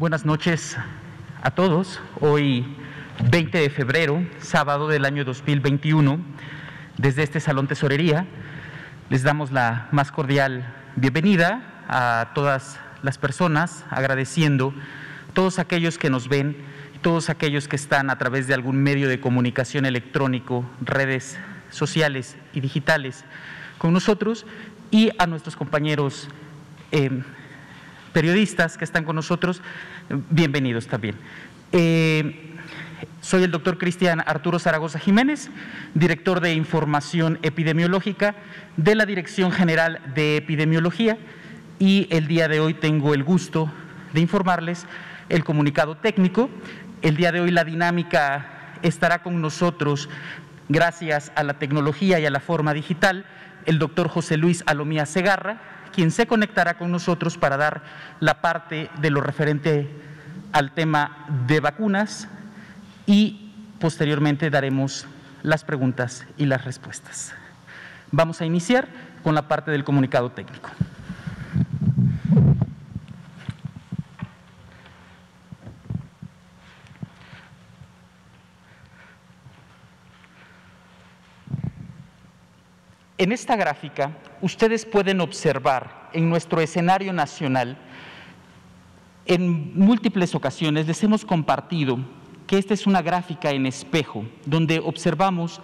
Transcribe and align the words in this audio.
Buenas 0.00 0.24
noches 0.24 0.78
a 1.42 1.50
todos. 1.50 2.00
Hoy, 2.20 2.64
20 3.30 3.58
de 3.58 3.68
febrero, 3.68 4.24
sábado 4.40 4.88
del 4.88 5.04
año 5.04 5.26
2021, 5.26 6.18
desde 6.96 7.22
este 7.22 7.38
Salón 7.38 7.68
Tesorería, 7.68 8.24
les 9.10 9.24
damos 9.24 9.52
la 9.52 9.88
más 9.92 10.10
cordial 10.10 10.74
bienvenida 10.96 11.84
a 11.86 12.30
todas 12.34 12.80
las 13.02 13.18
personas, 13.18 13.84
agradeciendo 13.90 14.72
todos 15.34 15.58
aquellos 15.58 15.98
que 15.98 16.08
nos 16.08 16.30
ven, 16.30 16.56
todos 17.02 17.28
aquellos 17.28 17.68
que 17.68 17.76
están 17.76 18.08
a 18.08 18.16
través 18.16 18.46
de 18.46 18.54
algún 18.54 18.82
medio 18.82 19.06
de 19.06 19.20
comunicación 19.20 19.84
electrónico, 19.84 20.64
redes 20.80 21.38
sociales 21.68 22.38
y 22.54 22.60
digitales 22.60 23.26
con 23.76 23.92
nosotros 23.92 24.46
y 24.90 25.10
a 25.18 25.26
nuestros 25.26 25.56
compañeros 25.56 26.30
eh, 26.90 27.22
periodistas 28.12 28.76
que 28.76 28.84
están 28.84 29.04
con 29.04 29.16
nosotros, 29.16 29.62
bienvenidos 30.30 30.86
también. 30.86 31.16
Eh, 31.72 32.56
soy 33.20 33.44
el 33.44 33.50
doctor 33.50 33.78
Cristian 33.78 34.22
Arturo 34.26 34.58
Zaragoza 34.58 34.98
Jiménez, 34.98 35.50
director 35.94 36.40
de 36.40 36.54
Información 36.54 37.38
Epidemiológica 37.42 38.34
de 38.76 38.94
la 38.94 39.06
Dirección 39.06 39.52
General 39.52 40.00
de 40.14 40.36
Epidemiología 40.36 41.18
y 41.78 42.08
el 42.10 42.26
día 42.26 42.48
de 42.48 42.60
hoy 42.60 42.74
tengo 42.74 43.14
el 43.14 43.24
gusto 43.24 43.70
de 44.12 44.20
informarles 44.20 44.86
el 45.28 45.44
comunicado 45.44 45.96
técnico. 45.96 46.50
El 47.02 47.16
día 47.16 47.32
de 47.32 47.40
hoy 47.40 47.50
la 47.50 47.64
dinámica 47.64 48.74
estará 48.82 49.22
con 49.22 49.40
nosotros 49.40 50.08
gracias 50.68 51.32
a 51.34 51.44
la 51.44 51.54
tecnología 51.54 52.18
y 52.20 52.26
a 52.26 52.30
la 52.30 52.40
forma 52.40 52.74
digital 52.74 53.24
el 53.66 53.78
doctor 53.78 54.08
José 54.08 54.36
Luis 54.36 54.62
Alomía 54.66 55.06
Segarra, 55.06 55.60
quien 55.92 56.10
se 56.10 56.26
conectará 56.26 56.78
con 56.78 56.90
nosotros 56.90 57.36
para 57.36 57.56
dar 57.56 57.82
la 58.20 58.40
parte 58.40 58.90
de 59.00 59.10
lo 59.10 59.20
referente 59.20 59.90
al 60.52 60.72
tema 60.72 61.26
de 61.46 61.60
vacunas 61.60 62.28
y 63.06 63.52
posteriormente 63.78 64.50
daremos 64.50 65.06
las 65.42 65.64
preguntas 65.64 66.26
y 66.36 66.46
las 66.46 66.64
respuestas. 66.64 67.34
Vamos 68.10 68.40
a 68.40 68.46
iniciar 68.46 68.88
con 69.22 69.34
la 69.34 69.48
parte 69.48 69.70
del 69.70 69.84
comunicado 69.84 70.30
técnico. 70.30 70.70
En 83.20 83.32
esta 83.32 83.54
gráfica, 83.54 84.16
ustedes 84.40 84.86
pueden 84.86 85.20
observar 85.20 86.08
en 86.14 86.30
nuestro 86.30 86.58
escenario 86.62 87.12
nacional, 87.12 87.76
en 89.26 89.78
múltiples 89.78 90.34
ocasiones 90.34 90.86
les 90.86 91.02
hemos 91.02 91.26
compartido 91.26 91.98
que 92.46 92.56
esta 92.56 92.72
es 92.72 92.86
una 92.86 93.02
gráfica 93.02 93.50
en 93.50 93.66
espejo, 93.66 94.24
donde 94.46 94.78
observamos 94.78 95.60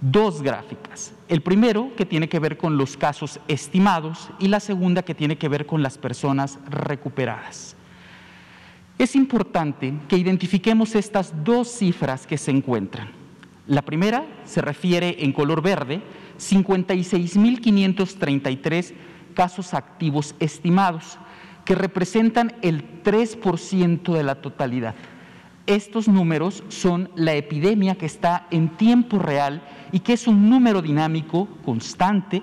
dos 0.00 0.40
gráficas. 0.40 1.16
El 1.26 1.42
primero 1.42 1.90
que 1.96 2.06
tiene 2.06 2.28
que 2.28 2.38
ver 2.38 2.56
con 2.56 2.76
los 2.76 2.96
casos 2.96 3.40
estimados 3.48 4.30
y 4.38 4.46
la 4.46 4.60
segunda 4.60 5.02
que 5.02 5.16
tiene 5.16 5.36
que 5.36 5.48
ver 5.48 5.66
con 5.66 5.82
las 5.82 5.98
personas 5.98 6.60
recuperadas. 6.70 7.74
Es 8.98 9.16
importante 9.16 9.94
que 10.06 10.16
identifiquemos 10.16 10.94
estas 10.94 11.42
dos 11.42 11.66
cifras 11.66 12.24
que 12.24 12.38
se 12.38 12.52
encuentran. 12.52 13.23
La 13.66 13.82
primera 13.82 14.24
se 14.44 14.60
refiere 14.60 15.24
en 15.24 15.32
color 15.32 15.62
verde 15.62 16.02
56.533 16.38 18.94
casos 19.34 19.74
activos 19.74 20.36
estimados, 20.38 21.18
que 21.64 21.74
representan 21.74 22.54
el 22.60 23.02
3% 23.02 24.12
de 24.12 24.22
la 24.22 24.34
totalidad. 24.36 24.94
Estos 25.66 26.08
números 26.08 26.62
son 26.68 27.08
la 27.16 27.32
epidemia 27.32 27.94
que 27.94 28.04
está 28.04 28.46
en 28.50 28.76
tiempo 28.76 29.18
real 29.18 29.62
y 29.92 30.00
que 30.00 30.12
es 30.12 30.26
un 30.26 30.50
número 30.50 30.82
dinámico 30.82 31.48
constante 31.64 32.42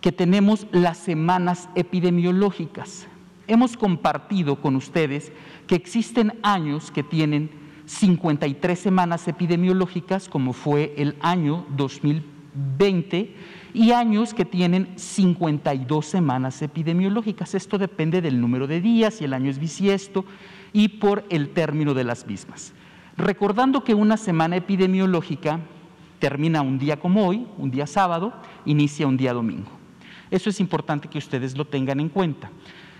que 0.00 0.12
tenemos 0.12 0.66
las 0.72 0.98
semanas 0.98 1.68
epidemiológicas. 1.74 3.06
Hemos 3.46 3.76
compartido 3.76 4.60
con 4.60 4.76
ustedes 4.76 5.32
que 5.66 5.74
existen 5.74 6.38
años 6.42 6.90
que 6.90 7.02
tienen 7.02 7.50
53 7.86 8.78
semanas 8.78 9.26
epidemiológicas, 9.28 10.28
como 10.28 10.52
fue 10.52 10.94
el 10.98 11.16
año 11.20 11.64
2020, 11.76 13.34
y 13.74 13.92
años 13.92 14.34
que 14.34 14.44
tienen 14.44 14.88
52 14.96 16.04
semanas 16.04 16.60
epidemiológicas. 16.62 17.54
Esto 17.54 17.78
depende 17.78 18.20
del 18.20 18.40
número 18.40 18.66
de 18.66 18.80
días, 18.80 19.14
si 19.14 19.24
el 19.24 19.32
año 19.32 19.50
es 19.50 19.58
bisiesto, 19.58 20.24
y 20.72 20.88
por 20.88 21.24
el 21.30 21.50
término 21.50 21.94
de 21.94 22.04
las 22.04 22.26
mismas. 22.26 22.74
Recordando 23.18 23.82
que 23.82 23.94
una 23.94 24.16
semana 24.16 24.54
epidemiológica 24.54 25.58
termina 26.20 26.62
un 26.62 26.78
día 26.78 27.00
como 27.00 27.26
hoy, 27.26 27.48
un 27.58 27.68
día 27.68 27.88
sábado, 27.88 28.32
inicia 28.64 29.08
un 29.08 29.16
día 29.16 29.32
domingo. 29.32 29.72
Eso 30.30 30.48
es 30.48 30.60
importante 30.60 31.08
que 31.08 31.18
ustedes 31.18 31.58
lo 31.58 31.64
tengan 31.64 31.98
en 31.98 32.10
cuenta. 32.10 32.48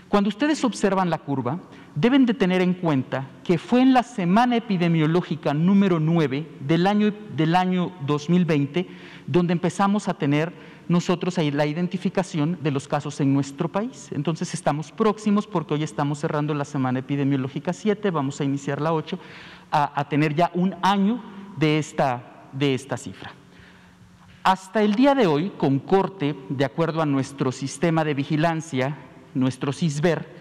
Cuando 0.09 0.27
ustedes 0.27 0.61
observan 0.65 1.09
la 1.09 1.19
curva, 1.19 1.61
deben 1.95 2.25
de 2.25 2.33
tener 2.33 2.61
en 2.61 2.73
cuenta 2.73 3.29
que 3.45 3.57
fue 3.57 3.81
en 3.81 3.93
la 3.93 4.03
semana 4.03 4.57
epidemiológica 4.57 5.53
número 5.53 6.01
9 6.01 6.45
del 6.67 6.85
año, 6.85 7.13
del 7.37 7.55
año 7.55 7.93
2020 8.05 8.87
donde 9.25 9.53
empezamos 9.53 10.09
a 10.09 10.15
tener 10.15 10.51
nosotros 10.89 11.37
la 11.37 11.65
identificación 11.65 12.59
de 12.61 12.71
los 12.71 12.85
casos 12.87 13.21
en 13.21 13.33
nuestro 13.33 13.69
país. 13.69 14.09
Entonces 14.11 14.53
estamos 14.53 14.91
próximos 14.91 15.47
porque 15.47 15.75
hoy 15.75 15.83
estamos 15.83 16.19
cerrando 16.19 16.53
la 16.53 16.65
semana 16.65 16.99
epidemiológica 16.99 17.71
7, 17.71 18.11
vamos 18.11 18.41
a 18.41 18.43
iniciar 18.43 18.81
la 18.81 18.91
8, 18.91 19.17
a, 19.71 19.97
a 19.97 20.09
tener 20.09 20.35
ya 20.35 20.51
un 20.55 20.75
año 20.81 21.23
de 21.57 21.77
esta, 21.77 22.47
de 22.51 22.73
esta 22.73 22.97
cifra. 22.97 23.31
Hasta 24.43 24.81
el 24.81 24.95
día 24.95 25.13
de 25.13 25.27
hoy, 25.27 25.51
con 25.57 25.77
corte, 25.77 26.35
de 26.49 26.65
acuerdo 26.65 27.03
a 27.03 27.05
nuestro 27.05 27.51
sistema 27.51 28.03
de 28.03 28.15
vigilancia, 28.15 28.97
nuestro 29.35 29.71
CISBER, 29.71 30.39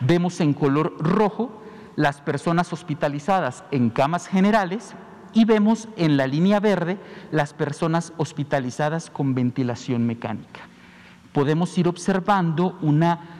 vemos 0.00 0.40
en 0.40 0.54
color 0.54 0.96
rojo 0.98 1.62
las 1.96 2.20
personas 2.20 2.72
hospitalizadas 2.72 3.64
en 3.70 3.90
camas 3.90 4.26
generales 4.26 4.94
y 5.34 5.44
vemos 5.44 5.88
en 5.96 6.16
la 6.16 6.26
línea 6.26 6.58
verde 6.58 6.98
las 7.30 7.52
personas 7.52 8.12
hospitalizadas 8.16 9.10
con 9.10 9.34
ventilación 9.34 10.06
mecánica. 10.06 10.60
Podemos 11.32 11.76
ir 11.78 11.86
observando 11.86 12.78
una 12.80 13.39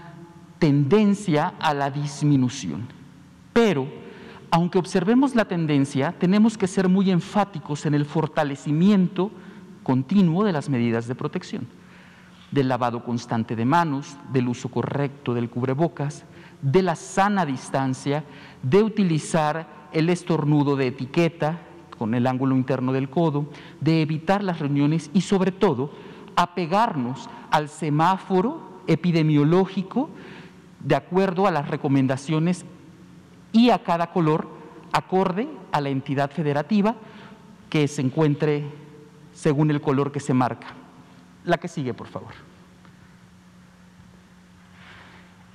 tendencia 0.61 1.55
a 1.59 1.75
la 1.75 1.91
disminución. 1.91 2.87
Pero, 3.53 3.89
aunque 4.53 4.79
observemos 4.79 5.35
la 5.35 5.47
tendencia, 5.47 6.15
tenemos 6.17 6.57
que 6.57 6.69
ser 6.69 6.89
muy 6.89 7.11
enfáticos 7.11 7.87
en 7.87 7.95
el 7.95 8.05
fortalecimiento 8.05 9.33
continuo 9.83 10.45
de 10.45 10.53
las 10.53 10.69
medidas 10.69 11.09
de 11.09 11.17
protección, 11.17 11.67
del 12.53 12.69
lavado 12.69 13.03
constante 13.03 13.57
de 13.57 13.65
manos, 13.65 14.17
del 14.33 14.49
uso 14.49 14.69
correcto 14.69 15.35
del 15.35 15.51
cubrebocas, 15.51 16.25
de 16.61 16.83
la 16.83 16.95
sana 16.95 17.47
distancia, 17.47 18.25
de 18.63 18.83
utilizar 18.83 19.89
el 19.93 20.11
estornudo 20.11 20.77
de 20.77 20.89
etiqueta 20.89 21.59
con 21.97 22.15
el 22.15 22.27
ángulo 22.27 22.55
interno 22.55 22.93
del 22.93 23.09
codo, 23.09 23.51
de 23.81 24.03
evitar 24.03 24.45
las 24.45 24.59
reuniones 24.59 25.11
y 25.15 25.23
sobre 25.23 25.53
todo 25.53 25.91
apegarnos 26.37 27.31
al 27.51 27.69
semáforo 27.69 28.83
epidemiológico 28.87 30.11
de 30.81 30.97
acuerdo 30.97 31.47
a 31.47 31.51
las 31.51 31.69
recomendaciones 31.69 32.65
y 33.53 33.71
a 33.71 33.83
cada 33.83 34.13
color 34.13 34.49
acorde 34.93 35.49
a 35.73 35.81
la 35.81 35.89
entidad 35.89 36.31
federativa 36.31 36.97
que 37.69 37.87
se 37.87 38.03
encuentre 38.03 38.65
según 39.33 39.71
el 39.71 39.81
color 39.81 40.11
que 40.13 40.21
se 40.21 40.35
marca. 40.35 40.69
La 41.45 41.59
que 41.59 41.69
sigue, 41.69 41.95
por 41.95 42.09
favor. 42.09 42.33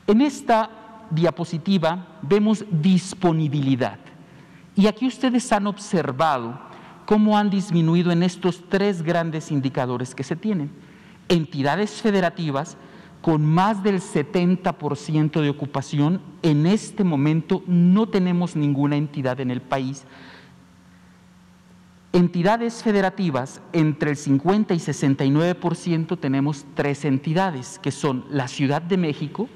En 0.07 0.22
esta 0.22 0.69
diapositiva 1.10 2.19
vemos 2.21 2.66
disponibilidad. 2.69 4.00
Y 4.75 4.88
aquí 4.88 5.07
ustedes 5.07 5.51
han 5.51 5.68
observado 5.68 6.60
cómo 7.06 7.38
han 7.38 7.50
disminuido 7.50 8.12
en 8.12 8.24
estos 8.24 8.63
tres 8.69 9.01
grandes 9.01 9.51
indicadores 9.51 10.13
que 10.16 10.24
se 10.24 10.36
tienen. 10.36 10.71
Entidades 11.30 12.01
federativas 12.01 12.78
con 13.25 13.44
más 13.44 13.81
del 13.81 14.01
70% 14.01 15.42
de 15.42 15.50
ocupación, 15.50 16.22
en 16.44 16.68
este 16.68 17.04
momento 17.04 17.63
no 17.66 18.07
tenemos 18.07 18.56
ninguna 18.56 18.98
entidad 18.98 19.39
en 19.39 19.50
el 19.50 19.62
país. 19.62 20.06
Entidades 22.13 22.83
federativas, 22.83 23.63
entre 23.74 24.12
el 24.12 24.18
50 24.18 24.75
y 24.75 24.77
69% 24.77 26.19
tenemos 26.19 26.68
tres 26.75 27.04
entidades, 27.04 27.80
que 27.80 27.89
son 27.89 28.25
la 28.30 28.48
Ciudad 28.48 28.83
de 28.83 28.98
México, 28.98 29.50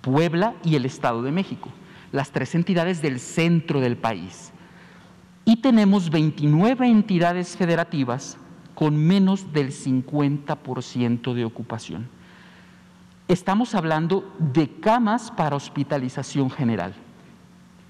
Puebla 0.00 0.54
y 0.64 0.76
el 0.76 0.86
Estado 0.86 1.20
de 1.20 1.30
México, 1.30 1.68
las 2.10 2.30
tres 2.30 2.54
entidades 2.54 3.02
del 3.02 3.20
centro 3.20 3.80
del 3.80 3.98
país. 3.98 4.50
Y 5.44 5.56
tenemos 5.56 6.08
29 6.08 6.88
entidades 6.88 7.54
federativas 7.54 8.38
con 8.74 8.96
menos 8.96 9.52
del 9.52 9.72
50% 9.72 11.34
de 11.34 11.44
ocupación 11.44 12.21
estamos 13.32 13.74
hablando 13.74 14.30
de 14.38 14.68
camas 14.80 15.30
para 15.30 15.56
hospitalización 15.56 16.50
general. 16.50 16.92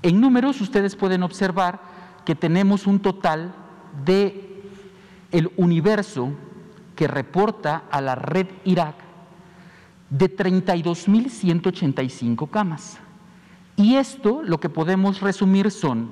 En 0.03 0.21
números 0.21 0.61
ustedes 0.61 0.95
pueden 0.95 1.25
observar 1.25 1.81
que 2.25 2.37
tenemos 2.37 2.87
un 2.87 3.01
total 3.01 3.53
de 4.05 4.63
el 5.33 5.51
universo 5.57 6.31
que 6.95 7.09
reporta 7.09 7.83
a 7.91 8.01
la 8.01 8.15
red 8.15 8.47
Irak 8.65 8.95
de 10.11 10.37
32.185 10.37 12.49
camas. 12.51 12.99
Y 13.77 13.97
esto 13.97 14.43
lo 14.43 14.61
que 14.61 14.69
podemos 14.69 15.21
resumir 15.21 15.71
son, 15.71 16.11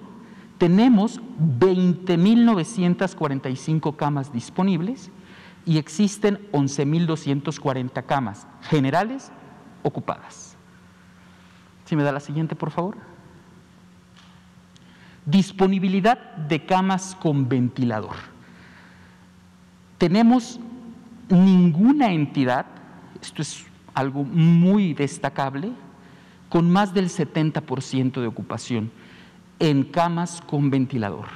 tenemos 0.58 1.20
20.945 1.60 3.94
camas 3.94 4.32
disponibles 4.32 5.12
y 5.70 5.78
existen 5.78 6.48
11.240 6.50 8.04
camas 8.04 8.44
generales 8.62 9.30
ocupadas. 9.84 10.56
Si 11.84 11.94
me 11.94 12.02
da 12.02 12.10
la 12.10 12.18
siguiente, 12.18 12.56
por 12.56 12.72
favor. 12.72 12.96
Disponibilidad 15.24 16.18
de 16.34 16.66
camas 16.66 17.16
con 17.20 17.48
ventilador. 17.48 18.16
Tenemos 19.96 20.58
ninguna 21.28 22.10
entidad, 22.10 22.66
esto 23.22 23.40
es 23.40 23.64
algo 23.94 24.24
muy 24.24 24.92
destacable, 24.92 25.70
con 26.48 26.68
más 26.68 26.92
del 26.92 27.10
70% 27.10 28.20
de 28.20 28.26
ocupación 28.26 28.90
en 29.60 29.84
camas 29.84 30.42
con 30.48 30.68
ventilador. 30.68 31.26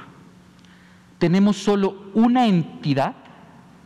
Tenemos 1.19 1.55
solo 1.55 2.11
una 2.13 2.47
entidad 2.47 3.15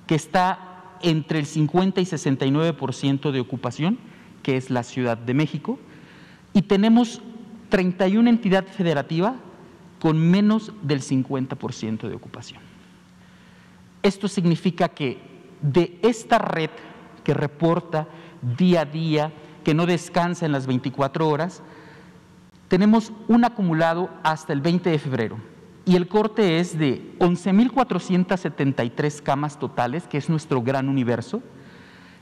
que 0.09 0.15
está 0.15 0.97
entre 1.03 1.37
el 1.37 1.45
50 1.45 2.01
y 2.01 2.03
69% 2.03 3.29
de 3.29 3.39
ocupación, 3.39 3.99
que 4.41 4.57
es 4.57 4.71
la 4.71 4.81
Ciudad 4.81 5.19
de 5.19 5.35
México, 5.35 5.77
y 6.51 6.63
tenemos 6.63 7.21
31 7.69 8.27
entidad 8.27 8.65
federativa 8.65 9.35
con 9.99 10.17
menos 10.17 10.71
del 10.81 11.01
50% 11.03 12.09
de 12.09 12.15
ocupación. 12.15 12.59
Esto 14.01 14.27
significa 14.27 14.89
que 14.89 15.19
de 15.61 15.99
esta 16.01 16.39
red 16.39 16.71
que 17.23 17.35
reporta 17.35 18.07
día 18.57 18.81
a 18.81 18.85
día, 18.85 19.31
que 19.63 19.75
no 19.75 19.85
descansa 19.85 20.47
en 20.47 20.53
las 20.53 20.65
24 20.65 21.29
horas, 21.29 21.61
tenemos 22.67 23.13
un 23.27 23.45
acumulado 23.45 24.09
hasta 24.23 24.53
el 24.53 24.61
20 24.61 24.89
de 24.89 24.97
febrero 24.97 25.58
y 25.86 25.95
el 25.95 26.07
corte 26.07 26.59
es 26.59 26.77
de 26.77 27.15
11.473 27.19 29.24
camas 29.24 29.57
totales, 29.57 30.05
que 30.07 30.17
es 30.17 30.27
nuestro 30.29 30.62
gran 30.62 30.89
universo. 30.89 31.41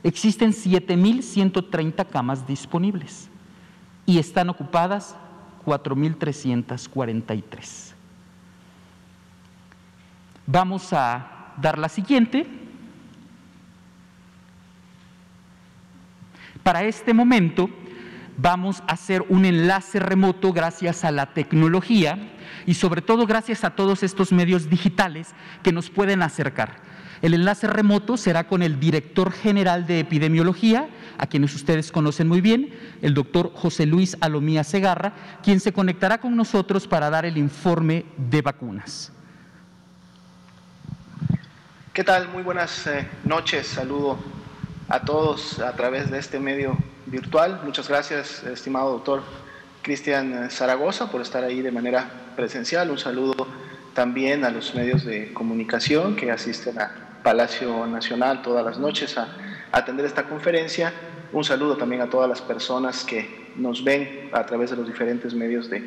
Existen 0.02 0.52
7.130 0.52 2.08
camas 2.08 2.46
disponibles 2.46 3.28
y 4.06 4.18
están 4.18 4.48
ocupadas 4.48 5.14
4.343. 5.66 7.92
Vamos 10.46 10.90
a 10.92 11.52
dar 11.60 11.76
la 11.78 11.90
siguiente. 11.90 12.46
Para 16.62 16.84
este 16.84 17.12
momento 17.12 17.68
vamos 18.38 18.82
a 18.86 18.92
hacer 18.92 19.24
un 19.28 19.44
enlace 19.44 19.98
remoto 19.98 20.52
gracias 20.52 21.04
a 21.04 21.10
la 21.10 21.34
tecnología 21.34 22.18
y 22.64 22.74
sobre 22.74 23.02
todo 23.02 23.26
gracias 23.26 23.64
a 23.64 23.70
todos 23.70 24.02
estos 24.02 24.32
medios 24.32 24.70
digitales 24.70 25.34
que 25.62 25.72
nos 25.72 25.90
pueden 25.90 26.22
acercar. 26.22 26.76
El 27.20 27.34
enlace 27.34 27.66
remoto 27.66 28.16
será 28.16 28.46
con 28.46 28.62
el 28.62 28.78
director 28.78 29.32
general 29.32 29.88
de 29.88 29.98
epidemiología, 29.98 30.88
a 31.18 31.26
quienes 31.26 31.52
ustedes 31.52 31.90
conocen 31.90 32.28
muy 32.28 32.40
bien, 32.40 32.72
el 33.02 33.12
doctor 33.12 33.50
José 33.54 33.86
Luis 33.86 34.16
Alomía 34.20 34.62
Segarra, 34.62 35.12
quien 35.42 35.58
se 35.58 35.72
conectará 35.72 36.18
con 36.18 36.36
nosotros 36.36 36.86
para 36.86 37.10
dar 37.10 37.26
el 37.26 37.36
informe 37.36 38.06
de 38.16 38.40
vacunas. 38.40 39.12
¿Qué 41.92 42.04
tal? 42.04 42.28
Muy 42.28 42.44
buenas 42.44 42.86
eh, 42.86 43.08
noches. 43.24 43.66
Saludo 43.66 44.16
a 44.88 45.00
todos 45.00 45.58
a 45.58 45.72
través 45.72 46.12
de 46.12 46.20
este 46.20 46.38
medio 46.38 46.78
virtual. 47.10 47.60
Muchas 47.64 47.88
gracias, 47.88 48.44
estimado 48.44 48.92
doctor 48.92 49.22
Cristian 49.82 50.50
Zaragoza, 50.50 51.10
por 51.10 51.20
estar 51.20 51.44
ahí 51.44 51.62
de 51.62 51.70
manera 51.70 52.10
presencial. 52.36 52.90
Un 52.90 52.98
saludo 52.98 53.46
también 53.94 54.44
a 54.44 54.50
los 54.50 54.74
medios 54.74 55.04
de 55.04 55.32
comunicación 55.32 56.16
que 56.16 56.30
asisten 56.30 56.78
a 56.78 57.20
Palacio 57.22 57.86
Nacional 57.86 58.42
todas 58.42 58.64
las 58.64 58.78
noches 58.78 59.16
a, 59.18 59.28
atender 59.72 60.06
esta 60.06 60.24
conferencia. 60.24 60.92
Un 61.32 61.44
saludo 61.44 61.76
también 61.76 62.00
a 62.02 62.08
todas 62.08 62.28
las 62.28 62.40
personas 62.40 63.04
que 63.04 63.48
nos 63.56 63.84
ven 63.84 64.30
a 64.32 64.46
través 64.46 64.70
de 64.70 64.76
los 64.76 64.86
diferentes 64.86 65.34
medios 65.34 65.68
de 65.68 65.82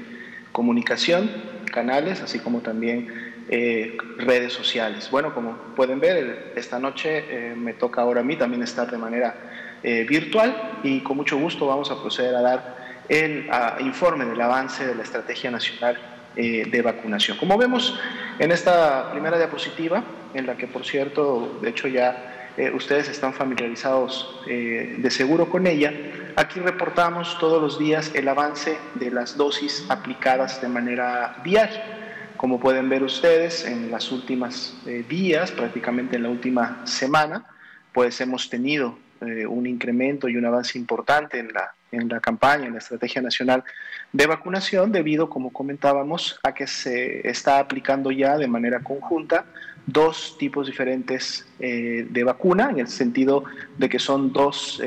comunicación, 0.51 1.31
canales, 1.71 2.21
así 2.21 2.39
como 2.39 2.59
también 2.59 3.07
eh, 3.49 3.97
redes 4.17 4.53
sociales. 4.53 5.09
Bueno, 5.09 5.33
como 5.33 5.57
pueden 5.75 5.99
ver, 5.99 6.53
esta 6.55 6.79
noche 6.79 7.25
eh, 7.29 7.55
me 7.55 7.73
toca 7.73 8.01
ahora 8.01 8.21
a 8.21 8.23
mí 8.23 8.35
también 8.35 8.61
estar 8.61 8.91
de 8.91 8.97
manera 8.97 9.35
eh, 9.83 10.05
virtual 10.07 10.79
y 10.83 10.99
con 11.01 11.17
mucho 11.17 11.37
gusto 11.37 11.67
vamos 11.67 11.91
a 11.91 12.01
proceder 12.01 12.35
a 12.35 12.41
dar 12.41 12.81
el 13.09 13.49
informe 13.79 14.25
del 14.25 14.39
avance 14.39 14.85
de 14.85 14.95
la 14.95 15.03
Estrategia 15.03 15.51
Nacional 15.51 15.97
de 16.33 16.81
Vacunación. 16.81 17.37
Como 17.37 17.57
vemos 17.57 17.99
en 18.39 18.51
esta 18.51 19.11
primera 19.11 19.37
diapositiva, 19.37 20.01
en 20.33 20.45
la 20.47 20.55
que 20.55 20.65
por 20.65 20.85
cierto, 20.85 21.59
de 21.61 21.71
hecho 21.71 21.89
ya 21.89 22.53
ustedes 22.73 23.09
están 23.09 23.33
familiarizados 23.33 24.39
de 24.45 25.09
seguro 25.11 25.49
con 25.49 25.67
ella, 25.67 25.91
aquí 26.37 26.61
reportamos 26.61 27.37
todos 27.37 27.61
los 27.61 27.77
días 27.77 28.11
el 28.15 28.29
avance 28.29 28.77
de 28.95 29.11
las 29.11 29.35
dosis 29.35 29.85
aplicadas 29.89 30.61
de 30.61 30.69
manera 30.69 31.35
diaria. 31.43 31.83
Como 32.41 32.59
pueden 32.59 32.89
ver 32.89 33.03
ustedes, 33.03 33.65
en 33.65 33.91
las 33.91 34.11
últimas 34.11 34.73
eh, 34.87 35.05
días, 35.07 35.51
prácticamente 35.51 36.15
en 36.15 36.23
la 36.23 36.29
última 36.29 36.81
semana, 36.87 37.45
pues 37.93 38.19
hemos 38.19 38.49
tenido 38.49 38.97
eh, 39.21 39.45
un 39.45 39.67
incremento 39.67 40.27
y 40.27 40.37
un 40.37 40.45
avance 40.45 40.77
importante 40.77 41.39
en 41.39 41.53
la, 41.53 41.73
en 41.91 42.09
la 42.09 42.19
campaña, 42.19 42.65
en 42.65 42.73
la 42.73 42.79
estrategia 42.79 43.21
nacional 43.21 43.63
de 44.11 44.25
vacunación, 44.25 44.91
debido, 44.91 45.29
como 45.29 45.51
comentábamos, 45.51 46.39
a 46.43 46.53
que 46.53 46.67
se 46.67 47.27
está 47.27 47.59
aplicando 47.59 48.11
ya 48.11 48.37
de 48.37 48.47
manera 48.47 48.79
conjunta 48.79 49.45
dos 49.85 50.37
tipos 50.37 50.67
diferentes 50.67 51.47
eh, 51.59 52.07
de 52.09 52.23
vacuna, 52.23 52.69
en 52.69 52.79
el 52.79 52.87
sentido 52.87 53.43
de 53.77 53.89
que 53.89 53.99
son 53.99 54.31
dos 54.31 54.81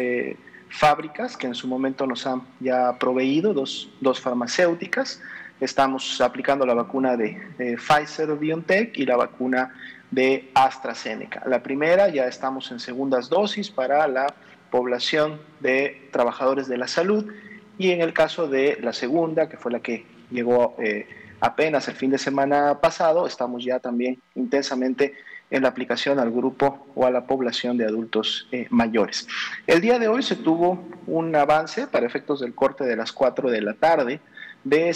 fábricas 0.68 1.36
que 1.36 1.46
en 1.46 1.54
su 1.54 1.68
momento 1.68 2.06
nos 2.06 2.26
han 2.26 2.42
ya 2.60 2.98
proveído, 2.98 3.54
dos, 3.54 3.90
dos 4.00 4.20
farmacéuticas, 4.20 5.20
Estamos 5.60 6.20
aplicando 6.20 6.66
la 6.66 6.74
vacuna 6.74 7.16
de 7.16 7.38
Pfizer 7.78 8.28
o 8.30 8.36
BioNTech 8.36 8.98
y 8.98 9.06
la 9.06 9.16
vacuna 9.16 9.72
de 10.14 10.50
AstraZeneca. 10.54 11.42
La 11.46 11.62
primera 11.62 12.08
ya 12.08 12.26
estamos 12.26 12.70
en 12.70 12.78
segundas 12.78 13.28
dosis 13.28 13.70
para 13.70 14.06
la 14.06 14.26
población 14.70 15.40
de 15.60 16.08
trabajadores 16.12 16.68
de 16.68 16.78
la 16.78 16.88
salud 16.88 17.32
y 17.78 17.90
en 17.90 18.00
el 18.00 18.12
caso 18.12 18.46
de 18.46 18.78
la 18.80 18.92
segunda, 18.92 19.48
que 19.48 19.56
fue 19.56 19.72
la 19.72 19.80
que 19.80 20.06
llegó 20.30 20.76
eh, 20.78 21.08
apenas 21.40 21.88
el 21.88 21.96
fin 21.96 22.10
de 22.10 22.18
semana 22.18 22.80
pasado, 22.80 23.26
estamos 23.26 23.64
ya 23.64 23.80
también 23.80 24.20
intensamente 24.36 25.14
en 25.50 25.62
la 25.62 25.68
aplicación 25.68 26.18
al 26.18 26.30
grupo 26.30 26.86
o 26.94 27.06
a 27.06 27.10
la 27.10 27.26
población 27.26 27.76
de 27.76 27.84
adultos 27.84 28.46
eh, 28.52 28.66
mayores. 28.70 29.26
El 29.66 29.80
día 29.80 29.98
de 29.98 30.08
hoy 30.08 30.22
se 30.22 30.36
tuvo 30.36 30.82
un 31.06 31.34
avance 31.34 31.86
para 31.86 32.06
efectos 32.06 32.40
del 32.40 32.54
corte 32.54 32.84
de 32.84 32.96
las 32.96 33.12
4 33.12 33.50
de 33.50 33.60
la 33.60 33.74
tarde 33.74 34.20
de 34.62 34.94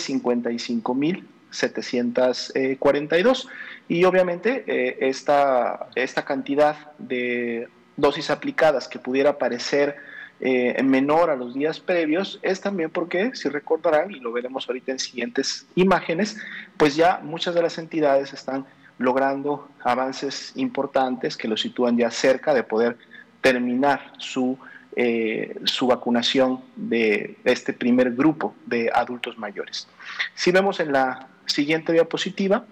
55.742. 1.52 3.48
Y 3.88 4.04
obviamente 4.04 4.64
eh, 4.66 4.98
esta, 5.00 5.88
esta 5.94 6.24
cantidad 6.24 6.92
de 6.98 7.68
dosis 7.96 8.30
aplicadas 8.30 8.88
que 8.88 8.98
pudiera 8.98 9.38
parecer 9.38 9.96
eh, 10.40 10.80
menor 10.84 11.30
a 11.30 11.36
los 11.36 11.54
días 11.54 11.80
previos 11.80 12.38
es 12.42 12.60
también 12.60 12.90
porque, 12.90 13.34
si 13.34 13.48
recordarán, 13.48 14.12
y 14.12 14.20
lo 14.20 14.30
veremos 14.32 14.68
ahorita 14.68 14.92
en 14.92 15.00
siguientes 15.00 15.66
imágenes, 15.74 16.36
pues 16.76 16.94
ya 16.94 17.20
muchas 17.22 17.56
de 17.56 17.62
las 17.62 17.76
entidades 17.78 18.32
están 18.32 18.64
logrando 18.98 19.68
avances 19.82 20.52
importantes 20.54 21.36
que 21.36 21.48
lo 21.48 21.56
sitúan 21.56 21.96
ya 21.96 22.10
cerca 22.10 22.54
de 22.54 22.62
poder 22.62 22.98
terminar 23.40 24.12
su 24.18 24.58
eh, 25.00 25.54
su 25.62 25.86
vacunación 25.86 26.60
de 26.74 27.36
este 27.44 27.72
primer 27.72 28.14
grupo 28.14 28.56
de 28.66 28.90
adultos 28.92 29.38
mayores. 29.38 29.86
Si 30.34 30.50
vemos 30.50 30.80
en 30.80 30.90
la 30.90 31.28
siguiente 31.48 31.92
diapositiva, 31.92 32.64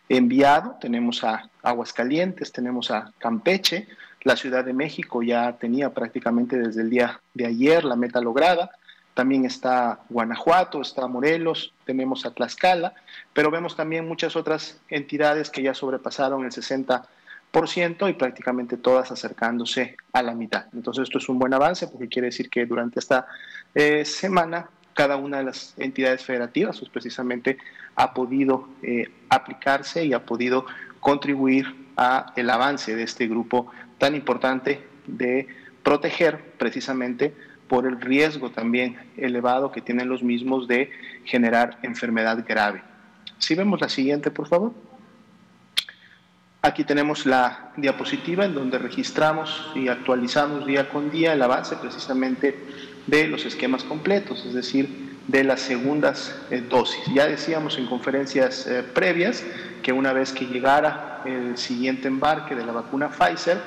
enviado. 0.10 0.77
Tenemos 0.79 1.24
a 1.24 1.50
Aguascalientes, 1.62 2.51
tenemos 2.51 2.91
a 2.91 3.12
Campeche, 3.17 3.88
la 4.24 4.36
Ciudad 4.36 4.63
de 4.63 4.74
México 4.74 5.22
ya 5.22 5.53
tenía 5.53 5.93
prácticamente 5.93 6.57
desde 6.57 6.81
el 6.81 6.89
día 6.89 7.19
de 7.33 7.45
ayer 7.45 7.83
la 7.83 7.95
meta 7.95 8.22
lograda. 8.22 8.72
También 9.13 9.45
está 9.45 10.00
Guanajuato, 10.10 10.81
está 10.81 11.07
Morelos, 11.07 11.74
tenemos 11.86 12.25
a 12.25 12.31
Tlaxcala, 12.31 12.93
pero 13.33 13.51
vemos 13.51 13.75
también 13.75 14.07
muchas 14.07 14.36
otras 14.36 14.79
entidades 14.89 15.50
que 15.50 15.62
ya 15.62 15.74
sobrepasaron 15.74 16.45
el 16.45 16.51
60% 16.51 18.10
y 18.10 18.13
prácticamente 18.13 18.77
todas 18.77 19.12
acercándose 19.12 19.98
a 20.13 20.24
la 20.24 20.33
mitad. 20.33 20.65
Entonces 20.74 21.03
esto 21.03 21.19
es 21.19 21.29
un 21.29 21.38
buen 21.38 21.53
avance 21.53 21.88
porque 21.88 22.07
quiere 22.07 22.27
decir 22.27 22.50
que 22.50 22.65
durante 22.65 23.00
esta 23.00 23.27
eh, 23.75 24.03
semana 24.05 24.67
cada 24.93 25.17
una 25.17 25.38
de 25.38 25.43
las 25.45 25.73
entidades 25.77 26.23
federativas 26.23 26.79
pues 26.79 26.89
precisamente 26.91 27.57
ha 27.95 28.13
podido 28.13 28.69
eh, 28.81 29.12
aplicarse 29.29 30.05
y 30.05 30.13
ha 30.13 30.25
podido 30.25 30.65
contribuir 31.00 31.75
a 31.97 32.33
el 32.35 32.50
avance 32.50 32.95
de 32.95 33.03
este 33.03 33.27
grupo 33.27 33.71
tan 33.97 34.15
importante 34.15 34.81
de 35.05 35.47
proteger 35.83 36.53
precisamente 36.57 37.33
por 37.67 37.85
el 37.85 38.00
riesgo 38.00 38.51
también 38.51 38.97
elevado 39.17 39.71
que 39.71 39.81
tienen 39.81 40.09
los 40.09 40.23
mismos 40.23 40.67
de 40.67 40.91
generar 41.25 41.79
enfermedad 41.83 42.43
grave. 42.47 42.83
Si 43.38 43.55
vemos 43.55 43.81
la 43.81 43.89
siguiente, 43.89 44.31
por 44.31 44.47
favor. 44.47 44.73
Aquí 46.62 46.85
tenemos 46.85 47.25
la 47.25 47.73
diapositiva 47.75 48.45
en 48.45 48.53
donde 48.53 48.77
registramos 48.77 49.71
y 49.75 49.89
actualizamos 49.89 50.65
día 50.65 50.88
con 50.89 51.12
día 51.12 51.33
el 51.33 51.41
avance 51.41 51.75
precisamente 51.75 52.57
de 53.07 53.27
los 53.27 53.45
esquemas 53.45 53.83
completos, 53.83 54.45
es 54.45 54.53
decir, 54.53 55.13
de 55.27 55.43
las 55.43 55.62
segundas 55.62 56.36
eh, 56.51 56.63
dosis. 56.67 57.03
Ya 57.13 57.27
decíamos 57.27 57.77
en 57.77 57.86
conferencias 57.88 58.67
eh, 58.67 58.83
previas 58.83 59.43
que 59.81 59.93
una 59.93 60.13
vez 60.13 60.31
que 60.31 60.45
llegara 60.45 61.22
el 61.25 61.57
siguiente 61.57 62.07
embarque 62.07 62.55
de 62.55 62.65
la 62.65 62.74
vacuna 62.74 63.10
Pfizer, 63.10 63.57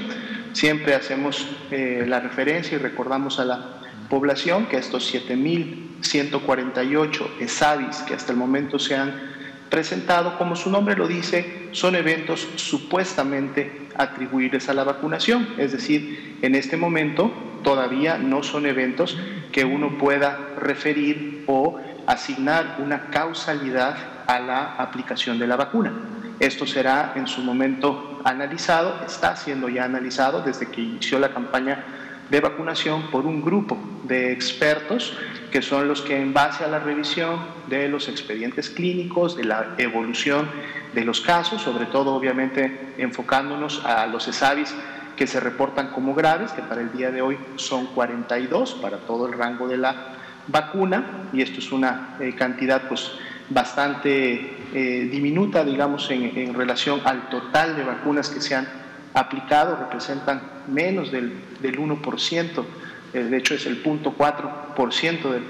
Siempre 0.52 0.94
hacemos 0.94 1.48
eh, 1.72 2.04
la 2.06 2.20
referencia 2.20 2.76
y 2.76 2.78
recordamos 2.78 3.40
a 3.40 3.44
la 3.44 3.80
población 4.08 4.66
que 4.66 4.76
estos 4.78 5.12
7.148 5.12 7.40
ESAVIS 7.40 7.96
que 8.06 8.14
hasta 8.14 8.30
el 8.32 8.38
momento 8.38 8.78
se 8.78 8.94
han 8.96 9.39
presentado, 9.70 10.36
como 10.36 10.56
su 10.56 10.70
nombre 10.70 10.96
lo 10.96 11.06
dice, 11.06 11.68
son 11.72 11.94
eventos 11.94 12.46
supuestamente 12.56 13.88
atribuibles 13.96 14.68
a 14.68 14.74
la 14.74 14.84
vacunación, 14.84 15.48
es 15.58 15.72
decir, 15.72 16.38
en 16.42 16.54
este 16.54 16.76
momento 16.76 17.32
todavía 17.62 18.18
no 18.18 18.42
son 18.42 18.66
eventos 18.66 19.16
que 19.52 19.64
uno 19.64 19.96
pueda 19.98 20.38
referir 20.58 21.44
o 21.46 21.78
asignar 22.06 22.76
una 22.80 23.10
causalidad 23.10 23.96
a 24.26 24.40
la 24.40 24.74
aplicación 24.76 25.38
de 25.38 25.46
la 25.46 25.56
vacuna. 25.56 25.92
Esto 26.40 26.66
será 26.66 27.12
en 27.16 27.26
su 27.26 27.42
momento 27.42 28.20
analizado, 28.24 29.04
está 29.06 29.36
siendo 29.36 29.68
ya 29.68 29.84
analizado 29.84 30.42
desde 30.42 30.66
que 30.66 30.80
inició 30.80 31.18
la 31.18 31.32
campaña 31.32 31.84
de 32.30 32.40
vacunación 32.40 33.10
por 33.10 33.26
un 33.26 33.42
grupo 33.42 33.76
de 34.04 34.32
expertos 34.32 35.16
que 35.50 35.62
son 35.62 35.88
los 35.88 36.00
que 36.00 36.20
en 36.20 36.32
base 36.32 36.64
a 36.64 36.68
la 36.68 36.78
revisión 36.78 37.40
de 37.68 37.88
los 37.88 38.08
expedientes 38.08 38.70
clínicos, 38.70 39.36
de 39.36 39.44
la 39.44 39.74
evolución 39.78 40.48
de 40.94 41.04
los 41.04 41.20
casos, 41.20 41.62
sobre 41.62 41.86
todo 41.86 42.14
obviamente 42.14 42.94
enfocándonos 42.98 43.84
a 43.84 44.06
los 44.06 44.28
ESAVIS 44.28 44.74
que 45.16 45.26
se 45.26 45.40
reportan 45.40 45.88
como 45.88 46.14
graves, 46.14 46.52
que 46.52 46.62
para 46.62 46.80
el 46.80 46.92
día 46.92 47.10
de 47.10 47.20
hoy 47.20 47.36
son 47.56 47.86
42 47.86 48.74
para 48.74 48.98
todo 48.98 49.26
el 49.26 49.34
rango 49.34 49.68
de 49.68 49.76
la 49.76 50.14
vacuna, 50.46 51.28
y 51.32 51.42
esto 51.42 51.58
es 51.58 51.70
una 51.72 52.16
eh, 52.20 52.34
cantidad 52.34 52.88
pues 52.88 53.12
bastante 53.50 54.56
eh, 54.72 55.08
diminuta, 55.10 55.64
digamos, 55.64 56.10
en, 56.10 56.36
en, 56.36 56.54
relación 56.54 57.00
al 57.04 57.28
total 57.28 57.76
de 57.76 57.82
vacunas 57.82 58.30
que 58.30 58.40
se 58.40 58.54
han 58.54 58.66
aplicado, 59.14 59.76
representan 59.76 60.42
menos 60.68 61.10
del, 61.10 61.32
del 61.60 61.78
1%, 61.78 62.64
eh, 63.12 63.18
de 63.24 63.36
hecho 63.36 63.54
es 63.54 63.66
el 63.66 63.82
0.4% 63.82 65.30
del, 65.30 65.42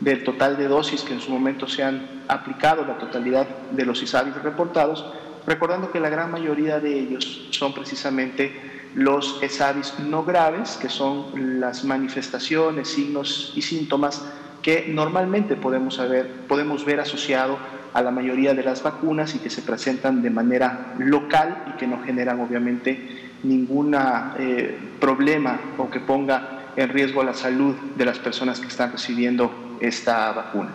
del 0.00 0.24
total 0.24 0.56
de 0.56 0.68
dosis 0.68 1.02
que 1.02 1.14
en 1.14 1.20
su 1.20 1.30
momento 1.30 1.66
se 1.66 1.82
han 1.82 2.22
aplicado, 2.28 2.84
la 2.84 2.98
totalidad 2.98 3.46
de 3.70 3.84
los 3.84 4.02
ISABIS 4.02 4.34
reportados, 4.42 5.04
recordando 5.46 5.90
que 5.90 6.00
la 6.00 6.10
gran 6.10 6.30
mayoría 6.30 6.78
de 6.78 6.98
ellos 6.98 7.48
son 7.50 7.72
precisamente 7.72 8.52
los 8.94 9.42
ESAVIS 9.42 9.98
no 10.00 10.24
graves, 10.24 10.78
que 10.80 10.88
son 10.88 11.60
las 11.60 11.84
manifestaciones, 11.84 12.88
signos 12.88 13.52
y 13.54 13.62
síntomas 13.62 14.24
que 14.62 14.86
normalmente 14.88 15.56
podemos, 15.56 16.00
podemos 16.48 16.84
ver 16.84 17.00
asociado 17.00 17.58
a 17.98 18.02
la 18.02 18.10
mayoría 18.12 18.54
de 18.54 18.62
las 18.62 18.82
vacunas 18.82 19.34
y 19.34 19.40
que 19.40 19.50
se 19.50 19.60
presentan 19.60 20.22
de 20.22 20.30
manera 20.30 20.94
local 20.98 21.64
y 21.68 21.76
que 21.76 21.86
no 21.88 22.00
generan 22.04 22.38
obviamente 22.38 23.32
ningún 23.42 23.96
eh, 24.38 24.78
problema 25.00 25.58
o 25.76 25.90
que 25.90 25.98
ponga 25.98 26.72
en 26.76 26.90
riesgo 26.90 27.24
la 27.24 27.34
salud 27.34 27.74
de 27.96 28.04
las 28.04 28.20
personas 28.20 28.60
que 28.60 28.68
están 28.68 28.92
recibiendo 28.92 29.76
esta 29.80 30.30
vacuna. 30.30 30.70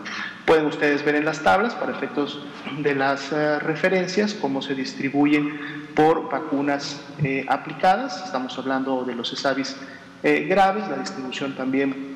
Pueden 0.45 0.65
ustedes 0.65 1.05
ver 1.05 1.15
en 1.15 1.23
las 1.23 1.41
tablas, 1.41 1.73
para 1.75 1.93
efectos 1.93 2.45
de 2.79 2.93
las 2.93 3.31
eh, 3.31 3.57
referencias, 3.59 4.33
cómo 4.33 4.61
se 4.61 4.75
distribuyen 4.75 5.87
por 5.95 6.29
vacunas 6.29 7.01
eh, 7.23 7.45
aplicadas. 7.47 8.25
Estamos 8.25 8.57
hablando 8.57 9.05
de 9.05 9.15
los 9.15 9.31
ESAVIS 9.31 9.77
graves, 10.23 10.87
la 10.89 10.97
distribución 10.97 11.53
también 11.55 12.15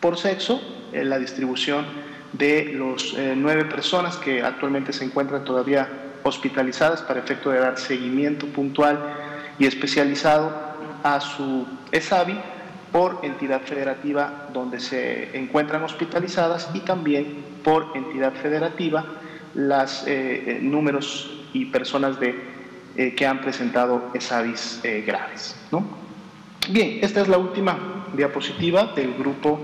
por 0.00 0.16
sexo, 0.16 0.62
la 0.92 1.18
distribución 1.18 1.84
de 2.32 2.72
los 2.74 3.14
eh, 3.14 3.34
nueve 3.36 3.64
personas 3.64 4.16
que 4.16 4.42
actualmente 4.42 4.92
se 4.92 5.04
encuentran 5.04 5.44
todavía 5.44 5.88
hospitalizadas 6.22 7.02
para 7.02 7.20
efecto 7.20 7.50
de 7.50 7.60
dar 7.60 7.78
seguimiento 7.78 8.46
puntual 8.46 8.98
y 9.58 9.66
especializado 9.66 10.52
a 11.02 11.20
su 11.20 11.66
ESAVI 11.90 12.38
por 12.92 13.20
entidad 13.22 13.62
federativa 13.62 14.48
donde 14.52 14.80
se 14.80 15.36
encuentran 15.36 15.82
hospitalizadas 15.84 16.68
y 16.74 16.80
también 16.80 17.44
por 17.62 17.92
entidad 17.94 18.32
federativa 18.34 19.04
las 19.54 20.06
eh, 20.06 20.10
eh, 20.46 20.58
números 20.60 21.30
y 21.52 21.66
personas 21.66 22.20
de, 22.20 22.58
que 23.16 23.26
han 23.26 23.40
presentado 23.40 24.10
ESAVIs 24.12 24.82
graves. 25.06 25.54
¿no? 25.70 25.84
Bien, 26.68 26.98
esta 27.00 27.20
es 27.20 27.28
la 27.28 27.38
última 27.38 27.78
diapositiva 28.12 28.86
del 28.96 29.14
grupo 29.14 29.60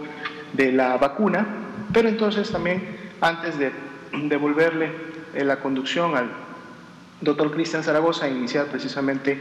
de 0.52 0.70
la 0.70 0.96
vacuna, 0.96 1.63
pero 1.94 2.08
entonces 2.08 2.50
también 2.50 2.84
antes 3.20 3.56
de 3.56 3.72
devolverle 4.12 4.90
eh, 5.32 5.44
la 5.44 5.60
conducción 5.60 6.16
al 6.16 6.28
doctor 7.20 7.52
Cristian 7.52 7.84
Zaragoza 7.84 8.28
iniciar 8.28 8.66
precisamente 8.66 9.38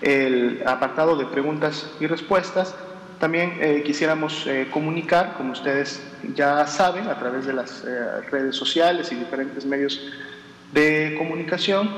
el 0.00 0.62
apartado 0.66 1.16
de 1.16 1.26
preguntas 1.26 1.92
y 2.00 2.06
respuestas, 2.06 2.74
también 3.20 3.58
eh, 3.60 3.82
quisiéramos 3.86 4.46
eh, 4.46 4.66
comunicar, 4.70 5.34
como 5.36 5.52
ustedes 5.52 6.02
ya 6.34 6.66
saben, 6.66 7.06
a 7.06 7.18
través 7.18 7.46
de 7.46 7.52
las 7.52 7.84
redes 8.30 8.56
sociales 8.56 9.12
y 9.12 9.14
diferentes 9.14 9.64
medios 9.64 10.00
de 10.72 11.14
comunicación, 11.16 11.88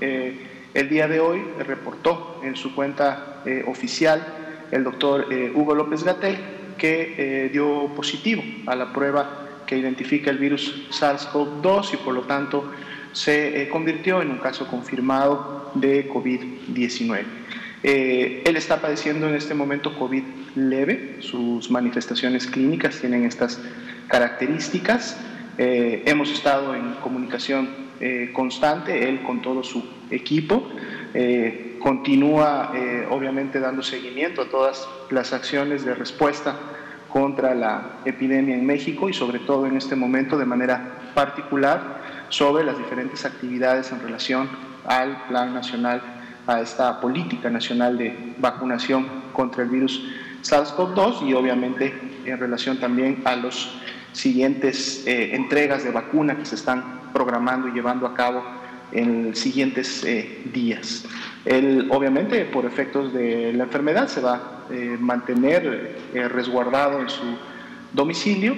el 0.00 0.88
día 0.90 1.08
de 1.08 1.20
hoy 1.20 1.42
reportó 1.66 2.40
en 2.44 2.54
su 2.54 2.74
cuenta 2.74 3.42
oficial 3.66 4.22
el 4.70 4.84
doctor 4.84 5.26
Hugo 5.54 5.74
López 5.74 6.04
Gatel 6.04 6.55
que 6.76 7.14
eh, 7.16 7.48
dio 7.50 7.88
positivo 7.94 8.42
a 8.66 8.74
la 8.74 8.92
prueba 8.92 9.62
que 9.66 9.76
identifica 9.76 10.30
el 10.30 10.38
virus 10.38 10.88
SARS-CoV-2 10.90 11.94
y 11.94 11.96
por 11.98 12.14
lo 12.14 12.22
tanto 12.22 12.72
se 13.12 13.62
eh, 13.62 13.68
convirtió 13.68 14.22
en 14.22 14.30
un 14.30 14.38
caso 14.38 14.66
confirmado 14.66 15.70
de 15.74 16.08
COVID-19. 16.08 17.22
Eh, 17.82 18.42
él 18.44 18.56
está 18.56 18.80
padeciendo 18.80 19.28
en 19.28 19.34
este 19.34 19.54
momento 19.54 19.98
COVID 19.98 20.22
leve, 20.54 21.16
sus 21.20 21.70
manifestaciones 21.70 22.46
clínicas 22.46 23.00
tienen 23.00 23.24
estas 23.24 23.60
características. 24.08 25.18
hemos 25.58 26.30
estado 26.30 26.74
en 26.74 26.94
comunicación 27.02 27.68
constante, 28.34 29.08
él 29.08 29.22
con 29.22 29.40
todo 29.40 29.62
su 29.64 29.82
equipo 30.10 30.70
continúa 31.86 32.72
eh, 32.74 33.06
obviamente 33.10 33.60
dando 33.60 33.80
seguimiento 33.80 34.42
a 34.42 34.46
todas 34.46 34.88
las 35.08 35.32
acciones 35.32 35.84
de 35.84 35.94
respuesta 35.94 36.56
contra 37.08 37.54
la 37.54 38.00
epidemia 38.04 38.56
en 38.56 38.66
México 38.66 39.08
y 39.08 39.12
sobre 39.12 39.38
todo 39.38 39.66
en 39.66 39.76
este 39.76 39.94
momento 39.94 40.36
de 40.36 40.46
manera 40.46 41.12
particular 41.14 42.02
sobre 42.28 42.64
las 42.64 42.76
diferentes 42.76 43.24
actividades 43.24 43.92
en 43.92 44.00
relación 44.00 44.48
al 44.84 45.28
Plan 45.28 45.54
Nacional, 45.54 46.02
a 46.48 46.60
esta 46.60 47.00
política 47.00 47.50
nacional 47.50 47.96
de 47.98 48.34
vacunación 48.38 49.06
contra 49.32 49.62
el 49.62 49.68
virus 49.68 50.02
SARS-CoV-2 50.42 51.28
y 51.28 51.34
obviamente 51.34 51.94
en 52.24 52.36
relación 52.36 52.80
también 52.80 53.22
a 53.24 53.36
los 53.36 53.80
siguientes 54.10 55.06
eh, 55.06 55.36
entregas 55.36 55.84
de 55.84 55.92
vacuna 55.92 56.36
que 56.36 56.46
se 56.46 56.56
están 56.56 57.12
programando 57.12 57.68
y 57.68 57.70
llevando 57.70 58.08
a 58.08 58.14
cabo 58.14 58.42
en 58.92 59.34
siguientes 59.34 60.04
eh, 60.04 60.42
días. 60.52 61.04
Él, 61.44 61.88
obviamente, 61.90 62.44
por 62.44 62.64
efectos 62.64 63.12
de 63.12 63.52
la 63.52 63.64
enfermedad, 63.64 64.08
se 64.08 64.20
va 64.20 64.34
a 64.34 64.72
eh, 64.72 64.96
mantener 64.98 65.96
eh, 66.12 66.28
resguardado 66.28 67.00
en 67.00 67.08
su 67.08 67.24
domicilio 67.92 68.56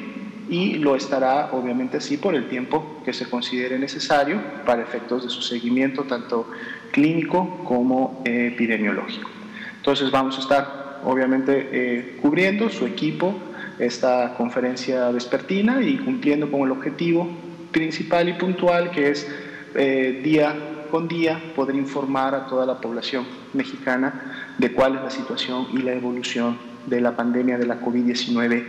y 0.49 0.77
lo 0.77 0.97
estará 0.97 1.51
obviamente 1.53 1.99
así 1.99 2.17
por 2.17 2.35
el 2.35 2.49
tiempo 2.49 3.03
que 3.05 3.12
se 3.12 3.29
considere 3.29 3.79
necesario 3.79 4.41
para 4.64 4.83
efectos 4.83 5.25
de 5.25 5.29
su 5.29 5.43
seguimiento 5.43 6.05
tanto 6.05 6.49
clínico 6.93 7.62
como 7.64 8.23
epidemiológico. 8.25 9.29
Entonces 9.77 10.11
vamos 10.11 10.38
a 10.38 10.41
estar 10.41 11.01
obviamente 11.05 11.69
eh, 11.73 12.19
cubriendo 12.21 12.71
su 12.71 12.87
equipo 12.87 13.35
esta 13.79 14.35
conferencia 14.37 15.11
vespertina 15.11 15.83
y 15.83 15.99
cumpliendo 15.99 16.51
con 16.51 16.62
el 16.62 16.73
objetivo 16.73 17.29
principal 17.71 18.29
y 18.29 18.33
puntual 18.33 18.91
que 18.91 19.11
es 19.11 19.29
eh, 19.74 20.20
día 20.22 20.54
con 20.90 21.07
día 21.07 21.40
poder 21.54 21.76
informar 21.76 22.35
a 22.35 22.46
toda 22.46 22.64
la 22.64 22.81
población 22.81 23.26
mexicana 23.52 24.54
de 24.59 24.72
cuál 24.72 24.96
es 24.96 25.02
la 25.02 25.11
situación 25.11 25.66
y 25.72 25.78
la 25.78 25.92
evolución 25.92 26.59
de 26.87 27.00
la 27.00 27.14
pandemia 27.14 27.59
de 27.59 27.66
la 27.66 27.81
COVID-19 27.81 28.64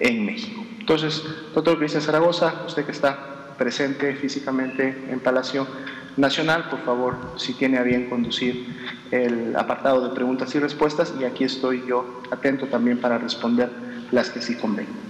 en 0.00 0.26
México. 0.26 0.64
Entonces, 0.78 1.22
doctor 1.54 1.78
Cristian 1.78 2.02
Zaragoza, 2.02 2.64
usted 2.66 2.84
que 2.84 2.92
está 2.92 3.54
presente 3.56 4.14
físicamente 4.16 5.06
en 5.10 5.20
Palacio 5.20 5.66
Nacional, 6.16 6.68
por 6.68 6.80
favor, 6.80 7.16
si 7.36 7.54
tiene 7.54 7.78
a 7.78 7.82
bien 7.82 8.10
conducir 8.10 8.66
el 9.10 9.54
apartado 9.54 10.08
de 10.08 10.14
preguntas 10.14 10.54
y 10.54 10.58
respuestas, 10.58 11.14
y 11.20 11.24
aquí 11.24 11.44
estoy 11.44 11.84
yo 11.86 12.22
atento 12.30 12.66
también 12.66 12.98
para 12.98 13.18
responder 13.18 13.70
las 14.10 14.30
que 14.30 14.42
sí 14.42 14.56
convengan. 14.56 15.09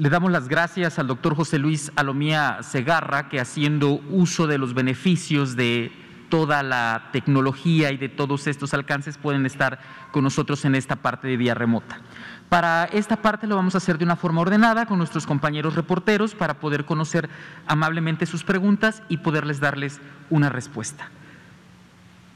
Le 0.00 0.08
damos 0.08 0.32
las 0.32 0.48
gracias 0.48 0.98
al 0.98 1.08
doctor 1.08 1.36
José 1.36 1.58
Luis 1.58 1.92
Alomía 1.94 2.62
Segarra, 2.62 3.28
que 3.28 3.38
haciendo 3.38 4.00
uso 4.08 4.46
de 4.46 4.56
los 4.56 4.72
beneficios 4.72 5.56
de 5.56 5.92
toda 6.30 6.62
la 6.62 7.10
tecnología 7.12 7.92
y 7.92 7.98
de 7.98 8.08
todos 8.08 8.46
estos 8.46 8.72
alcances 8.72 9.18
pueden 9.18 9.44
estar 9.44 9.78
con 10.10 10.24
nosotros 10.24 10.64
en 10.64 10.74
esta 10.74 10.96
parte 10.96 11.28
de 11.28 11.36
vía 11.36 11.52
remota. 11.52 12.00
Para 12.48 12.86
esta 12.86 13.16
parte 13.16 13.46
lo 13.46 13.56
vamos 13.56 13.74
a 13.74 13.76
hacer 13.76 13.98
de 13.98 14.04
una 14.04 14.16
forma 14.16 14.40
ordenada 14.40 14.86
con 14.86 14.96
nuestros 14.96 15.26
compañeros 15.26 15.74
reporteros 15.74 16.34
para 16.34 16.54
poder 16.60 16.86
conocer 16.86 17.28
amablemente 17.66 18.24
sus 18.24 18.42
preguntas 18.42 19.02
y 19.10 19.18
poderles 19.18 19.60
darles 19.60 20.00
una 20.30 20.48
respuesta. 20.48 21.10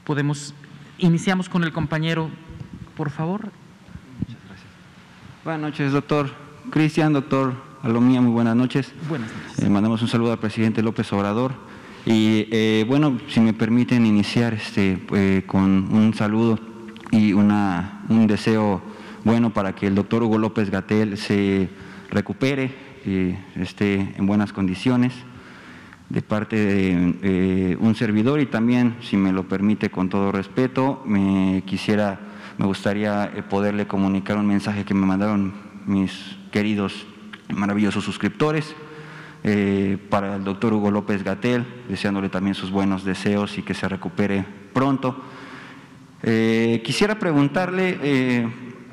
Podemos, 0.05 0.55
iniciamos 0.99 1.49
con 1.49 1.65
el 1.65 1.73
compañero, 1.73 2.29
por 2.95 3.09
favor. 3.09 3.45
Muchas 4.19 4.43
gracias. 4.49 4.69
Buenas 5.45 5.63
noches, 5.63 5.93
doctor 5.93 6.44
Cristian, 6.71 7.13
doctor 7.13 7.55
Alomía, 7.83 8.21
muy 8.21 8.33
buenas 8.33 8.57
noches. 8.57 8.93
Buenas 9.09 9.31
noches. 9.33 9.65
Eh, 9.65 9.69
mandamos 9.69 10.03
un 10.03 10.09
saludo 10.09 10.33
al 10.33 10.39
presidente 10.39 10.83
López 10.83 11.13
Obrador. 11.13 11.53
Y 12.07 12.49
eh, 12.51 12.85
bueno, 12.87 13.19
si 13.29 13.41
me 13.41 13.53
permiten 13.53 14.05
iniciar 14.07 14.55
este, 14.55 14.99
eh, 15.15 15.43
con 15.47 15.61
un 15.95 16.15
saludo 16.15 16.59
y 17.11 17.33
una, 17.33 18.05
un 18.09 18.27
deseo 18.27 18.83
bueno 19.25 19.51
para 19.51 19.75
que 19.75 19.87
el 19.87 19.95
doctor 19.95 20.23
Hugo 20.23 20.39
López 20.39 20.71
Gatel 20.71 21.17
se 21.17 21.69
recupere 22.11 22.75
y 23.07 23.35
esté 23.61 24.15
en 24.17 24.27
buenas 24.27 24.53
condiciones 24.53 25.15
de 26.09 26.23
parte 26.23 26.57
de 26.57 27.15
eh, 27.23 27.77
un 27.81 27.95
servidor 27.95 28.41
y 28.41 28.47
también, 28.47 28.97
si 29.01 29.17
me 29.17 29.33
lo 29.33 29.49
permite 29.49 29.91
con 29.91 30.09
todo 30.09 30.33
respeto, 30.33 31.03
me 31.07 31.63
quisiera, 31.67 32.21
me 32.59 32.67
gustaría 32.67 33.25
eh, 33.35 33.43
poderle 33.43 33.87
comunicar 33.87 34.37
un 34.37 34.47
mensaje 34.47 34.85
que 34.85 34.95
me 34.95 35.07
mandaron 35.07 35.53
mis 35.87 36.37
queridos 36.51 37.07
maravillosos 37.55 38.05
suscriptores 38.05 38.75
eh, 39.43 39.99
para 40.09 40.37
el 40.37 40.45
doctor 40.45 40.73
Hugo 40.73 40.91
López 40.91 41.23
Gatel, 41.23 41.65
deseándole 41.89 42.29
también 42.29 42.55
sus 42.55 42.71
buenos 42.71 43.05
deseos 43.05 43.59
y 43.59 43.63
que 43.63 43.75
se 43.75 43.89
recupere 43.89 44.45
pronto. 44.73 45.23
quisiera 46.83 47.19
preguntarle 47.19 47.99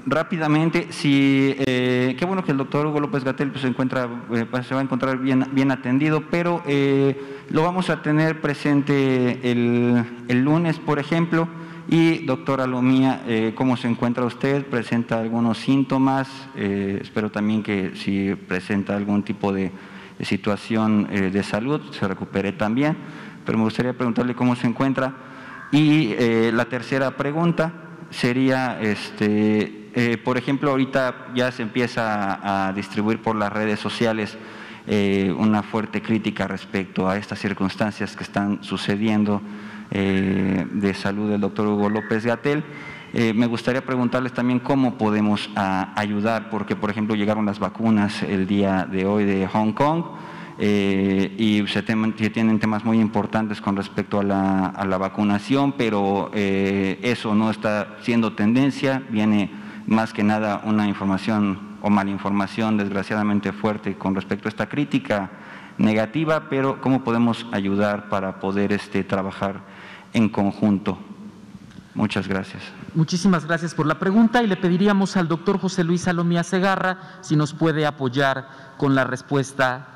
rápidamente, 0.06 0.88
si, 0.92 1.56
eh, 1.60 2.16
qué 2.18 2.26
bueno 2.26 2.44
que 2.44 2.52
el 2.52 2.58
doctor 2.58 2.86
Hugo 2.88 3.00
López 3.00 3.24
Gatel 3.24 3.52
pues, 3.52 3.62
se, 3.62 3.68
encuentra, 3.68 4.10
eh, 4.34 4.46
pues, 4.50 4.68
se 4.68 4.74
va 4.74 4.82
a 4.82 4.84
encontrar 4.84 5.18
bien, 5.18 5.46
bien 5.52 5.72
atendido, 5.72 6.24
pero 6.30 6.64
eh, 6.66 7.20
lo 7.50 7.64
vamos 7.64 7.90
a 7.90 8.02
tener 8.02 8.42
presente 8.42 9.52
el, 9.52 10.04
el, 10.28 10.42
lunes, 10.44 10.80
por 10.80 11.00
ejemplo. 11.00 11.48
Y 11.92 12.26
doctora 12.26 12.66
Lomía, 12.66 13.22
¿cómo 13.54 13.76
se 13.76 13.88
encuentra 13.88 14.24
usted? 14.24 14.66
¿Presenta 14.66 15.20
algunos 15.20 15.58
síntomas? 15.58 16.28
espero 16.56 17.30
también 17.30 17.62
que 17.62 17.92
si 17.96 18.34
presenta 18.34 18.96
algún 18.96 19.24
tipo 19.24 19.52
de, 19.52 19.72
situación 20.22 21.08
de 21.12 21.44
salud, 21.44 21.82
se 21.92 22.08
recupere 22.08 22.54
también. 22.54 22.96
Pero 23.46 23.58
me 23.58 23.66
gustaría 23.66 23.92
preguntarle 23.92 24.34
cómo 24.36 24.56
se 24.56 24.68
encuentra. 24.68 25.14
Y 25.74 26.16
la 26.54 26.66
tercera 26.66 27.12
pregunta 27.18 27.74
sería, 28.12 28.80
este, 28.82 29.90
eh, 29.94 30.18
por 30.18 30.38
ejemplo, 30.38 30.70
ahorita 30.70 31.28
ya 31.34 31.52
se 31.52 31.64
empieza 31.64 32.68
a, 32.68 32.74
distribuir 32.74 33.22
por 33.22 33.36
las 33.36 33.52
redes 33.52 33.80
sociales 33.80 34.38
eh, 34.88 35.34
una 35.38 35.64
fuerte 35.64 36.02
crítica 36.02 36.48
respecto 36.48 37.10
a 37.10 37.18
estas 37.18 37.40
circunstancias 37.40 38.16
que 38.16 38.24
están 38.24 38.64
sucediendo 38.64 39.42
eh, 39.92 40.66
de 40.72 40.94
salud 40.94 41.30
del 41.30 41.42
doctor 41.42 41.68
Hugo 41.68 41.90
López 41.90 42.26
Gatel. 42.26 42.64
me 43.14 43.46
gustaría 43.46 43.86
preguntarles 43.86 44.32
también 44.32 44.60
cómo 44.60 44.98
podemos 44.98 45.50
ayudar, 45.56 46.50
porque 46.50 46.76
por 46.76 46.90
ejemplo 46.90 47.16
llegaron 47.16 47.46
las 47.46 47.60
vacunas 47.60 48.24
el 48.24 48.48
día 48.48 48.88
de 48.90 49.06
hoy 49.06 49.26
de 49.26 49.48
Hong 49.48 49.74
Kong. 49.74 50.04
y 50.58 51.64
se, 51.68 51.84
tienen 51.84 52.60
temas 52.60 52.86
muy 52.86 53.00
importantes 53.00 53.60
con 53.60 53.76
respecto 53.76 54.20
a 54.20 54.24
la, 54.24 54.68
a 54.68 54.86
la 54.86 54.98
vacunación, 54.98 55.74
pero 55.74 56.32
eso 56.34 57.36
no 57.36 57.52
está 57.52 57.98
siendo 58.02 58.32
tendencia, 58.34 59.04
viene 59.10 59.52
más 59.88 60.14
que 60.14 60.24
nada 60.24 60.62
una 60.64 60.88
información 60.88 61.72
o 61.82 61.90
malinformación 61.90 62.78
desgraciadamente 62.78 63.52
fuerte 63.52 63.96
con 63.96 64.16
respecto 64.16 64.48
a 64.48 64.50
esta 64.50 64.70
crítica 64.70 65.32
negativa, 65.78 66.48
pero 66.50 66.80
cómo 66.80 67.04
podemos 67.04 67.46
ayudar 67.52 68.10
para 68.10 68.40
poder 68.40 68.72
este, 68.72 69.04
trabajar 69.04 69.62
en 70.14 70.30
conjunto. 70.30 70.98
Muchas 71.94 72.28
gracias. 72.28 72.64
Muchísimas 72.96 73.46
gracias 73.46 73.74
por 73.74 73.86
la 73.86 74.00
pregunta 74.00 74.42
y 74.44 74.48
le 74.48 74.56
pediríamos 74.56 75.18
al 75.18 75.28
doctor 75.28 75.60
José 75.60 75.84
Luis 75.84 76.02
Salomía 76.02 76.44
Segarra 76.44 77.20
si 77.22 77.36
nos 77.36 77.54
puede 77.54 77.86
apoyar 77.86 78.48
con 78.78 78.96
la 78.96 79.04
respuesta 79.04 79.88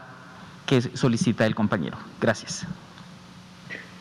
que 0.66 0.82
solicita 0.82 1.46
el 1.46 1.56
compañero. 1.56 1.98
Gracias. 2.20 2.66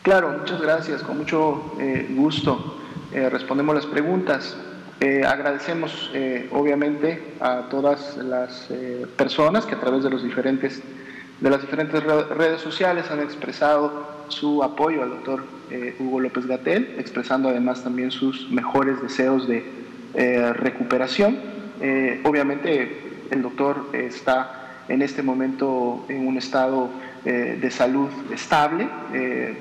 Claro, 0.03 0.37
muchas 0.39 0.61
gracias. 0.61 1.03
Con 1.03 1.19
mucho 1.19 1.77
eh, 1.79 2.13
gusto 2.17 2.81
eh, 3.13 3.31
respondemos 3.31 3.75
las 3.75 3.87
preguntas. 3.87 4.57
Eh, 5.01 5.23
agradecemos 5.27 6.11
eh, 6.15 6.49
obviamente 6.53 7.35
a 7.41 7.69
todas 7.69 8.17
las 8.17 8.71
eh, 8.71 9.07
personas 9.17 9.67
que 9.67 9.75
a 9.75 9.81
través 9.81 10.05
de, 10.05 10.11
los 10.11 10.23
diferentes, 10.23 10.83
de 11.41 11.51
las 11.51 11.61
diferentes 11.61 12.03
redes 12.03 12.61
sociales 12.61 13.11
han 13.11 13.21
expresado 13.21 14.15
su 14.29 14.63
apoyo 14.63 15.03
al 15.03 15.11
doctor 15.11 15.45
Hugo 15.99 16.21
López 16.21 16.47
Gatel, 16.47 16.95
expresando 16.99 17.49
además 17.49 17.83
también 17.83 18.11
sus 18.11 18.51
mejores 18.51 19.03
deseos 19.03 19.49
de 19.49 19.65
recuperación. 20.55 21.39
obviamente 22.25 23.03
el 23.31 23.43
doctor 23.43 23.89
está 23.93 24.85
en 24.89 25.03
este 25.03 25.23
momento 25.23 26.05
en 26.09 26.27
un 26.27 26.39
estado 26.39 26.89
de 27.25 27.71
salud 27.71 28.09
estable. 28.33 28.89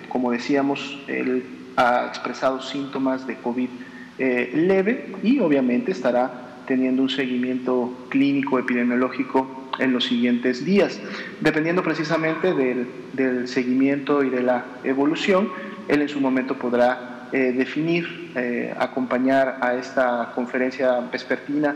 como 0.09 0.31
decíamos, 0.31 0.99
él 1.07 1.43
ha 1.75 2.05
expresado 2.07 2.61
síntomas 2.61 3.25
de 3.27 3.37
COVID-19 3.41 3.93
eh, 4.19 4.51
leve 4.53 5.07
y 5.23 5.39
obviamente 5.39 5.91
estará 5.91 6.61
teniendo 6.67 7.01
un 7.01 7.09
seguimiento 7.09 8.05
clínico 8.09 8.59
epidemiológico 8.59 9.62
en 9.79 9.93
los 9.93 10.05
siguientes 10.05 10.65
días. 10.65 10.99
Dependiendo 11.41 11.83
precisamente 11.83 12.53
del, 12.53 13.47
seguimiento 13.47 14.23
y 14.23 14.29
de 14.29 14.41
la 14.41 14.65
evolución, 14.83 15.49
él 15.87 16.01
en 16.01 16.09
su 16.09 16.19
momento 16.19 16.55
podrá 16.55 17.29
eh, 17.31 17.53
definir, 17.55 18.31
eh, 18.35 18.73
acompañar 18.77 19.57
a 19.61 19.75
esta 19.75 20.31
conferencia 20.35 20.99
vespertina 21.11 21.75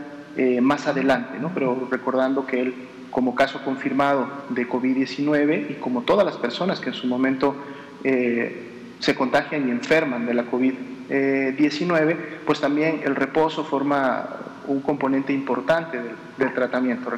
más 0.62 0.86
adelante, 0.86 1.36
¿no? 1.40 1.50
pero 1.52 1.88
recordando 1.90 2.46
que 2.46 2.60
él, 2.60 2.74
como 3.10 3.34
caso 3.34 3.60
confirmado 3.64 4.28
de 4.50 4.68
COVID-19 4.68 5.70
y 5.70 5.74
como 5.74 6.02
todas 6.02 6.24
las 6.24 6.36
personas 6.36 6.78
que 6.78 6.90
en 6.90 6.94
su 6.94 7.08
momento 7.08 7.56
se 8.04 9.14
contagian 9.16 9.66
y 9.66 9.72
enferman 9.72 10.26
de 10.26 10.34
la 10.34 10.44
COVID-19, 10.44 10.98
19, 11.08 12.16
pues 12.44 12.60
también 12.60 13.00
el 13.04 13.16
reposo 13.16 13.64
forma 13.64 14.28
un 14.68 14.80
componente 14.80 15.32
importante 15.32 15.98
del, 16.36 16.54
tratamiento. 16.54 17.10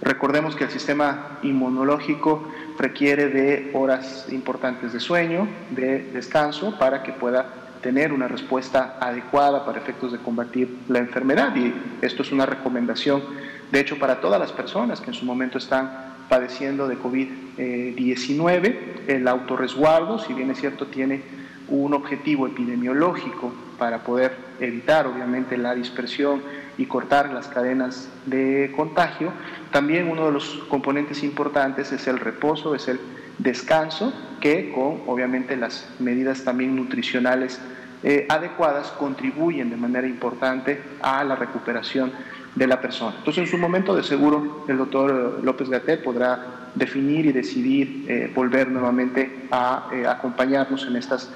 recordemos 0.00 0.56
que 0.56 0.64
el 0.64 0.70
sistema 0.70 1.38
inmunológico 1.42 2.48
requiere 2.78 3.28
de 3.28 3.70
horas 3.74 4.26
importantes 4.30 4.92
de 4.92 5.00
sueño, 5.00 5.46
de 5.70 6.10
descanso, 6.12 6.76
para 6.78 7.02
que 7.02 7.12
pueda 7.12 7.46
tener 7.82 8.12
una 8.12 8.28
respuesta 8.28 8.96
adecuada 9.00 9.64
para 9.64 9.78
efectos 9.78 10.12
de 10.12 10.18
combatir 10.18 10.78
la 10.88 11.00
enfermedad. 11.00 11.54
Y 11.54 11.74
esto 12.00 12.22
es 12.22 12.32
una 12.32 12.46
recomendación, 12.46 13.22
de 13.70 13.80
hecho, 13.80 13.98
para 13.98 14.20
todas 14.20 14.40
las 14.40 14.52
personas 14.52 15.00
que 15.00 15.10
en 15.10 15.14
su 15.14 15.24
momento 15.24 15.58
están 15.58 16.12
padeciendo 16.28 16.88
de 16.88 16.96
COVID-19. 16.98 18.76
El 19.06 19.28
autorresguardo, 19.28 20.18
si 20.18 20.32
bien 20.32 20.50
es 20.50 20.60
cierto, 20.60 20.86
tiene 20.86 21.20
un 21.68 21.92
objetivo 21.94 22.46
epidemiológico 22.46 23.52
para 23.78 24.02
poder 24.04 24.32
evitar 24.60 25.06
obviamente 25.06 25.56
la 25.56 25.74
dispersión 25.74 26.42
y 26.78 26.86
cortar 26.86 27.32
las 27.32 27.48
cadenas 27.48 28.08
de 28.26 28.72
contagio, 28.76 29.32
también 29.70 30.08
uno 30.08 30.26
de 30.26 30.32
los 30.32 30.64
componentes 30.68 31.22
importantes 31.22 31.92
es 31.92 32.06
el 32.06 32.18
reposo, 32.18 32.74
es 32.74 32.88
el 32.88 33.00
descanso, 33.38 34.12
que 34.40 34.72
con 34.72 35.02
obviamente 35.06 35.56
las 35.56 35.88
medidas 35.98 36.44
también 36.44 36.76
nutricionales 36.76 37.60
eh, 38.02 38.26
adecuadas 38.28 38.88
contribuyen 38.90 39.70
de 39.70 39.76
manera 39.76 40.06
importante 40.06 40.80
a 41.00 41.22
la 41.24 41.36
recuperación 41.36 42.12
de 42.54 42.66
la 42.66 42.80
persona. 42.80 43.14
Entonces, 43.18 43.44
en 43.44 43.50
su 43.50 43.58
momento, 43.58 43.94
de 43.94 44.02
seguro, 44.02 44.64
el 44.68 44.76
doctor 44.76 45.40
López 45.42 45.68
Gatel 45.70 46.00
podrá 46.00 46.70
definir 46.74 47.26
y 47.26 47.32
decidir 47.32 48.04
eh, 48.08 48.30
volver 48.34 48.68
nuevamente 48.68 49.46
a 49.50 49.88
eh, 49.92 50.06
acompañarnos 50.06 50.86
en 50.86 50.96
estas 50.96 51.30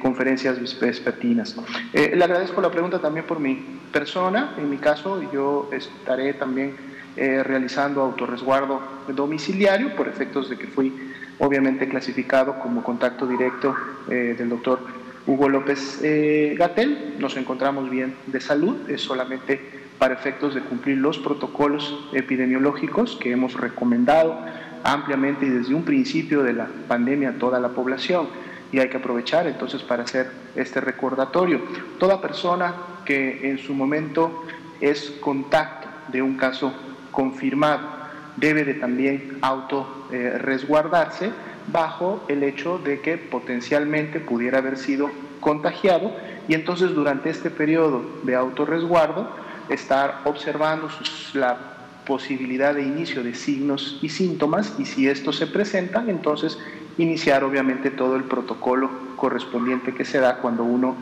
conferencias 0.00 0.58
vespertinas. 0.78 1.56
le 1.92 2.22
agradezco 2.22 2.60
la 2.60 2.70
pregunta 2.70 2.98
también 2.98 3.26
por 3.26 3.40
mi 3.40 3.64
persona. 3.92 4.54
En 4.58 4.68
mi 4.68 4.76
caso, 4.76 5.22
yo 5.32 5.70
estaré 5.72 6.34
también 6.34 6.76
realizando 7.16 8.02
autorresguardo 8.02 8.80
domiciliario 9.08 9.96
por 9.96 10.08
efectos 10.08 10.50
de 10.50 10.56
que 10.56 10.66
fui 10.66 10.92
obviamente 11.38 11.88
clasificado 11.88 12.58
como 12.58 12.82
contacto 12.82 13.26
directo 13.26 13.74
del 14.08 14.48
doctor 14.48 14.80
Hugo 15.26 15.48
López 15.48 16.00
eh, 16.02 16.54
Gatel. 16.58 17.16
Nos 17.18 17.36
encontramos 17.36 17.90
bien 17.90 18.14
de 18.26 18.40
salud, 18.40 18.88
es 18.88 19.00
solamente 19.02 19.60
para 19.98 20.14
efectos 20.14 20.54
de 20.54 20.62
cumplir 20.62 20.98
los 20.98 21.18
protocolos 21.18 22.08
epidemiológicos 22.12 23.16
que 23.20 23.32
hemos 23.32 23.54
recomendado 23.54 24.38
ampliamente 24.82 25.44
y 25.44 25.50
desde 25.50 25.74
un 25.74 25.84
principio 25.84 26.42
de 26.42 26.54
la 26.54 26.68
pandemia 26.88 27.30
a 27.30 27.32
toda 27.34 27.60
la 27.60 27.68
población. 27.68 28.28
Y 28.72 28.78
hay 28.78 28.88
que 28.88 28.98
aprovechar 28.98 29.46
entonces 29.46 29.82
para 29.82 30.04
hacer 30.04 30.30
este 30.54 30.80
recordatorio. 30.80 31.60
Toda 31.98 32.20
persona 32.20 32.74
que 33.04 33.50
en 33.50 33.58
su 33.58 33.74
momento 33.74 34.44
es 34.80 35.10
contacto 35.20 35.88
de 36.08 36.22
un 36.22 36.36
caso 36.36 36.72
confirmado 37.10 38.00
debe 38.36 38.64
de 38.64 38.74
también 38.74 39.38
auto 39.42 40.06
resguardarse 40.10 41.30
bajo 41.72 42.24
el 42.28 42.42
hecho 42.42 42.78
de 42.78 43.00
que 43.00 43.18
potencialmente 43.18 44.20
pudiera 44.20 44.58
haber 44.58 44.76
sido 44.78 45.10
contagiado 45.40 46.12
y 46.48 46.54
entonces 46.54 46.94
durante 46.94 47.30
este 47.30 47.50
periodo 47.50 48.02
de 48.22 48.34
autorresguardo 48.34 49.28
estar 49.68 50.20
observando 50.24 50.88
la 51.34 51.58
posibilidad 52.06 52.74
de 52.74 52.82
inicio 52.82 53.22
de 53.22 53.34
signos 53.34 53.98
y 54.02 54.08
síntomas 54.08 54.74
y 54.78 54.84
si 54.84 55.08
estos 55.08 55.36
se 55.36 55.46
presentan 55.46 56.10
entonces 56.10 56.58
iniciar 56.98 57.44
obviamente 57.44 57.90
todo 57.90 58.16
el 58.16 58.24
protocolo 58.24 58.90
correspondiente 59.16 59.94
que 59.94 60.04
se 60.04 60.18
da 60.18 60.38
cuando 60.38 60.64
uno 60.64 60.96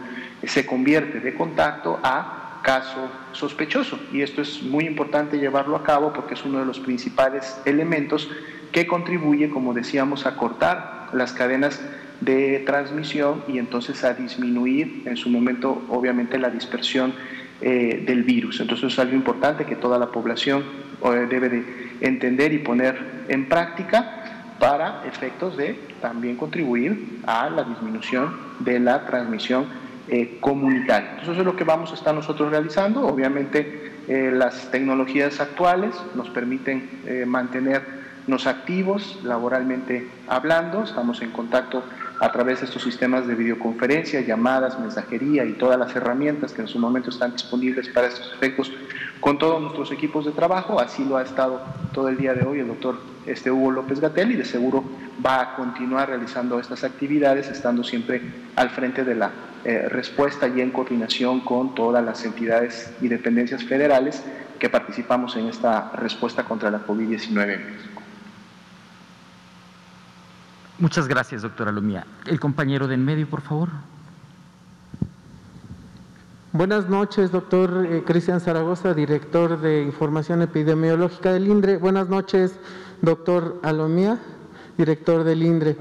se 0.45 0.67
convierte 0.67 1.21
de 1.21 1.35
contacto 1.35 1.99
a 2.03 2.61
caso 2.63 3.09
sospechoso 3.33 3.99
y 4.13 4.23
esto 4.23 4.43
es 4.43 4.63
muy 4.63 4.85
importante 4.85 5.39
llevarlo 5.39 5.77
a 5.77 5.85
cabo 5.85 6.13
porque 6.13 6.35
es 6.35 6.45
uno 6.45 6.59
de 6.59 6.67
los 6.67 6.81
principales 6.81 7.61
elementos 7.65 8.29
que 8.73 8.87
contribuye, 8.87 9.49
como 9.51 9.73
decíamos, 9.75 10.27
a 10.27 10.37
cortar 10.37 11.09
las 11.13 11.33
cadenas 11.33 11.81
de 12.21 12.63
transmisión 12.67 13.43
y 13.49 13.59
entonces 13.59 14.05
a 14.05 14.15
disminuir 14.15 15.03
en 15.07 15.17
su 15.17 15.31
momento, 15.31 15.83
obviamente, 15.89 16.39
la 16.39 16.51
dispersión 16.51 17.15
eh, 17.61 18.03
del 18.07 18.25
virus. 18.25 18.61
Entonces 18.61 18.93
es 18.93 18.99
algo 18.99 19.15
importante 19.15 19.65
que 19.65 19.77
toda 19.77 19.99
la 19.99 20.09
población 20.09 20.65
eh, 21.05 21.27
debe 21.29 21.49
de 21.49 21.65
entender 22.01 22.53
y 22.53 22.59
poner 22.59 23.25
en 23.29 23.49
práctica 23.49 24.18
para 24.59 25.05
efectos 25.07 25.57
de 25.57 25.79
también 26.01 26.37
contribuir 26.37 27.21
a 27.27 27.49
la 27.51 27.65
disminución 27.65 28.37
de 28.61 28.81
la 28.81 29.07
transmisión 29.07 29.67
eh, 30.09 30.39
comunitaria. 30.41 31.11
Entonces 31.11 31.35
eso 31.35 31.41
es 31.41 31.47
lo 31.47 31.57
que 31.57 31.65
vamos 31.65 31.91
a 31.93 31.95
estar 31.95 32.15
nosotros 32.15 32.51
realizando. 32.51 33.07
Obviamente 33.07 33.87
las 34.09 34.71
tecnologías 34.71 35.39
actuales 35.39 35.95
nos 36.15 36.31
permiten 36.31 36.89
mantener 37.27 37.83
nos 38.29 38.47
activos 38.47 39.19
laboralmente 39.25 40.07
hablando, 40.29 40.85
estamos 40.85 41.21
en 41.23 41.31
contacto 41.31 41.83
a 42.21 42.33
través 42.33 42.61
de 42.61 42.67
estos 42.67 42.83
sistemas 42.83 43.27
de 43.27 43.35
videoconferencia, 43.35 44.21
llamadas, 44.21 44.79
mensajería 44.79 45.45
y 45.45 45.53
todas 45.53 45.79
las 45.79 45.95
herramientas 45.95 46.53
que 46.53 46.63
en 46.63 46.69
su 46.69 46.79
momento 46.79 47.11
están 47.11 47.33
disponibles 47.33 47.89
para 47.89 48.09
estos 48.09 48.33
efectos 48.33 48.73
con 49.21 49.39
todos 49.39 49.61
nuestros 49.61 49.91
equipos 49.93 50.25
de 50.25 50.33
trabajo, 50.33 50.81
así 50.81 51.05
lo 51.05 51.17
ha 51.17 51.23
estado 51.23 51.61
todo 51.93 52.09
el 52.09 52.17
día 52.17 52.35
de 52.35 52.45
hoy 52.47 52.61
el 52.61 52.69
doctor 52.69 53.01
este, 53.27 53.51
Hugo 53.51 53.71
López 53.71 54.01
Gatel 54.01 54.33
y 54.33 54.37
de 54.37 54.45
seguro 54.45 54.85
va 55.25 55.41
a 55.41 55.57
continuar 55.57 56.09
realizando 56.09 56.59
estas 56.61 56.85
actividades 56.85 57.49
estando 57.49 57.83
siempre 57.83 58.23
al 58.57 58.71
frente 58.71 59.05
de 59.05 59.15
la 59.15 59.31
eh, 59.65 59.89
respuesta 59.89 60.49
y 60.49 60.61
en 60.61 60.71
coordinación 60.71 61.41
con 61.41 61.75
todas 61.75 62.05
las 62.05 62.25
entidades 62.25 62.93
y 63.01 63.09
dependencias 63.09 63.65
federales 63.65 64.23
que 64.59 64.69
participamos 64.69 65.37
en 65.37 65.47
esta 65.47 65.91
respuesta 65.93 66.45
contra 66.45 66.71
la 66.71 66.85
COVID-19 66.87 67.98
Muchas 70.81 71.09
gracias, 71.09 71.43
doctora 71.43 71.73
Lumía. 71.73 72.07
El 72.25 72.39
compañero 72.39 72.87
de 72.87 72.95
en 72.95 73.05
medio, 73.05 73.29
por 73.29 73.41
favor. 73.41 73.71
Buenas 76.53 76.89
noches, 76.89 77.33
doctor 77.33 77.85
eh, 77.85 78.05
Cristian 78.07 78.41
Zaragoza, 78.41 78.95
director 78.95 79.61
de 79.61 79.83
Información 79.83 80.41
Epidemiológica 80.41 81.33
del 81.33 81.49
INDRE. 81.49 81.79
Buenas 81.79 82.09
noches, 82.09 82.61
doctor 83.03 83.59
Alomía, 83.65 84.21
director 84.77 85.25
del 85.25 85.43
INDRE. 85.43 85.77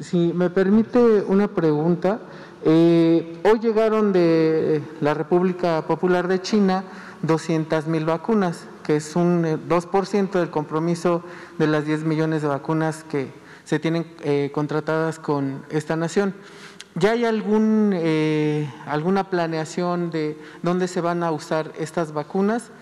Si 0.00 0.34
me 0.34 0.50
permite 0.50 1.24
una 1.26 1.48
pregunta, 1.48 2.20
eh, 2.62 3.40
hoy 3.50 3.58
llegaron 3.58 4.12
de 4.12 4.82
la 5.00 5.14
República 5.14 5.86
Popular 5.86 6.28
de 6.28 6.42
China 6.42 6.84
200 7.22 7.86
mil 7.86 8.04
vacunas, 8.04 8.66
que 8.84 8.96
es 8.96 9.16
un 9.16 9.44
2% 9.66 10.34
eh, 10.34 10.38
del 10.40 10.50
compromiso 10.50 11.22
de 11.56 11.68
las 11.68 11.86
10 11.86 12.04
millones 12.04 12.42
de 12.42 12.48
vacunas 12.48 13.02
que 13.04 13.40
se 13.70 13.78
tienen 13.78 14.04
eh, 14.24 14.50
contratadas 14.52 15.20
con 15.20 15.64
esta 15.70 15.94
nación. 15.94 16.34
¿Ya 16.96 17.12
hay 17.12 17.24
algún, 17.24 17.92
eh, 17.94 18.68
alguna 18.84 19.30
planeación 19.30 20.10
de 20.10 20.36
dónde 20.62 20.88
se 20.88 21.00
van 21.00 21.22
a 21.22 21.30
usar 21.30 21.70
estas 21.78 22.10
vacunas? 22.12 22.72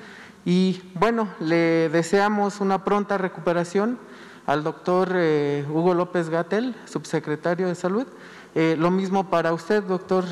Y 0.46 0.80
bueno, 0.94 1.28
le 1.40 1.90
deseamos 1.90 2.62
una 2.62 2.84
pronta 2.84 3.18
recuperación 3.18 3.98
al 4.46 4.64
doctor 4.64 5.12
eh, 5.14 5.66
Hugo 5.68 5.92
López 5.92 6.30
Gatel, 6.30 6.74
subsecretario 6.86 7.68
de 7.68 7.74
Salud. 7.74 8.06
lo 8.54 8.90
mismo 8.90 9.28
para 9.28 9.52
usted, 9.52 9.82
doctor 9.82 10.24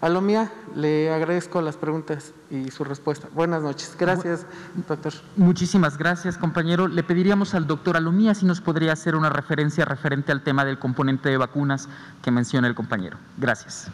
Alomía, 0.00 0.52
le 0.74 1.10
agradezco 1.10 1.62
las 1.62 1.76
preguntas 1.76 2.34
y 2.50 2.70
su 2.70 2.84
respuesta. 2.84 3.28
Buenas 3.32 3.62
noches. 3.62 3.96
Gracias, 3.98 4.46
doctor. 4.86 5.14
Muchísimas 5.36 5.96
gracias, 5.96 6.36
compañero. 6.36 6.86
Le 6.86 7.02
pediríamos 7.02 7.54
al 7.54 7.66
doctor 7.66 7.96
Alomía 7.96 8.34
si 8.34 8.44
nos 8.44 8.60
podría 8.60 8.92
hacer 8.92 9.16
una 9.16 9.30
referencia 9.30 9.86
referente 9.86 10.32
al 10.32 10.42
tema 10.42 10.64
del 10.66 10.78
componente 10.78 11.30
de 11.30 11.38
vacunas 11.38 11.88
que 12.22 12.30
menciona 12.30 12.68
el 12.68 12.74
compañero. 12.74 13.16
Gracias. 13.38 13.90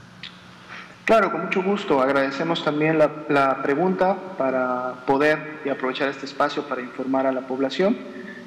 Claro, 1.04 1.30
con 1.30 1.42
mucho 1.44 1.62
gusto. 1.62 2.00
Agradecemos 2.00 2.64
también 2.64 2.98
la, 2.98 3.10
la 3.28 3.62
pregunta 3.62 4.16
para 4.36 5.04
poder 5.06 5.60
y 5.64 5.68
aprovechar 5.68 6.08
este 6.08 6.26
espacio 6.26 6.64
para 6.64 6.80
informar 6.82 7.26
a 7.26 7.32
la 7.32 7.46
población. 7.46 7.96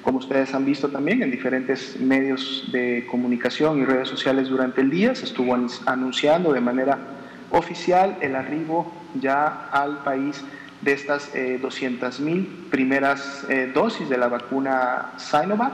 Como 0.04 0.20
ustedes 0.20 0.54
han 0.54 0.66
visto 0.66 0.90
también 0.90 1.24
en 1.24 1.32
diferentes 1.32 2.00
medios 2.00 2.70
de 2.72 3.08
comunicación 3.10 3.80
y 3.80 3.86
redes 3.86 4.08
sociales 4.08 4.50
durante 4.50 4.82
el 4.82 4.90
día, 4.90 5.16
se 5.16 5.26
estuvo 5.26 5.58
anunciando 5.86 6.54
de 6.54 6.62
manera 6.62 7.15
oficial 7.56 8.18
el 8.22 8.36
arribo 8.36 8.92
ya 9.20 9.70
al 9.72 10.04
país 10.04 10.44
de 10.82 10.92
estas 10.92 11.34
eh, 11.34 11.60
200.000 11.62 12.70
primeras 12.70 13.46
eh, 13.50 13.72
dosis 13.74 14.10
de 14.10 14.18
la 14.18 14.28
vacuna 14.28 15.14
Sinovac. 15.18 15.74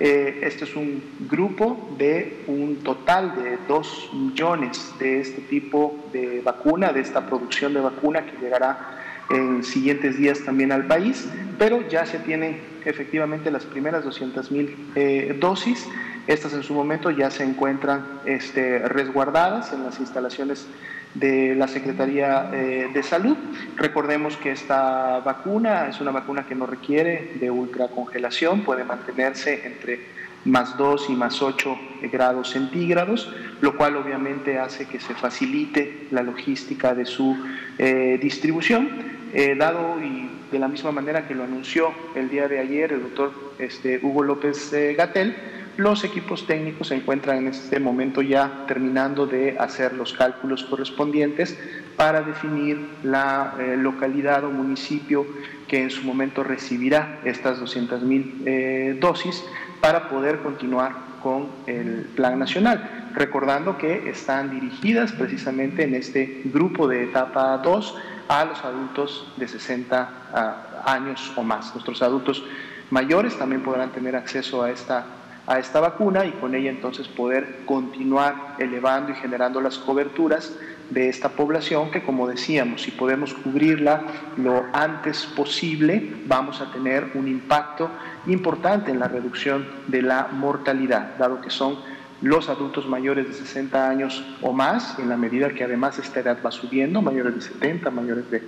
Eh, 0.00 0.40
este 0.42 0.64
es 0.64 0.74
un 0.74 1.02
grupo 1.30 1.94
de 1.98 2.42
un 2.48 2.82
total 2.82 3.36
de 3.36 3.58
2 3.68 4.10
millones 4.12 4.92
de 4.98 5.20
este 5.20 5.40
tipo 5.42 5.96
de 6.12 6.40
vacuna, 6.44 6.92
de 6.92 7.00
esta 7.00 7.24
producción 7.26 7.72
de 7.74 7.80
vacuna 7.80 8.26
que 8.26 8.36
llegará 8.38 9.00
en 9.30 9.62
siguientes 9.62 10.18
días 10.18 10.40
también 10.40 10.72
al 10.72 10.86
país, 10.86 11.28
pero 11.58 11.88
ya 11.88 12.04
se 12.06 12.18
tienen 12.18 12.60
efectivamente 12.84 13.50
las 13.50 13.64
primeras 13.64 14.04
200.000 14.04 14.74
eh, 14.94 15.36
dosis. 15.40 15.86
Estas 16.26 16.54
en 16.54 16.62
su 16.62 16.74
momento 16.74 17.10
ya 17.10 17.30
se 17.30 17.44
encuentran 17.44 18.04
este, 18.24 18.80
resguardadas 18.80 19.72
en 19.72 19.84
las 19.84 20.00
instalaciones 20.00 20.66
de 21.14 21.54
la 21.54 21.68
Secretaría 21.68 22.50
eh, 22.52 22.88
de 22.92 23.02
Salud. 23.02 23.36
Recordemos 23.76 24.36
que 24.36 24.50
esta 24.50 25.20
vacuna 25.20 25.88
es 25.88 26.00
una 26.00 26.10
vacuna 26.10 26.46
que 26.46 26.54
no 26.54 26.66
requiere 26.66 27.32
de 27.40 27.50
ultracongelación, 27.50 28.62
puede 28.62 28.84
mantenerse 28.84 29.66
entre 29.66 30.00
más 30.44 30.76
2 30.76 31.06
y 31.08 31.12
más 31.12 31.40
8 31.40 31.78
grados 32.12 32.50
centígrados, 32.50 33.32
lo 33.60 33.76
cual 33.76 33.96
obviamente 33.96 34.58
hace 34.58 34.86
que 34.86 35.00
se 35.00 35.14
facilite 35.14 36.08
la 36.10 36.22
logística 36.22 36.94
de 36.94 37.06
su 37.06 37.36
eh, 37.78 38.18
distribución, 38.20 38.88
eh, 39.32 39.54
dado 39.56 40.00
y 40.02 40.28
de 40.52 40.58
la 40.58 40.68
misma 40.68 40.92
manera 40.92 41.26
que 41.26 41.34
lo 41.34 41.44
anunció 41.44 41.92
el 42.14 42.28
día 42.28 42.46
de 42.46 42.58
ayer 42.58 42.92
el 42.92 43.02
doctor 43.02 43.32
este, 43.58 43.98
Hugo 44.02 44.22
López 44.22 44.72
Gatel, 44.96 45.34
Los 45.76 46.04
equipos 46.04 46.46
técnicos 46.46 46.88
se 46.88 46.94
encuentran 46.94 47.38
en 47.38 47.48
este 47.48 47.80
momento 47.80 48.22
ya 48.22 48.64
terminando 48.68 49.26
de 49.26 49.56
hacer 49.58 49.92
los 49.94 50.12
cálculos 50.12 50.62
correspondientes 50.62 51.58
para 51.96 52.22
definir 52.22 52.78
la 53.02 53.54
eh, 53.58 53.76
localidad 53.76 54.44
o 54.44 54.50
municipio 54.50 55.26
que 55.66 55.82
en 55.82 55.90
su 55.90 56.04
momento 56.04 56.44
recibirá 56.44 57.18
estas 57.24 57.58
200 57.58 58.02
mil 58.02 58.42
eh, 58.46 58.96
dosis 59.00 59.44
para 59.80 60.08
poder 60.08 60.38
continuar 60.38 60.92
con 61.20 61.48
el 61.66 62.08
plan 62.14 62.38
nacional. 62.38 63.10
Recordando 63.12 63.76
que 63.76 64.08
están 64.08 64.50
dirigidas 64.52 65.10
precisamente 65.10 65.82
en 65.82 65.94
este 65.96 66.42
grupo 66.44 66.86
de 66.86 67.02
etapa 67.02 67.58
2 67.58 67.96
a 68.28 68.44
los 68.44 68.64
adultos 68.64 69.32
de 69.36 69.48
60 69.48 70.08
ah, 70.32 70.82
años 70.86 71.32
o 71.34 71.42
más. 71.42 71.74
Nuestros 71.74 72.00
adultos 72.00 72.44
mayores 72.90 73.36
también 73.36 73.62
podrán 73.62 73.90
tener 73.90 74.14
acceso 74.14 74.62
a 74.62 74.70
esta 74.70 75.04
a 75.46 75.58
esta 75.58 75.80
vacuna 75.80 76.24
y 76.24 76.32
con 76.32 76.54
ella 76.54 76.70
entonces 76.70 77.06
poder 77.08 77.60
continuar 77.66 78.56
elevando 78.58 79.12
y 79.12 79.14
generando 79.14 79.60
las 79.60 79.78
coberturas 79.78 80.56
de 80.90 81.08
esta 81.08 81.30
población 81.30 81.90
que 81.90 82.02
como 82.02 82.26
decíamos, 82.26 82.82
si 82.82 82.90
podemos 82.90 83.34
cubrirla 83.34 84.02
lo 84.36 84.64
antes 84.72 85.26
posible, 85.26 86.14
vamos 86.26 86.60
a 86.60 86.70
tener 86.72 87.10
un 87.14 87.28
impacto 87.28 87.90
importante 88.26 88.90
en 88.90 88.98
la 88.98 89.08
reducción 89.08 89.66
de 89.88 90.02
la 90.02 90.28
mortalidad, 90.32 91.16
dado 91.18 91.40
que 91.40 91.50
son 91.50 91.76
los 92.22 92.48
adultos 92.48 92.86
mayores 92.86 93.26
de 93.26 93.34
60 93.34 93.88
años 93.88 94.24
o 94.40 94.52
más, 94.52 94.98
en 94.98 95.08
la 95.08 95.16
medida 95.16 95.50
que 95.50 95.64
además 95.64 95.98
esta 95.98 96.20
edad 96.20 96.38
va 96.44 96.50
subiendo, 96.50 97.02
mayores 97.02 97.34
de 97.34 97.40
70, 97.42 97.90
mayores 97.90 98.30
de 98.30 98.42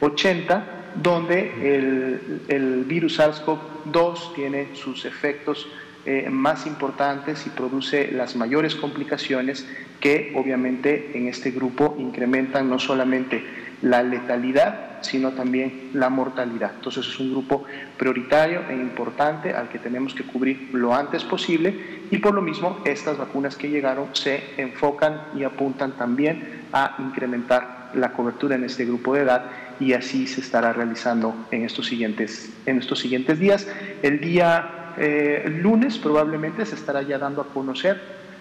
80, 0.00 0.64
donde 1.00 1.76
el, 1.76 2.42
el 2.48 2.84
virus 2.84 3.20
SARS-CoV-2 3.20 4.34
tiene 4.34 4.74
sus 4.74 5.04
efectos 5.04 5.68
eh, 6.06 6.28
más 6.30 6.66
importantes 6.66 7.46
y 7.46 7.50
produce 7.50 8.10
las 8.12 8.34
mayores 8.36 8.74
complicaciones 8.74 9.66
que 10.00 10.32
obviamente 10.34 11.12
en 11.14 11.28
este 11.28 11.50
grupo 11.50 11.94
incrementan 11.98 12.70
no 12.70 12.78
solamente 12.78 13.44
la 13.82 14.02
letalidad, 14.02 15.02
sino 15.02 15.32
también 15.32 15.90
la 15.94 16.10
mortalidad. 16.10 16.72
Entonces 16.76 17.06
es 17.06 17.18
un 17.18 17.30
grupo 17.30 17.64
prioritario 17.96 18.62
e 18.68 18.74
importante 18.74 19.54
al 19.54 19.68
que 19.68 19.78
tenemos 19.78 20.14
que 20.14 20.24
cubrir 20.24 20.70
lo 20.72 20.94
antes 20.94 21.24
posible 21.24 22.00
y 22.10 22.18
por 22.18 22.34
lo 22.34 22.42
mismo 22.42 22.80
estas 22.84 23.18
vacunas 23.18 23.56
que 23.56 23.70
llegaron 23.70 24.08
se 24.14 24.42
enfocan 24.56 25.22
y 25.36 25.44
apuntan 25.44 25.92
también 25.92 26.62
a 26.72 26.96
incrementar 26.98 27.90
la 27.94 28.12
cobertura 28.12 28.54
en 28.54 28.64
este 28.64 28.84
grupo 28.84 29.14
de 29.14 29.22
edad 29.22 29.46
y 29.80 29.94
así 29.94 30.26
se 30.26 30.40
estará 30.40 30.72
realizando 30.72 31.34
en 31.50 31.64
estos 31.64 31.86
siguientes, 31.86 32.52
en 32.66 32.78
estos 32.78 32.98
siguientes 33.00 33.38
días. 33.38 33.66
El 34.02 34.20
día 34.20 34.79
eh, 34.96 35.44
lunes 35.62 35.98
probablemente 35.98 36.66
se 36.66 36.74
estará 36.74 37.02
ya 37.02 37.18
dando 37.18 37.42
a 37.42 37.46
conocer 37.46 38.00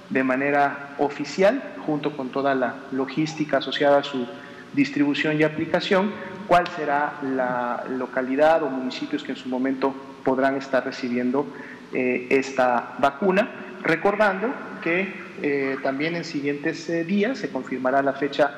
de 0.10 0.24
manera 0.24 0.96
oficial, 0.98 1.62
junto 1.86 2.16
con 2.16 2.30
toda 2.30 2.56
la 2.56 2.76
logística 2.92 3.58
asociada 3.58 4.00
a 4.00 4.04
su 4.04 4.28
distribución 4.74 5.40
y 5.40 5.44
aplicación, 5.44 6.12
cuál 6.48 6.68
será 6.68 7.14
la 7.22 7.86
localidad 7.90 8.64
o 8.64 8.70
municipios 8.70 9.24
que 9.24 9.32
en 9.32 9.38
su 9.38 9.50
momento 9.50 9.94
podrán 10.24 10.56
estar 10.56 10.84
recibiendo 10.84 11.46
eh, 11.94 12.28
esta 12.30 12.96
vacuna, 13.00 13.50
recordando 13.84 14.50
que 14.82 15.14
eh, 15.42 15.78
también 15.84 16.16
en 16.16 16.24
siguientes 16.24 16.88
días 17.08 17.38
se 17.38 17.50
confirmará 17.50 18.02
la 18.02 18.14
fecha 18.14 18.52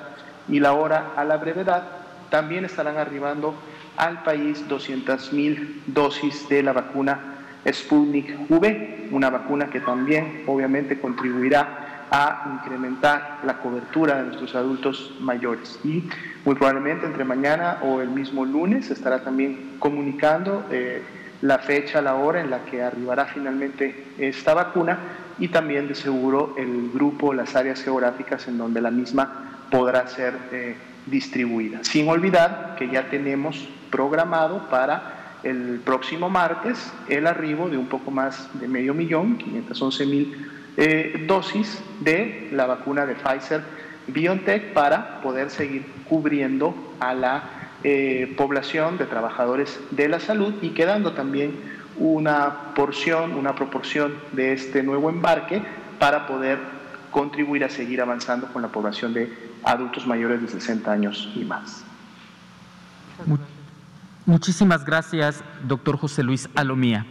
y 0.47 0.59
la 0.59 0.73
hora 0.73 1.11
a 1.15 1.23
la 1.25 1.37
brevedad, 1.37 1.83
también 2.29 2.65
estarán 2.65 2.97
arribando 2.97 3.53
al 3.97 4.23
país 4.23 4.65
200.000 4.67 5.83
dosis 5.87 6.47
de 6.49 6.63
la 6.63 6.73
vacuna 6.73 7.40
Sputnik 7.69 8.49
V, 8.49 9.09
una 9.11 9.29
vacuna 9.29 9.69
que 9.69 9.79
también 9.79 10.43
obviamente 10.47 10.99
contribuirá 10.99 12.07
a 12.11 12.59
incrementar 12.59 13.39
la 13.45 13.59
cobertura 13.59 14.17
de 14.17 14.23
nuestros 14.23 14.53
adultos 14.55 15.15
mayores. 15.21 15.79
Y 15.83 16.03
muy 16.43 16.55
probablemente 16.55 17.05
entre 17.05 17.23
mañana 17.23 17.77
o 17.83 18.01
el 18.01 18.09
mismo 18.09 18.43
lunes 18.45 18.91
estará 18.91 19.23
también 19.23 19.77
comunicando 19.79 20.65
eh, 20.71 21.01
la 21.41 21.59
fecha, 21.59 22.01
la 22.01 22.15
hora 22.15 22.41
en 22.41 22.49
la 22.49 22.65
que 22.65 22.83
arribará 22.83 23.25
finalmente 23.25 24.05
esta 24.17 24.53
vacuna 24.53 24.97
y 25.39 25.47
también 25.47 25.87
de 25.87 25.95
seguro 25.95 26.53
el 26.57 26.91
grupo, 26.93 27.33
las 27.33 27.55
áreas 27.55 27.81
geográficas 27.81 28.47
en 28.47 28.57
donde 28.57 28.81
la 28.81 28.91
misma 28.91 29.65
podrá 29.71 30.07
ser 30.07 30.33
eh, 30.51 30.75
distribuida. 31.05 31.79
Sin 31.83 32.09
olvidar 32.09 32.75
que 32.77 32.89
ya 32.89 33.09
tenemos 33.09 33.69
programado 33.89 34.67
para 34.69 35.20
el 35.43 35.81
próximo 35.83 36.29
martes 36.29 36.91
el 37.09 37.27
arribo 37.27 37.69
de 37.69 37.77
un 37.77 37.87
poco 37.87 38.11
más 38.11 38.47
de 38.59 38.67
medio 38.67 38.93
millón, 38.93 39.37
511 39.37 40.05
mil 40.05 40.47
eh, 40.77 41.25
dosis 41.27 41.81
de 41.99 42.49
la 42.51 42.65
vacuna 42.65 43.05
de 43.05 43.15
Pfizer 43.15 43.61
BioNTech 44.07 44.73
para 44.73 45.21
poder 45.21 45.49
seguir 45.49 45.85
cubriendo 46.07 46.73
a 46.99 47.13
la 47.13 47.43
eh, 47.83 48.33
población 48.37 48.97
de 48.97 49.05
trabajadores 49.05 49.79
de 49.91 50.07
la 50.07 50.19
salud 50.19 50.53
y 50.61 50.69
quedando 50.69 51.13
también 51.13 51.55
una 51.97 52.73
porción, 52.75 53.33
una 53.33 53.55
proporción 53.55 54.13
de 54.31 54.53
este 54.53 54.83
nuevo 54.83 55.09
embarque 55.09 55.61
para 55.99 56.25
poder 56.25 56.59
contribuir 57.11 57.63
a 57.63 57.69
seguir 57.69 58.01
avanzando 58.01 58.47
con 58.47 58.61
la 58.61 58.69
población 58.69 59.13
de 59.13 59.31
adultos 59.63 60.07
mayores 60.07 60.41
de 60.41 60.47
60 60.47 60.91
años 60.91 61.29
y 61.35 61.43
más. 61.43 61.83
Muchísimas 64.25 64.85
gracias, 64.85 65.43
doctor 65.63 65.97
José 65.97 66.21
Luis 66.21 66.47
Alomía. 66.53 67.07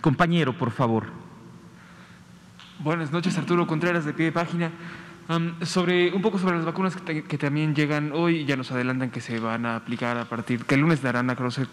Compañero, 0.00 0.58
por 0.58 0.72
favor. 0.72 1.06
Buenas 2.80 3.12
noches, 3.12 3.38
Arturo 3.38 3.66
Contreras, 3.66 4.04
de 4.04 4.12
pie 4.12 4.26
de 4.26 4.32
página. 4.32 4.72
sobre 5.62 6.12
un 6.12 6.20
poco 6.20 6.38
sobre 6.38 6.56
las 6.56 6.64
vacunas 6.64 6.96
que, 6.96 7.38
también 7.38 7.76
llegan 7.76 8.12
hoy, 8.12 8.44
ya 8.44 8.56
nos 8.56 8.72
adelantan 8.72 9.10
que 9.10 9.20
se 9.20 9.38
van 9.38 9.66
a 9.66 9.76
aplicar 9.76 10.18
a 10.18 10.24
partir, 10.24 10.64
que 10.64 10.74
el 10.74 10.80
lunes 10.80 11.00
darán 11.00 11.30
a 11.30 11.36
conocer, 11.36 11.68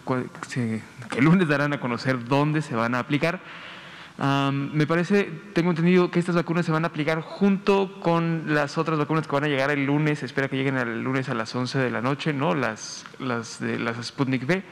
que 0.48 0.80
el 1.16 1.24
lunes 1.24 1.48
darán 1.48 1.72
a 1.72 1.80
conocer 1.80 2.24
dónde 2.24 2.62
se 2.62 2.76
van 2.76 2.94
a 2.94 3.00
aplicar 3.00 3.40
me 4.18 4.86
parece, 4.86 5.24
tengo 5.52 5.70
entendido 5.70 6.10
que 6.10 6.18
estas 6.18 6.34
vacunas 6.34 6.64
se 6.64 6.72
van 6.72 6.84
a 6.84 6.88
aplicar 6.88 7.20
junto 7.20 8.00
con 8.00 8.54
las 8.54 8.78
otras 8.78 8.98
vacunas 8.98 9.26
que 9.26 9.32
van 9.32 9.44
a 9.44 9.48
llegar 9.48 9.70
el 9.70 9.84
lunes, 9.84 10.22
espera 10.22 10.48
que 10.48 10.56
lleguen 10.56 10.78
el 10.78 11.02
lunes 11.02 11.28
a 11.28 11.34
las 11.34 11.54
11 11.54 11.78
de 11.78 11.90
la 11.90 12.00
noche, 12.00 12.32
¿no? 12.32 12.54
Las, 12.54 13.04
las 13.18 13.60
de 13.60 13.78
las 13.78 14.04
Sputnik 14.04 14.44
V. 14.44 14.62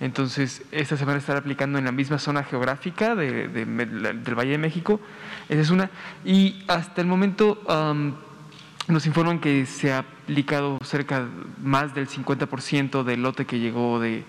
Entonces, 0.00 0.62
estas 0.70 0.98
se 0.98 1.04
van 1.04 1.16
a 1.16 1.18
estar 1.18 1.36
aplicando 1.36 1.78
en 1.78 1.84
la 1.84 1.92
misma 1.92 2.18
zona 2.18 2.44
geográfica 2.44 3.14
de, 3.14 3.48
del 3.48 4.34
Valle 4.34 4.52
de 4.52 4.58
México. 4.58 5.00
Esa 5.48 5.60
es 5.60 5.70
una. 5.70 5.90
Y 6.24 6.64
hasta 6.68 7.00
el 7.00 7.06
momento 7.06 7.62
nos 8.88 9.06
informan 9.06 9.40
que 9.40 9.66
se 9.66 9.92
ha 9.92 9.98
aplicado 9.98 10.78
cerca 10.84 11.26
más 11.62 11.94
del 11.94 12.08
50% 12.08 13.02
del 13.04 13.22
lote 13.22 13.44
que 13.44 13.58
llegó 13.58 13.98
de 13.98 14.24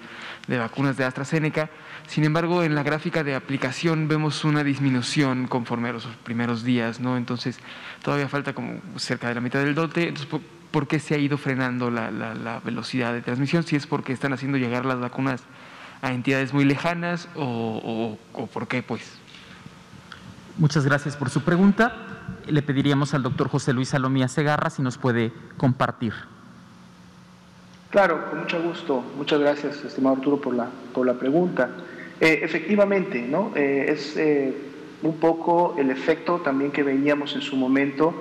vacunas 0.47 0.97
de 0.97 1.05
AstraZeneca. 1.05 1.69
Sin 2.07 2.23
embargo, 2.23 2.63
en 2.63 2.75
la 2.75 2.83
gráfica 2.83 3.23
de 3.23 3.35
aplicación 3.35 4.07
vemos 4.07 4.45
una 4.45 4.63
disminución 4.63 5.47
conforme 5.47 5.89
a 5.89 5.93
los 5.93 6.05
primeros 6.23 6.63
días, 6.63 6.99
¿no? 6.99 7.17
Entonces, 7.17 7.59
todavía 8.03 8.29
falta 8.29 8.53
como 8.53 8.79
cerca 8.97 9.27
de 9.27 9.35
la 9.35 9.41
mitad 9.41 9.59
del 9.59 9.75
dote. 9.75 10.09
Entonces, 10.09 10.27
¿por, 10.71 10.87
qué 10.87 10.99
se 10.99 11.15
ha 11.15 11.17
ido 11.17 11.37
frenando 11.37 11.89
la, 11.89 12.61
velocidad 12.63 13.13
de 13.13 13.21
transmisión? 13.21 13.63
Si 13.63 13.75
es 13.75 13.87
porque 13.87 14.13
están 14.13 14.33
haciendo 14.33 14.57
llegar 14.57 14.85
las 14.85 14.99
vacunas 14.99 15.43
a 16.01 16.13
entidades 16.13 16.53
muy 16.53 16.65
lejanas 16.65 17.27
o, 17.35 18.17
o 18.33 18.47
por 18.47 18.67
qué, 18.67 18.83
pues. 18.83 19.19
Muchas 20.57 20.85
gracias 20.85 21.17
por 21.17 21.29
su 21.29 21.41
pregunta. 21.41 21.93
Le 22.47 22.61
pediríamos 22.61 23.13
al 23.13 23.23
doctor 23.23 23.49
José 23.49 23.73
Luis 23.73 23.89
Salomía 23.89 24.27
Segarra 24.27 24.69
si 24.69 24.81
nos 24.81 24.97
puede 24.97 25.33
compartir. 25.57 26.13
Claro, 27.89 28.29
con 28.29 28.39
mucho 28.39 28.61
gusto. 28.61 29.03
Muchas 29.15 29.39
gracias, 29.39 29.83
estimado 29.85 30.17
Arturo, 30.17 30.41
por 30.41 30.53
la, 30.53 30.67
por 30.93 31.05
la 31.05 31.13
pregunta. 31.13 31.69
Eh, 32.19 32.39
efectivamente, 32.43 33.21
¿no? 33.21 33.51
Eh, 33.55 33.87
es 33.89 34.15
eh, 34.15 34.53
un 35.03 35.17
poco 35.17 35.75
el 35.77 35.89
efecto 35.89 36.39
también 36.39 36.71
que 36.71 36.83
veíamos 36.83 37.35
en 37.35 37.41
su 37.41 37.55
momento 37.57 38.13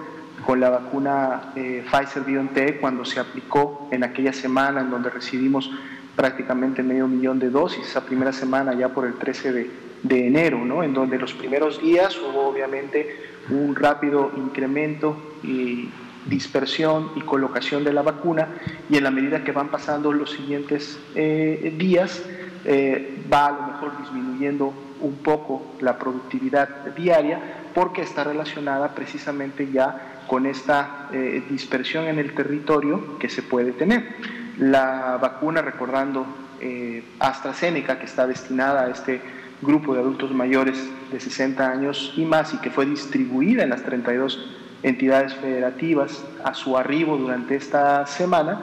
con 0.44 0.60
la 0.60 0.68
vacuna 0.68 1.52
Pfizer-BioNTech 1.54 2.80
cuando 2.80 3.04
se 3.04 3.20
aplicó 3.20 3.88
en 3.92 4.02
aquella 4.02 4.32
semana 4.32 4.80
en 4.80 4.90
donde 4.90 5.08
recibimos 5.08 5.70
prácticamente 6.16 6.82
medio 6.82 7.08
millón 7.08 7.38
de 7.38 7.50
dosis, 7.50 7.86
esa 7.86 8.04
primera 8.04 8.32
semana 8.32 8.74
ya 8.74 8.88
por 8.88 9.06
el 9.06 9.14
13 9.14 9.52
de, 9.52 9.70
de 10.02 10.26
enero, 10.26 10.64
¿no? 10.64 10.82
en 10.82 10.92
donde 10.92 11.18
los 11.18 11.32
primeros 11.32 11.80
días 11.80 12.18
hubo 12.18 12.48
obviamente 12.48 13.16
un 13.48 13.74
rápido 13.74 14.32
incremento 14.36 15.16
y 15.42 15.88
dispersión 16.26 17.10
y 17.16 17.20
colocación 17.20 17.84
de 17.84 17.92
la 17.92 18.02
vacuna 18.02 18.48
y 18.88 18.96
en 18.96 19.04
la 19.04 19.10
medida 19.10 19.44
que 19.44 19.52
van 19.52 19.68
pasando 19.68 20.12
los 20.12 20.30
siguientes 20.30 20.98
días 21.14 22.22
eh, 22.66 23.22
va 23.30 23.46
a 23.48 23.52
lo 23.52 23.62
mejor 23.66 23.98
disminuyendo 23.98 24.72
un 25.00 25.16
poco 25.16 25.74
la 25.80 25.98
productividad 25.98 26.68
diaria 26.96 27.38
porque 27.74 28.00
está 28.00 28.24
relacionada 28.24 28.94
precisamente 28.94 29.70
ya 29.70 30.22
con 30.26 30.46
esta 30.46 31.08
eh, 31.12 31.42
dispersión 31.50 32.04
en 32.06 32.18
el 32.18 32.34
territorio 32.34 33.18
que 33.18 33.28
se 33.28 33.42
puede 33.42 33.72
tener. 33.72 34.16
La 34.56 35.18
vacuna, 35.20 35.60
recordando 35.60 36.26
eh, 36.60 37.04
AstraZeneca, 37.18 37.98
que 37.98 38.06
está 38.06 38.26
destinada 38.26 38.84
a 38.84 38.90
este 38.90 39.20
grupo 39.60 39.92
de 39.92 40.00
adultos 40.00 40.30
mayores 40.30 40.78
de 41.12 41.20
60 41.20 41.70
años 41.70 42.14
y 42.16 42.24
más 42.24 42.54
y 42.54 42.58
que 42.58 42.70
fue 42.70 42.86
distribuida 42.86 43.62
en 43.62 43.70
las 43.70 43.82
32 43.82 44.63
entidades 44.84 45.34
federativas 45.34 46.24
a 46.44 46.54
su 46.54 46.76
arribo 46.76 47.16
durante 47.16 47.56
esta 47.56 48.06
semana, 48.06 48.60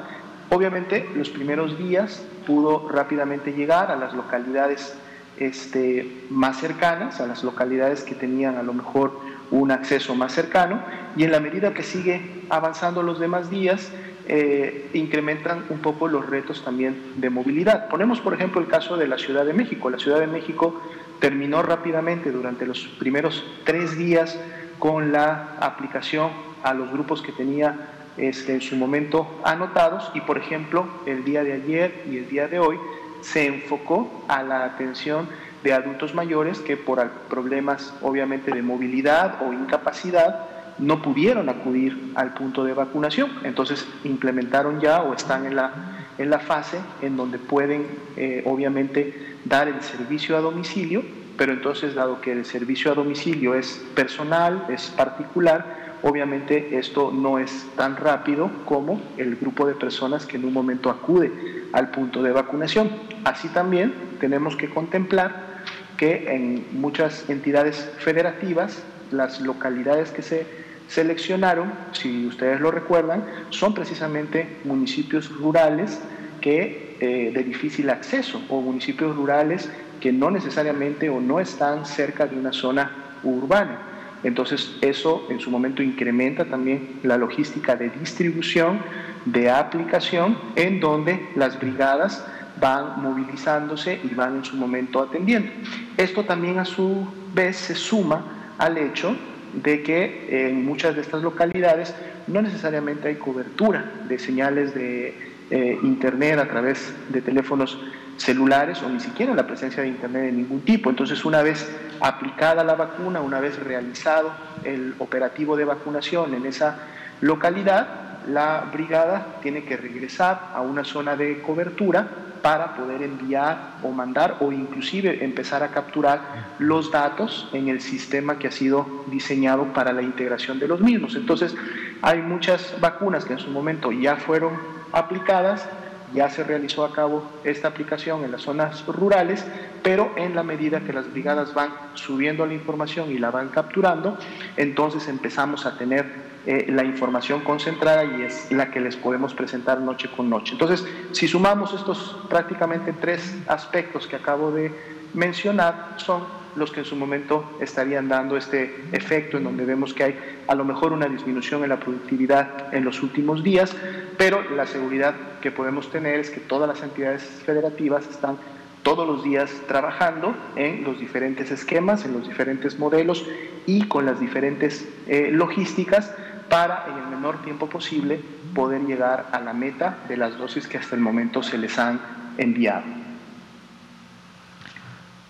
obviamente 0.50 1.10
los 1.16 1.30
primeros 1.30 1.78
días 1.78 2.24
pudo 2.46 2.88
rápidamente 2.88 3.52
llegar 3.52 3.92
a 3.92 3.96
las 3.96 4.14
localidades 4.14 4.96
este, 5.38 6.26
más 6.30 6.58
cercanas, 6.60 7.20
a 7.20 7.28
las 7.28 7.44
localidades 7.44 8.04
que 8.04 8.16
tenían 8.16 8.58
a 8.58 8.64
lo 8.64 8.74
mejor 8.74 9.20
un 9.50 9.72
acceso 9.72 10.16
más 10.16 10.32
cercano, 10.32 10.82
y 11.18 11.24
en 11.24 11.32
la 11.32 11.40
medida 11.40 11.74
que 11.74 11.84
sigue 11.84 12.44
avanzando 12.50 13.02
los 13.02 13.20
demás 13.20 13.50
días, 13.50 13.92
eh, 14.28 14.90
incrementan 14.94 15.66
un 15.70 15.80
poco 15.80 16.08
los 16.08 16.30
retos 16.30 16.64
también 16.64 16.96
de 17.18 17.30
movilidad. 17.30 17.90
Ponemos, 17.90 18.22
por 18.22 18.34
ejemplo, 18.34 18.62
el 18.62 18.68
caso 18.68 18.96
de 18.96 19.08
la 19.08 19.18
Ciudad 19.18 19.46
de 19.46 19.54
México. 19.54 19.90
La 19.90 19.98
Ciudad 19.98 20.20
de 20.20 20.28
México 20.28 20.80
terminó 21.20 21.64
rápidamente 21.64 22.32
durante 22.32 22.66
los 22.66 22.80
primeros 23.00 23.44
tres 23.66 23.98
días 23.98 24.40
con 24.82 25.12
la 25.12 25.58
aplicación 25.60 26.32
a 26.64 26.74
los 26.74 26.92
grupos 26.92 27.22
que 27.22 27.32
tenía 27.32 27.76
este, 28.18 28.56
en 28.56 28.62
su 28.62 28.76
momento 28.76 29.40
anotados 29.44 30.10
y, 30.16 30.22
por 30.22 30.40
ejemplo, 30.40 30.88
el 31.06 31.24
día 31.24 31.44
de 31.44 31.54
ayer 31.54 32.04
y 32.10 32.18
el 32.18 32.28
día 32.28 32.48
de 32.48 32.58
hoy 32.58 32.80
se 33.22 33.46
enfocó 33.46 34.24
a 34.28 34.42
la 34.42 34.66
atención 34.66 35.30
de 35.64 35.74
adultos 35.74 36.16
mayores 36.16 36.58
que 36.60 36.78
por 36.78 37.08
problemas 37.30 37.94
obviamente 38.02 38.52
de 38.52 38.64
movilidad 38.64 39.44
o 39.48 39.54
incapacidad 39.54 40.48
no 40.80 41.04
pudieron 41.04 41.48
acudir 41.50 42.14
al 42.16 42.34
punto 42.34 42.64
de 42.64 42.74
vacunación. 42.74 43.30
Entonces 43.44 43.88
implementaron 44.04 44.82
ya 44.82 45.04
o 45.04 45.14
están 45.14 45.46
en 45.46 45.58
la, 45.58 45.74
en 46.18 46.32
la 46.32 46.40
fase 46.40 46.80
en 47.04 47.18
donde 47.18 47.38
pueden 47.38 47.86
eh, 48.18 48.42
obviamente 48.48 49.38
dar 49.46 49.68
el 49.68 49.80
servicio 49.84 50.36
a 50.36 50.42
domicilio, 50.42 51.04
pero 51.42 51.54
entonces 51.54 51.96
dado 51.96 52.22
que 52.22 52.32
el 52.32 52.46
servicio 52.46 52.92
a 52.92 52.94
domicilio 52.94 53.56
es 53.56 53.82
personal, 53.96 54.68
es 54.70 54.92
particular, 54.92 55.98
obviamente 56.04 56.78
esto 56.78 57.12
no 57.12 57.40
es 57.40 57.66
tan 57.76 57.98
rápido 57.98 58.52
como 58.64 59.02
el 59.18 59.38
grupo 59.38 59.66
de 59.66 59.74
personas 59.74 60.28
que 60.28 60.38
en 60.38 60.46
un 60.46 60.54
momento 60.54 60.92
acude 60.92 61.32
al 61.74 61.90
punto 61.90 62.22
de 62.22 62.32
vacunación. 62.32 62.92
Así 63.24 63.48
también 63.48 63.92
tenemos 64.20 64.56
que 64.56 64.70
contemplar 64.70 65.64
que 65.98 66.32
en 66.32 66.80
muchas 66.80 67.28
entidades 67.28 67.92
federativas 67.98 68.84
las 69.10 69.42
localidades 69.42 70.12
que 70.12 70.22
se 70.22 70.46
seleccionaron, 70.90 71.74
si 71.94 72.28
ustedes 72.28 72.60
lo 72.60 72.70
recuerdan, 72.70 73.26
son 73.50 73.74
precisamente 73.74 74.58
municipios 74.64 75.36
rurales 75.36 76.00
que 76.40 76.98
eh, 77.00 77.32
de 77.34 77.44
difícil 77.44 77.90
acceso 77.90 78.44
o 78.48 78.62
municipios 78.62 79.16
rurales 79.16 79.72
que 80.02 80.12
no 80.12 80.30
necesariamente 80.30 81.10
o 81.10 81.22
no 81.22 81.40
están 81.40 81.86
cerca 81.86 82.26
de 82.26 82.36
una 82.36 82.52
zona 82.52 82.92
urbana. 83.24 83.80
Entonces 84.24 84.76
eso 84.82 85.26
en 85.30 85.40
su 85.40 85.50
momento 85.50 85.82
incrementa 85.82 86.46
también 86.46 87.00
la 87.04 87.18
logística 87.18 87.76
de 87.76 87.90
distribución, 87.90 88.80
de 89.26 89.50
aplicación, 89.50 90.38
en 90.56 90.80
donde 90.80 91.28
las 91.36 91.60
brigadas 91.60 92.26
van 92.60 93.02
movilizándose 93.02 94.00
y 94.04 94.14
van 94.14 94.38
en 94.38 94.46
su 94.46 94.56
momento 94.58 95.02
atendiendo. 95.02 95.52
Esto 95.98 96.24
también 96.26 96.60
a 96.60 96.66
su 96.66 97.08
vez 97.34 97.56
se 97.58 97.76
suma 97.76 98.54
al 98.58 98.78
hecho 98.78 99.16
de 99.54 99.84
que 99.84 100.50
en 100.50 100.66
muchas 100.66 100.96
de 100.96 101.02
estas 101.02 101.24
localidades 101.24 101.94
no 102.28 102.42
necesariamente 102.42 103.08
hay 103.08 103.16
cobertura 103.16 103.92
de 104.08 104.20
señales 104.20 104.74
de 104.74 105.31
eh, 105.52 105.78
Internet 105.84 106.40
a 106.40 106.48
través 106.48 106.94
de 107.10 107.22
teléfonos 107.22 107.78
celulares 108.18 108.82
o 108.84 108.90
ni 108.90 109.00
siquiera 109.00 109.34
la 109.34 109.46
presencia 109.46 109.84
de 109.84 109.90
Internet 109.90 110.24
de 110.24 110.32
ningún 110.32 110.62
tipo. 110.62 110.90
Entonces, 110.90 111.26
una 111.26 111.42
vez 111.42 111.70
aplicada 112.00 112.64
la 112.64 112.76
vacuna, 112.76 113.22
una 113.22 113.40
vez 113.40 113.60
realizado 113.60 114.32
el 114.64 114.96
operativo 115.00 115.58
de 115.58 115.66
vacunación 115.66 116.34
en 116.34 116.46
esa 116.46 116.80
localidad, 117.20 117.88
la 118.28 118.70
brigada 118.72 119.40
tiene 119.42 119.64
que 119.64 119.78
regresar 119.78 120.52
a 120.54 120.62
una 120.62 120.84
zona 120.84 121.16
de 121.16 121.42
cobertura 121.42 122.08
para 122.42 122.76
poder 122.76 123.04
enviar 123.04 123.76
o 123.84 123.92
mandar 123.92 124.38
o 124.40 124.52
inclusive 124.52 125.24
empezar 125.24 125.64
a 125.64 125.70
capturar 125.70 126.22
los 126.60 126.92
datos 126.92 127.50
en 127.54 127.68
el 127.68 127.82
sistema 127.82 128.40
que 128.40 128.48
ha 128.48 128.52
sido 128.52 129.04
diseñado 129.08 129.66
para 129.74 129.94
la 129.94 130.02
integración 130.02 130.60
de 130.60 130.68
los 130.68 130.82
mismos. 130.82 131.16
Entonces, 131.16 131.56
hay 132.02 132.22
muchas 132.22 132.74
vacunas 132.80 133.26
que 133.26 133.34
en 133.34 133.40
su 133.40 133.50
momento 133.52 133.92
ya 133.92 134.16
fueron 134.16 134.81
aplicadas, 134.92 135.68
ya 136.14 136.30
se 136.30 136.44
realizó 136.44 136.84
a 136.84 136.92
cabo 136.92 137.24
esta 137.44 137.70
aplicación 137.70 138.24
en 138.24 138.32
las 138.32 138.42
zonas 138.42 138.86
rurales, 138.86 139.46
pero 139.82 140.12
en 140.18 140.36
la 140.36 140.44
medida 140.44 140.82
que 140.82 140.94
las 140.94 141.10
brigadas 141.12 141.54
van 141.54 141.72
subiendo 141.94 142.46
la 142.46 142.54
información 142.54 143.12
y 143.12 143.18
la 143.18 143.32
van 143.32 143.50
capturando, 143.50 144.18
entonces 144.58 145.08
empezamos 145.08 145.66
a 145.66 145.78
tener 145.78 146.32
eh, 146.46 146.66
la 146.70 146.84
información 146.84 147.42
concentrada 147.42 148.04
y 148.04 148.24
es 148.24 148.52
la 148.52 148.72
que 148.72 148.82
les 148.82 148.96
podemos 148.96 149.34
presentar 149.34 149.80
noche 149.80 150.10
con 150.10 150.30
noche. 150.30 150.54
Entonces, 150.54 150.86
si 151.12 151.28
sumamos 151.28 151.74
estos 151.74 152.18
prácticamente 152.30 152.94
tres 152.94 153.36
aspectos 153.48 154.08
que 154.08 154.16
acabo 154.16 154.52
de 154.52 154.72
mencionar, 155.14 155.94
son 155.98 156.41
los 156.56 156.72
que 156.72 156.82
en 156.82 156.86
su 156.86 156.96
momento 156.96 157.46
estarían 157.60 158.08
dando 158.08 158.38
este 158.38 158.76
efecto 158.92 159.38
en 159.38 159.44
donde 159.44 159.66
vemos 159.66 159.94
que 159.94 160.04
hay 160.04 160.20
a 160.48 160.56
lo 160.56 160.66
mejor 160.66 160.94
una 160.94 161.08
disminución 161.08 161.64
en 161.64 161.70
la 161.70 161.80
productividad 161.80 162.74
en 162.74 162.84
los 162.84 163.02
últimos 163.02 163.44
días, 163.44 163.76
pero 164.18 164.42
la 164.52 164.66
seguridad 164.66 165.16
que 165.42 165.52
podemos 165.52 165.92
tener 165.92 166.20
es 166.20 166.30
que 166.30 166.40
todas 166.40 166.68
las 166.68 166.84
entidades 166.84 167.24
federativas 167.46 168.08
están 168.08 168.38
todos 168.84 169.08
los 169.08 169.24
días 169.24 169.52
trabajando 169.68 170.36
en 170.56 170.84
los 170.84 171.00
diferentes 171.00 171.52
esquemas, 171.52 172.06
en 172.06 172.14
los 172.14 172.28
diferentes 172.28 172.80
modelos 172.80 173.26
y 173.66 173.88
con 173.88 174.06
las 174.06 174.20
diferentes 174.20 174.88
eh, 175.08 175.30
logísticas 175.32 176.14
para 176.50 176.86
en 176.90 176.98
el 176.98 177.08
menor 177.08 177.42
tiempo 177.44 177.68
posible 177.68 178.20
poder 178.54 178.82
llegar 178.82 179.28
a 179.32 179.40
la 179.40 179.54
meta 179.54 180.00
de 180.10 180.18
las 180.18 180.38
dosis 180.38 180.68
que 180.68 180.78
hasta 180.78 180.96
el 180.96 181.02
momento 181.02 181.44
se 181.44 181.58
les 181.58 181.78
han 181.80 182.00
enviado. 182.38 183.01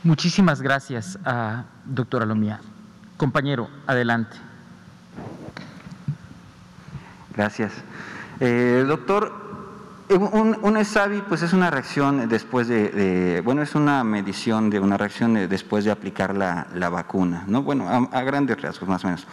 Muchísimas 0.04 0.62
gracias, 0.62 1.20
a 1.26 1.66
doctora. 1.86 2.26
Compañero, 3.18 3.70
adelante. 3.86 4.36
Gracias. 7.36 7.72
Eh, 8.40 8.84
doctor, 8.88 9.32
un, 10.10 10.58
un 10.60 10.78
ESAVI 10.78 11.22
pues 11.30 11.44
es 11.44 11.54
una 11.54 11.70
reacción 11.70 12.28
después 12.28 12.68
de, 12.68 13.42
bueno, 13.46 13.62
es 13.62 13.76
una 13.76 14.04
medición 14.04 14.72
de 14.72 14.80
una 14.80 14.98
reacción 14.98 15.36
después 15.48 15.86
de 15.86 15.92
aplicar 15.92 16.36
la, 16.36 16.90
vacuna, 16.90 17.44
¿no? 17.46 17.62
Bueno, 17.62 17.88
a, 17.88 18.18
a, 18.18 18.24
grandes 18.24 18.60
rasgos 18.60 18.90
más 18.90 19.04
o 19.04 19.08
menos. 19.08 19.28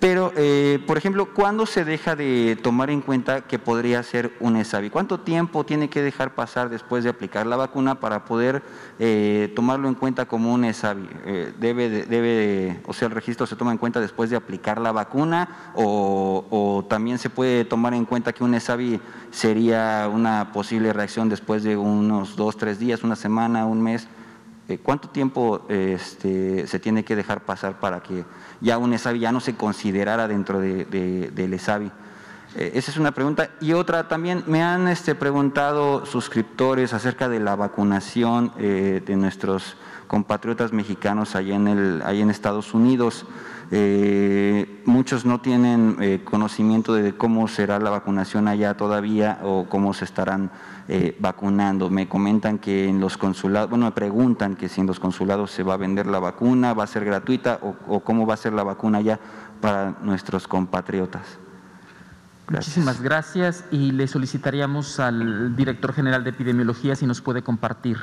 Pero, 0.00 0.32
eh, 0.34 0.82
por 0.86 0.96
ejemplo, 0.96 1.34
¿cuándo 1.34 1.66
se 1.66 1.84
deja 1.84 2.16
de 2.16 2.58
tomar 2.62 2.88
en 2.88 3.02
cuenta 3.02 3.42
que 3.42 3.58
podría 3.58 4.02
ser 4.02 4.32
un 4.40 4.56
ESAVI? 4.56 4.88
¿Cuánto 4.88 5.20
tiempo 5.20 5.64
tiene 5.64 5.90
que 5.90 6.00
dejar 6.00 6.34
pasar 6.34 6.70
después 6.70 7.04
de 7.04 7.10
aplicar 7.10 7.46
la 7.46 7.56
vacuna 7.56 8.00
para 8.00 8.24
poder 8.24 8.62
eh, 8.98 9.52
tomarlo 9.54 9.88
en 9.88 9.94
cuenta 9.94 10.24
como 10.24 10.54
un 10.54 10.64
ESAVI? 10.64 11.08
Eh, 11.26 11.52
debe, 11.60 11.90
debe, 12.06 12.80
o 12.86 12.94
sea, 12.94 13.08
el 13.08 13.14
registro 13.14 13.46
se 13.46 13.56
toma 13.56 13.72
en 13.72 13.78
cuenta 13.78 14.00
después 14.00 14.30
de 14.30 14.36
aplicar 14.36 14.80
la 14.80 14.90
vacuna 14.90 15.72
o, 15.74 16.46
o 16.48 16.82
también 16.88 17.18
se 17.18 17.28
puede 17.28 17.66
tomar 17.66 17.92
en 17.92 18.06
cuenta 18.06 18.32
que 18.32 18.42
un 18.42 18.54
ESAVI 18.54 19.02
sería 19.30 20.08
una 20.10 20.50
posible 20.52 20.94
reacción 20.94 21.28
después 21.28 21.62
de 21.62 21.76
unos 21.76 22.36
dos, 22.36 22.56
tres 22.56 22.78
días, 22.78 23.04
una 23.04 23.16
semana, 23.16 23.66
un 23.66 23.82
mes? 23.82 24.08
¿Cuánto 24.78 25.08
tiempo 25.08 25.66
este, 25.68 26.66
se 26.66 26.78
tiene 26.78 27.04
que 27.04 27.16
dejar 27.16 27.44
pasar 27.44 27.80
para 27.80 28.02
que 28.02 28.24
ya 28.60 28.78
un 28.78 28.92
ESAVI 28.92 29.20
ya 29.20 29.32
no 29.32 29.40
se 29.40 29.56
considerara 29.56 30.28
dentro 30.28 30.60
de, 30.60 30.84
del 30.84 31.54
ESAVI. 31.54 31.90
Eh, 32.56 32.72
esa 32.74 32.90
es 32.90 32.96
una 32.96 33.12
pregunta. 33.12 33.50
Y 33.60 33.72
otra 33.72 34.08
también, 34.08 34.44
me 34.46 34.62
han 34.62 34.88
este, 34.88 35.14
preguntado 35.14 36.04
suscriptores 36.06 36.92
acerca 36.92 37.28
de 37.28 37.40
la 37.40 37.56
vacunación 37.56 38.52
eh, 38.58 39.02
de 39.04 39.16
nuestros 39.16 39.76
compatriotas 40.06 40.72
mexicanos 40.72 41.36
allá 41.36 41.54
en, 41.54 41.68
el, 41.68 42.02
allá 42.02 42.20
en 42.20 42.30
Estados 42.30 42.74
Unidos. 42.74 43.26
Eh, 43.72 44.82
muchos 44.84 45.24
no 45.24 45.40
tienen 45.40 46.20
conocimiento 46.24 46.92
de 46.92 47.16
cómo 47.16 47.46
será 47.46 47.78
la 47.78 47.90
vacunación 47.90 48.48
allá 48.48 48.76
todavía 48.76 49.38
o 49.42 49.66
cómo 49.68 49.94
se 49.94 50.04
estarán 50.04 50.50
eh, 50.92 51.16
vacunando. 51.20 51.88
Me 51.88 52.08
comentan 52.08 52.58
que 52.58 52.88
en 52.88 52.98
los 52.98 53.16
consulados, 53.16 53.70
bueno, 53.70 53.84
me 53.84 53.92
preguntan 53.92 54.56
que 54.56 54.68
si 54.68 54.80
en 54.80 54.88
los 54.88 54.98
consulados 54.98 55.52
se 55.52 55.62
va 55.62 55.74
a 55.74 55.76
vender 55.76 56.06
la 56.06 56.18
vacuna, 56.18 56.74
va 56.74 56.82
a 56.82 56.88
ser 56.88 57.04
gratuita 57.04 57.60
o, 57.62 58.00
cómo 58.00 58.26
va 58.26 58.34
a 58.34 58.36
ser 58.36 58.54
la 58.54 58.64
vacuna 58.64 59.00
ya 59.00 59.20
para 59.60 59.94
nuestros 60.02 60.48
compatriotas. 60.48 61.38
Muchísimas 62.48 63.00
gracias 63.00 63.64
y 63.70 63.92
le 63.92 64.08
solicitaríamos 64.08 64.98
al 64.98 65.54
director 65.54 65.92
general 65.92 66.24
de 66.24 66.30
epidemiología 66.30 66.96
si 66.96 67.06
nos 67.06 67.20
puede 67.20 67.42
compartir. 67.42 67.98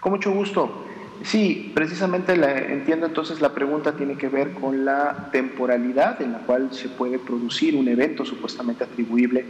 Con 0.00 0.12
mucho 0.12 0.30
gusto. 0.30 0.86
Sí, 1.22 1.72
precisamente 1.74 2.36
la, 2.36 2.58
entiendo 2.58 3.06
entonces 3.06 3.40
la 3.40 3.54
pregunta 3.54 3.92
tiene 3.92 4.16
que 4.16 4.28
ver 4.28 4.52
con 4.52 4.84
la 4.84 5.30
temporalidad 5.32 6.20
en 6.20 6.32
la 6.32 6.38
cual 6.38 6.68
se 6.72 6.88
puede 6.88 7.18
producir 7.18 7.76
un 7.76 7.88
evento 7.88 8.24
supuestamente 8.24 8.84
atribuible 8.84 9.46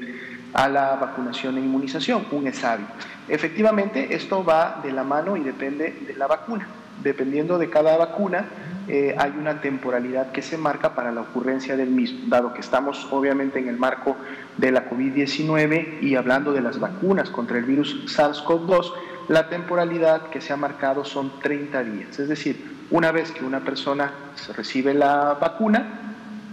a 0.53 0.69
la 0.69 0.95
vacunación 0.95 1.59
e 1.59 1.61
inmunización, 1.61 2.27
un 2.31 2.47
ESAVI. 2.47 2.85
Efectivamente, 3.29 4.15
esto 4.15 4.45
va 4.45 4.81
de 4.85 4.93
la 4.93 5.03
mano 5.03 5.37
y 5.37 5.41
depende 5.41 5.95
de 6.07 6.15
la 6.15 6.27
vacuna. 6.27 6.69
dependiendo 7.03 7.59
de 7.59 7.69
cada 7.69 7.97
vacuna, 7.97 8.47
eh, 8.87 9.17
hay 9.19 9.33
una 9.33 9.61
temporalidad 9.61 10.31
que 10.31 10.43
se 10.43 10.57
marca 10.57 10.95
para 10.95 11.11
la 11.11 11.23
ocurrencia 11.23 11.77
del 11.77 11.91
mismo, 11.91 12.21
dado 12.29 12.55
que 12.55 12.61
estamos 12.61 13.09
obviamente 13.11 13.59
en 13.59 13.69
el 13.69 13.77
marco 13.77 14.17
de 14.59 14.71
la 14.71 14.89
COVID-19 14.89 16.03
y 16.03 16.15
hablando 16.15 16.53
de 16.53 16.61
las 16.61 16.79
vacunas 16.79 17.31
contra 17.31 17.59
el 17.59 17.65
virus 17.65 18.17
SARS-CoV-2, 18.17 18.93
la 19.29 19.49
temporalidad 19.49 20.31
que 20.31 20.41
se 20.41 20.53
ha 20.53 20.57
marcado 20.57 21.05
son 21.05 21.41
30 21.41 21.85
días, 21.85 22.19
es 22.19 22.29
decir, 22.29 22.75
una 22.91 23.13
vez 23.13 23.33
que 23.33 23.45
una 23.45 23.61
persona 23.61 24.13
recibe 24.57 24.95
la 24.95 25.35
vacuna, 25.35 26.01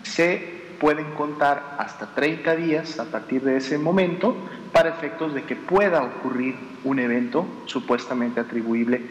se 0.04 0.62
pueden 0.80 1.14
contar 1.14 1.76
hasta 1.78 2.08
30 2.08 2.56
días 2.56 3.00
a 3.00 3.06
partir 3.06 3.44
de 3.44 3.58
ese 3.58 3.78
momento 3.78 4.36
para 4.72 4.90
efectos 4.90 5.34
de 5.34 5.44
que 5.44 5.56
pueda 5.56 6.02
ocurrir 6.02 6.56
un 6.84 7.00
evento 7.00 7.46
supuestamente 7.66 8.40
atribuible 8.40 9.02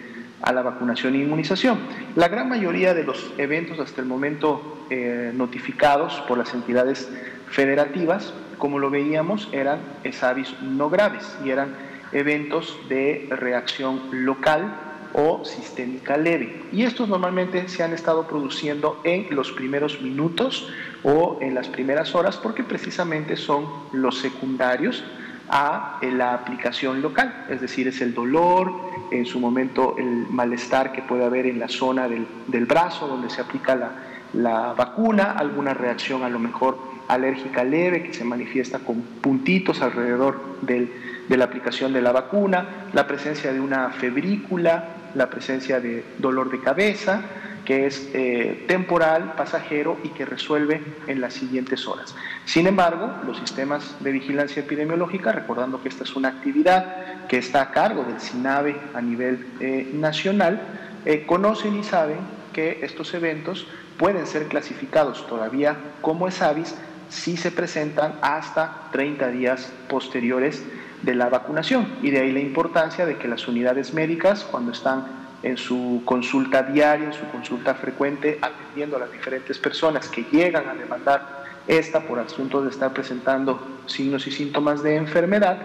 a 0.43 0.53
la 0.53 0.63
vacunación 0.63 1.15
e 1.15 1.19
inmunización. 1.19 1.79
La 2.17 2.29
gran 2.29 2.49
mayoría 2.49 2.95
de 2.95 3.05
los 3.05 3.33
eventos 3.39 3.79
hasta 3.79 4.01
el 4.01 4.07
momento 4.07 4.87
eh, 4.91 5.33
notificados 5.35 6.23
por 6.27 6.39
las 6.39 6.55
entidades 6.55 7.09
federativas, 7.51 8.33
como 8.59 8.79
lo 8.79 8.91
veíamos, 8.91 9.49
eran 9.53 9.81
ESAVIS 10.03 10.61
no 10.63 10.91
graves 10.91 11.37
y 11.45 11.51
eran 11.51 11.75
eventos 12.13 12.79
de 12.89 13.29
reacción 13.31 14.01
local 14.25 14.91
o 15.13 15.45
sistémica 15.45 16.17
leve. 16.17 16.63
Y 16.73 16.85
estos 16.85 17.09
normalmente 17.09 17.69
se 17.69 17.83
han 17.83 17.93
estado 17.93 18.27
produciendo 18.27 19.01
en 19.05 19.27
los 19.31 19.51
primeros 19.53 20.01
minutos 20.03 20.69
o 21.03 21.39
en 21.41 21.55
las 21.55 21.69
primeras 21.69 22.15
horas 22.15 22.37
porque 22.37 22.63
precisamente 22.63 23.37
son 23.37 23.67
los 23.93 24.19
secundarios 24.19 25.05
a 25.49 25.99
la 26.03 26.33
aplicación 26.35 27.03
local, 27.03 27.47
es 27.51 27.61
decir, 27.61 27.89
es 27.89 28.01
el 28.01 28.15
dolor, 28.15 28.73
en 29.11 29.27
su 29.27 29.41
momento 29.41 29.97
el 29.99 30.27
malestar 30.31 30.93
que 30.93 31.03
puede 31.03 31.25
haber 31.25 31.47
en 31.47 31.59
la 31.59 31.67
zona 31.67 32.09
del, 32.09 32.27
brazo 32.67 33.09
donde 33.09 33.29
se 33.31 33.41
aplica 33.41 33.75
la, 33.75 33.91
la, 34.33 34.73
vacuna, 34.75 35.33
alguna 35.33 35.75
reacción 35.75 36.23
a 36.23 36.29
lo 36.29 36.39
mejor 36.39 36.79
alérgica 37.09 37.65
leve 37.65 38.05
que 38.05 38.15
se 38.15 38.23
manifiesta 38.23 38.79
con 38.79 39.03
puntitos 39.21 39.83
alrededor 39.83 40.41
del, 40.63 40.93
de 41.31 41.37
la 41.37 41.45
aplicación 41.45 41.93
de 41.93 42.03
la 42.03 42.11
vacuna, 42.11 42.89
la 42.93 43.07
presencia 43.07 43.53
de 43.53 43.61
una 43.61 43.91
febrícula, 43.91 44.89
la 45.15 45.31
presencia 45.31 45.79
de 45.79 46.05
dolor 46.19 46.51
de 46.51 46.61
cabeza, 46.61 47.23
que 47.65 47.87
es 47.87 48.11
eh, 48.15 48.65
temporal, 48.67 49.35
pasajero 49.37 49.97
y 50.03 50.09
que 50.09 50.25
resuelve 50.25 50.83
en 51.07 51.21
las 51.21 51.35
siguientes 51.35 51.87
horas. 51.87 52.17
Sin 52.47 52.67
embargo, 52.67 53.13
los 53.25 53.39
sistemas 53.39 53.95
de 54.01 54.11
vigilancia 54.11 54.63
epidemiológica, 54.63 55.31
recordando 55.31 55.81
que 55.81 55.89
esta 55.89 56.03
es 56.03 56.17
una 56.17 56.31
actividad 56.31 57.29
que 57.29 57.39
está 57.39 57.63
a 57.63 57.71
cargo 57.71 58.03
del 58.03 58.21
SINAVE 58.21 58.77
a 58.93 59.01
nivel 59.01 59.47
eh, 59.61 59.89
nacional, 59.95 60.61
eh, 61.05 61.27
conocen 61.27 61.79
y 61.79 61.85
saben 61.85 62.19
que 62.53 62.81
estos 62.83 63.15
eventos 63.15 63.69
pueden 63.99 64.27
ser 64.27 64.49
clasificados 64.49 65.25
todavía 65.29 65.77
como 66.01 66.27
ESAVIS 66.27 66.75
si 67.09 67.37
se 67.37 67.53
presentan 67.53 68.15
hasta 68.21 68.89
30 68.91 69.29
días 69.29 69.73
posteriores 69.89 70.65
de 71.03 71.15
la 71.15 71.29
vacunación. 71.29 71.87
Y 72.03 72.11
de 72.11 72.21
ahí 72.21 72.33
la 72.33 72.41
importancia 72.41 73.07
de 73.07 73.17
que 73.17 73.29
las 73.29 73.47
unidades 73.49 73.95
médicas, 73.95 74.45
cuando 74.45 74.73
están 74.73 75.07
en 75.43 75.57
su 75.57 76.03
consulta 76.05 76.63
diaria, 76.63 77.07
en 77.07 77.13
su 77.13 77.27
consulta 77.31 77.75
frecuente, 77.75 78.39
atendiendo 78.43 78.97
a 78.97 79.01
las 79.01 79.13
diferentes 79.13 79.59
personas 79.59 80.09
que 80.09 80.25
llegan 80.31 80.69
a 80.69 80.75
demandar 80.75 81.41
esta 81.67 82.01
por 82.01 82.19
asunto 82.19 82.63
de 82.63 82.71
estar 82.71 82.93
presentando 82.93 83.81
signos 83.87 84.27
y 84.27 84.33
síntomas 84.33 84.83
de 84.83 84.97
enfermedad, 84.97 85.59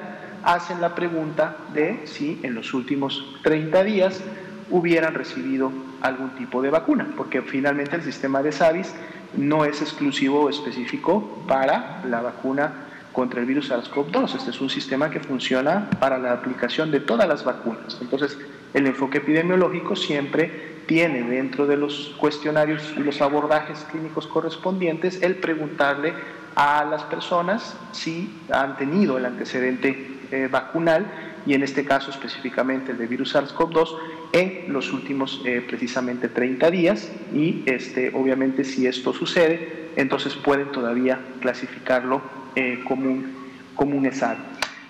hacen 0.43 0.79
la 0.79 0.93
pregunta 0.93 1.57
de 1.73 2.01
si 2.05 2.39
en 2.43 2.53
los 2.53 2.73
últimos 2.73 3.36
30 3.43 3.83
días 3.83 4.21
hubieran 4.69 5.13
recibido 5.13 5.71
algún 6.01 6.29
tipo 6.31 6.61
de 6.61 6.69
vacuna, 6.69 7.07
porque 7.17 7.41
finalmente 7.41 7.95
el 7.95 8.03
sistema 8.03 8.41
de 8.43 8.51
SAVIS 8.51 8.93
no 9.36 9.65
es 9.65 9.81
exclusivo 9.81 10.41
o 10.41 10.49
específico 10.49 11.43
para 11.47 12.01
la 12.07 12.21
vacuna 12.21 12.86
contra 13.16 13.39
el 13.39 13.45
virus 13.45 13.72
SARS-CoV-2. 13.72 14.36
Este 14.36 14.51
es 14.51 14.59
un 14.59 14.70
sistema 14.70 15.09
que 15.09 15.22
funciona 15.22 15.89
para 15.99 16.18
la 16.20 16.34
aplicación 16.34 16.91
de 16.91 16.99
todas 16.99 17.28
las 17.28 17.45
vacunas. 17.45 17.97
Entonces, 18.01 18.38
el 18.74 18.86
enfoque 18.86 19.20
epidemiológico 19.20 19.95
siempre 19.95 20.76
tiene 20.86 21.24
dentro 21.24 21.66
de 21.66 21.78
los 21.78 22.13
cuestionarios 22.20 22.93
y 22.97 22.99
los 22.99 23.22
abordajes 23.22 23.88
clínicos 23.89 24.28
correspondientes 24.28 25.22
el 25.24 25.36
preguntarle 25.36 26.13
a 26.55 26.86
las 26.86 27.03
personas 27.03 27.76
si 27.91 28.41
han 28.51 28.78
tenido 28.78 29.18
el 29.18 29.26
antecedente 29.26 30.20
eh, 30.32 30.47
vacunal 30.51 31.05
y 31.45 31.53
en 31.53 31.63
este 31.63 31.86
caso 31.86 32.11
específicamente 32.11 32.91
el 32.91 32.97
de 32.97 33.07
virus 33.07 33.36
SARS-CoV-2 33.36 33.88
en 34.36 34.65
los 34.67 34.91
últimos 34.91 35.41
eh, 35.45 35.63
precisamente 35.65 36.27
30 36.27 36.69
días 36.69 37.09
y 37.33 37.63
este, 37.65 38.11
obviamente 38.13 38.65
si 38.65 38.86
esto 38.86 39.13
sucede 39.13 39.89
entonces 39.95 40.36
pueden 40.36 40.71
todavía 40.73 41.19
clasificarlo 41.39 42.21
eh, 42.55 42.81
como, 42.86 43.09
un, 43.09 43.33
como 43.75 43.97
un 43.97 44.05
ESAD. 44.05 44.36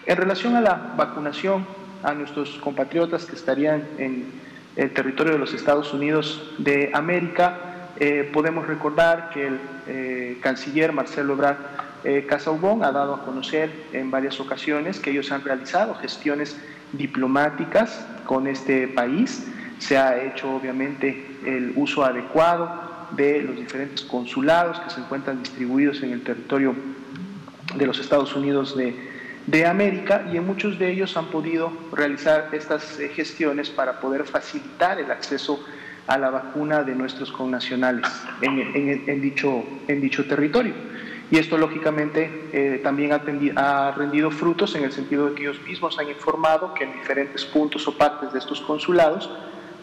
En 0.08 0.18
relación 0.18 0.56
a 0.56 0.62
la 0.62 0.94
vacunación 0.98 1.66
a 2.02 2.14
nuestros 2.14 2.58
compatriotas 2.58 3.26
que 3.26 3.36
estarían 3.36 3.84
en 4.00 4.26
el 4.76 4.92
territorio 4.92 5.34
de 5.34 5.40
los 5.40 5.54
Estados 5.54 5.94
Unidos 5.94 6.54
de 6.58 6.92
América. 6.94 7.92
Eh, 8.00 8.30
podemos 8.34 8.68
recordar 8.68 9.30
que 9.30 9.48
el 9.48 9.60
eh, 9.88 10.38
canciller 10.42 10.92
Marcelo 10.92 11.34
Ebrard 11.34 11.58
eh, 12.04 12.26
Casaubon 12.28 12.84
ha 12.84 12.92
dado 12.92 13.16
a 13.16 13.24
conocer 13.24 13.72
en 13.94 14.12
varias 14.12 14.40
ocasiones 14.40 15.00
que 15.00 15.12
ellos 15.12 15.32
han 15.32 15.44
realizado 15.44 15.96
gestiones 15.96 16.58
diplomáticas 16.94 18.06
con 18.26 18.48
este 18.48 18.88
país. 18.88 19.46
Se 19.80 19.98
ha 19.98 20.24
hecho 20.24 20.56
obviamente 20.56 21.26
el 21.46 21.74
uso 21.76 22.04
adecuado 22.04 22.70
de 23.12 23.42
los 23.42 23.56
diferentes 23.56 24.02
consulados 24.04 24.80
que 24.80 24.90
se 24.90 25.00
encuentran 25.00 25.44
distribuidos 25.44 26.02
en 26.02 26.12
el 26.12 26.22
territorio 26.22 26.76
de 27.76 27.86
los 27.86 28.00
Estados 28.00 28.36
Unidos 28.36 28.76
de 28.76 29.16
de 29.48 29.66
América 29.66 30.26
y 30.32 30.38
en 30.38 30.46
muchos 30.46 30.80
de 30.80 30.92
ellos 30.92 31.16
han 31.18 31.28
podido 31.28 31.72
realizar 31.92 32.50
estas 32.52 33.00
eh, 33.00 33.10
gestiones 33.10 33.70
para 33.70 34.00
poder 34.00 34.24
facilitar 34.26 35.00
el 35.00 35.12
acceso 35.12 35.64
a 36.08 36.18
la 36.18 36.30
vacuna 36.30 36.84
de 36.84 36.96
nuestros 36.96 37.32
connacionales 37.32 38.08
en, 38.42 39.22
dicho, 39.22 39.64
en 39.88 40.02
dicho 40.02 40.26
territorio. 40.26 40.74
Y 41.32 41.38
esto 41.38 41.58
lógicamente 41.58 42.50
eh, 42.54 42.80
también 42.84 43.12
ha, 43.14 43.92
rendido 43.92 44.30
frutos 44.30 44.76
en 44.76 44.84
el 44.84 44.92
sentido 44.92 45.30
de 45.30 45.36
que 45.36 45.44
ellos 45.44 45.62
mismos 45.68 45.98
han 45.98 46.10
informado 46.10 46.74
que 46.74 46.84
en 46.84 46.94
diferentes 46.94 47.46
puntos 47.46 47.88
o 47.88 47.98
partes 47.98 48.32
de 48.32 48.40
estos 48.40 48.62
consulados 48.62 49.30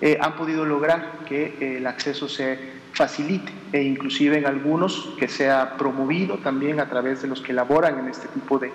eh, 0.01 0.19
han 0.21 0.35
podido 0.35 0.65
lograr 0.65 1.25
que 1.27 1.77
el 1.77 1.87
acceso 1.87 2.29
se 2.29 2.81
facilite 2.93 3.51
e 3.73 3.83
inclusive 3.83 4.39
en 4.39 4.47
algunos 4.47 5.15
que 5.19 5.27
sea 5.27 5.77
promovido 5.77 6.39
también 6.39 6.79
a 6.79 6.89
través 6.89 7.23
de 7.23 7.29
los 7.29 7.41
que 7.41 7.53
laboran 7.53 7.99
en 7.99 8.09
este 8.09 8.29
tipo 8.29 8.59
de, 8.59 8.71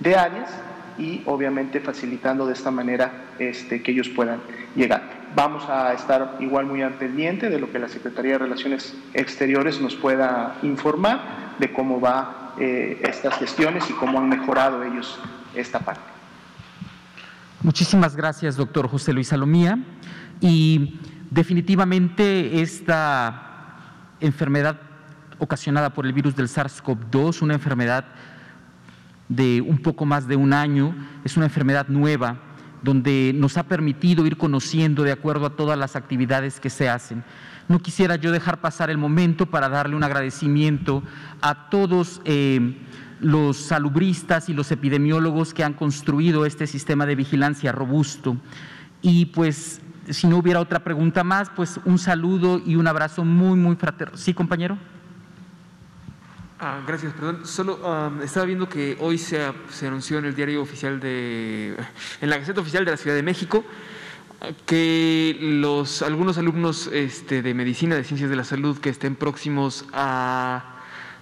de 0.00 0.16
áreas 0.16 0.50
y 0.98 1.22
obviamente 1.26 1.80
facilitando 1.80 2.46
de 2.46 2.54
esta 2.54 2.70
manera 2.70 3.12
este, 3.38 3.82
que 3.82 3.92
ellos 3.92 4.08
puedan 4.08 4.40
llegar. 4.74 5.02
Vamos 5.34 5.68
a 5.68 5.92
estar 5.92 6.36
igual 6.40 6.66
muy 6.66 6.82
al 6.82 6.94
pendiente 6.94 7.48
de 7.50 7.60
lo 7.60 7.70
que 7.70 7.78
la 7.78 7.88
Secretaría 7.88 8.32
de 8.32 8.38
Relaciones 8.38 8.96
Exteriores 9.14 9.80
nos 9.80 9.94
pueda 9.94 10.56
informar 10.62 11.47
de 11.58 11.72
cómo 11.72 12.00
va 12.00 12.54
eh, 12.58 13.00
estas 13.02 13.34
gestiones 13.38 13.88
y 13.90 13.92
cómo 13.92 14.18
han 14.18 14.28
mejorado 14.28 14.82
ellos 14.82 15.18
esta 15.54 15.80
parte. 15.80 16.00
Muchísimas 17.62 18.14
gracias, 18.14 18.56
doctor 18.56 18.88
José 18.88 19.12
Luis 19.12 19.28
Salomía. 19.28 19.78
Y 20.40 21.00
definitivamente 21.30 22.60
esta 22.60 23.76
enfermedad 24.20 24.80
ocasionada 25.38 25.90
por 25.90 26.06
el 26.06 26.12
virus 26.12 26.34
del 26.36 26.48
SARS-CoV-2, 26.48 27.42
una 27.42 27.54
enfermedad 27.54 28.04
de 29.28 29.60
un 29.60 29.78
poco 29.78 30.06
más 30.06 30.26
de 30.26 30.36
un 30.36 30.52
año, 30.52 30.94
es 31.24 31.36
una 31.36 31.46
enfermedad 31.46 31.88
nueva 31.88 32.38
donde 32.82 33.32
nos 33.34 33.56
ha 33.56 33.64
permitido 33.64 34.24
ir 34.26 34.36
conociendo 34.36 35.02
de 35.02 35.12
acuerdo 35.12 35.46
a 35.46 35.56
todas 35.56 35.78
las 35.78 35.96
actividades 35.96 36.60
que 36.60 36.70
se 36.70 36.88
hacen. 36.88 37.24
No 37.68 37.78
quisiera 37.80 38.16
yo 38.16 38.32
dejar 38.32 38.60
pasar 38.60 38.90
el 38.90 38.98
momento 38.98 39.46
para 39.46 39.68
darle 39.68 39.94
un 39.94 40.02
agradecimiento 40.02 41.02
a 41.42 41.68
todos 41.68 42.20
eh, 42.24 42.78
los 43.20 43.58
salubristas 43.58 44.48
y 44.48 44.54
los 44.54 44.70
epidemiólogos 44.72 45.52
que 45.52 45.64
han 45.64 45.74
construido 45.74 46.46
este 46.46 46.66
sistema 46.66 47.04
de 47.04 47.14
vigilancia 47.14 47.72
robusto. 47.72 48.36
Y 49.02 49.26
pues, 49.26 49.80
si 50.08 50.26
no 50.26 50.38
hubiera 50.38 50.60
otra 50.60 50.82
pregunta 50.82 51.24
más, 51.24 51.50
pues 51.50 51.78
un 51.84 51.98
saludo 51.98 52.60
y 52.64 52.76
un 52.76 52.86
abrazo 52.86 53.24
muy, 53.24 53.58
muy 53.58 53.76
fraterno. 53.76 54.16
¿Sí, 54.16 54.32
compañero? 54.32 54.78
Ah, 56.60 56.80
gracias, 56.86 57.12
perdón. 57.12 57.46
Solo 57.46 57.78
estaba 58.22 58.46
viendo 58.46 58.68
que 58.68 58.96
hoy 59.00 59.16
se, 59.16 59.52
se, 59.70 59.86
anunció 59.86 60.18
en 60.18 60.24
el 60.24 60.34
diario 60.34 60.60
oficial 60.60 60.98
de, 60.98 61.76
en 62.20 62.30
la 62.30 62.38
Gaceta 62.38 62.60
Oficial 62.60 62.84
de 62.84 62.90
la 62.90 62.96
Ciudad 62.96 63.14
de 63.14 63.22
México, 63.22 63.64
que 64.66 65.36
los 65.40 66.02
algunos 66.02 66.38
alumnos 66.38 66.88
este, 66.92 67.42
de 67.42 67.54
medicina, 67.54 67.96
de 67.96 68.04
ciencias 68.04 68.30
de 68.30 68.36
la 68.36 68.44
salud, 68.44 68.78
que 68.78 68.90
estén 68.90 69.16
próximos 69.16 69.84
a 69.92 70.78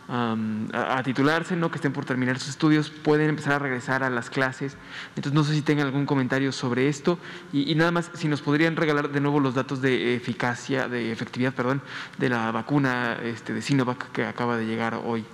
a, 0.08 1.02
titularse, 1.04 1.56
¿no? 1.56 1.70
que 1.70 1.76
estén 1.76 1.92
por 1.92 2.04
terminar 2.04 2.38
sus 2.38 2.50
estudios, 2.50 2.90
pueden 2.90 3.28
empezar 3.28 3.54
a 3.54 3.58
regresar 3.58 4.02
a 4.02 4.10
las 4.10 4.30
clases. 4.30 4.76
Entonces, 5.10 5.32
no 5.32 5.44
sé 5.44 5.54
si 5.54 5.62
tengan 5.62 5.86
algún 5.86 6.06
comentario 6.06 6.52
sobre 6.52 6.88
esto 6.88 7.18
y, 7.52 7.74
nada 7.74 7.90
más, 7.90 8.10
si 8.14 8.28
nos 8.28 8.40
podrían 8.40 8.76
regalar 8.76 9.10
de 9.10 9.20
nuevo 9.20 9.40
los 9.40 9.54
datos 9.54 9.82
de 9.82 10.14
eficacia, 10.14 10.88
de 10.88 11.12
efectividad, 11.12 11.52
perdón, 11.52 11.82
de 12.18 12.28
la 12.28 12.50
vacuna 12.52 13.18
este, 13.22 13.52
de 13.52 13.62
Sinovac 13.62 14.12
que 14.12 14.24
acaba 14.24 14.56
de 14.56 14.66
llegar 14.66 15.00
hoy. 15.04 15.24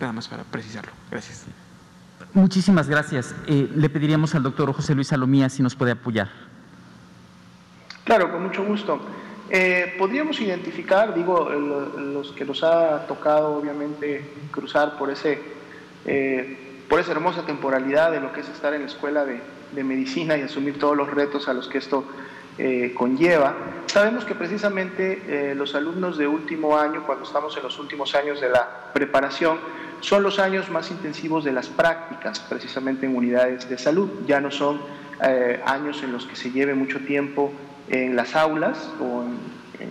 Nada 0.00 0.12
más 0.12 0.28
para 0.28 0.44
precisarlo. 0.44 0.92
Gracias. 1.10 1.44
Muchísimas 2.32 2.88
gracias. 2.88 3.34
Eh, 3.46 3.70
le 3.74 3.88
pediríamos 3.90 4.34
al 4.34 4.42
doctor 4.42 4.72
José 4.72 4.94
Luis 4.94 5.08
Salomía 5.08 5.48
si 5.48 5.62
nos 5.62 5.74
puede 5.74 5.92
apoyar. 5.92 6.49
Claro, 8.10 8.32
con 8.32 8.42
mucho 8.42 8.64
gusto. 8.64 8.98
Eh, 9.48 9.94
podríamos 9.96 10.40
identificar, 10.40 11.14
digo, 11.14 11.48
los 11.48 12.32
que 12.32 12.44
nos 12.44 12.64
ha 12.64 13.06
tocado 13.06 13.54
obviamente 13.54 14.24
cruzar 14.50 14.98
por, 14.98 15.10
ese, 15.10 15.38
eh, 16.04 16.56
por 16.88 16.98
esa 16.98 17.12
hermosa 17.12 17.46
temporalidad 17.46 18.10
de 18.10 18.18
lo 18.18 18.32
que 18.32 18.40
es 18.40 18.48
estar 18.48 18.74
en 18.74 18.80
la 18.80 18.88
escuela 18.88 19.24
de, 19.24 19.40
medicina 19.84 20.36
y 20.36 20.42
asumir 20.42 20.76
todos 20.76 20.96
los 20.96 21.08
retos 21.08 21.46
a 21.46 21.54
los 21.54 21.68
que 21.68 21.78
esto 21.78 22.02
eh, 22.58 22.92
conlleva. 22.96 23.54
Sabemos 23.86 24.24
que 24.24 24.34
precisamente 24.34 25.54
los 25.54 25.76
alumnos 25.76 26.18
de 26.18 26.26
último 26.26 26.76
año, 26.76 27.04
cuando 27.06 27.24
estamos 27.24 27.56
en 27.56 27.62
los 27.62 27.78
últimos 27.78 28.16
años 28.16 28.40
de 28.40 28.48
la 28.48 28.90
preparación, 28.92 29.60
son 30.00 30.24
los 30.24 30.40
años 30.40 30.68
más 30.68 30.90
intensivos 30.90 31.44
de 31.44 31.52
las 31.52 31.68
prácticas, 31.68 32.40
precisamente 32.40 33.06
en 33.06 33.14
unidades 33.14 33.68
de 33.68 33.78
salud. 33.78 34.10
Ya 34.26 34.40
no 34.40 34.50
son 34.50 34.80
años 35.64 36.02
en 36.02 36.10
los 36.10 36.26
que 36.26 36.34
se 36.34 36.50
lleve 36.50 36.74
mucho 36.74 36.98
tiempo 36.98 37.52
en 37.90 38.16
las 38.16 38.36
aulas 38.36 38.90
o 39.00 39.24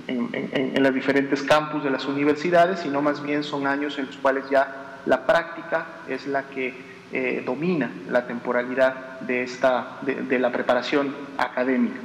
en, 0.08 0.30
en, 0.34 0.84
los 0.84 0.94
diferentes 0.94 1.44
campus 1.44 1.84
de 1.84 1.90
las 1.90 2.06
universidades, 2.06 2.80
sino 2.80 3.02
más 3.02 3.22
bien 3.22 3.44
son 3.44 3.68
años 3.68 3.98
en 4.00 4.06
los 4.08 4.18
cuales 4.18 4.46
ya 4.50 5.00
la 5.06 5.26
práctica 5.26 5.86
es 6.08 6.28
la 6.28 6.44
que 6.44 6.74
eh, 7.12 7.42
domina 7.46 7.90
la 8.10 8.28
temporalidad 8.28 9.20
de, 9.22 9.44
esta, 9.44 9.98
de, 10.02 10.40
la 10.40 10.52
preparación 10.52 11.14
académica. 11.38 12.00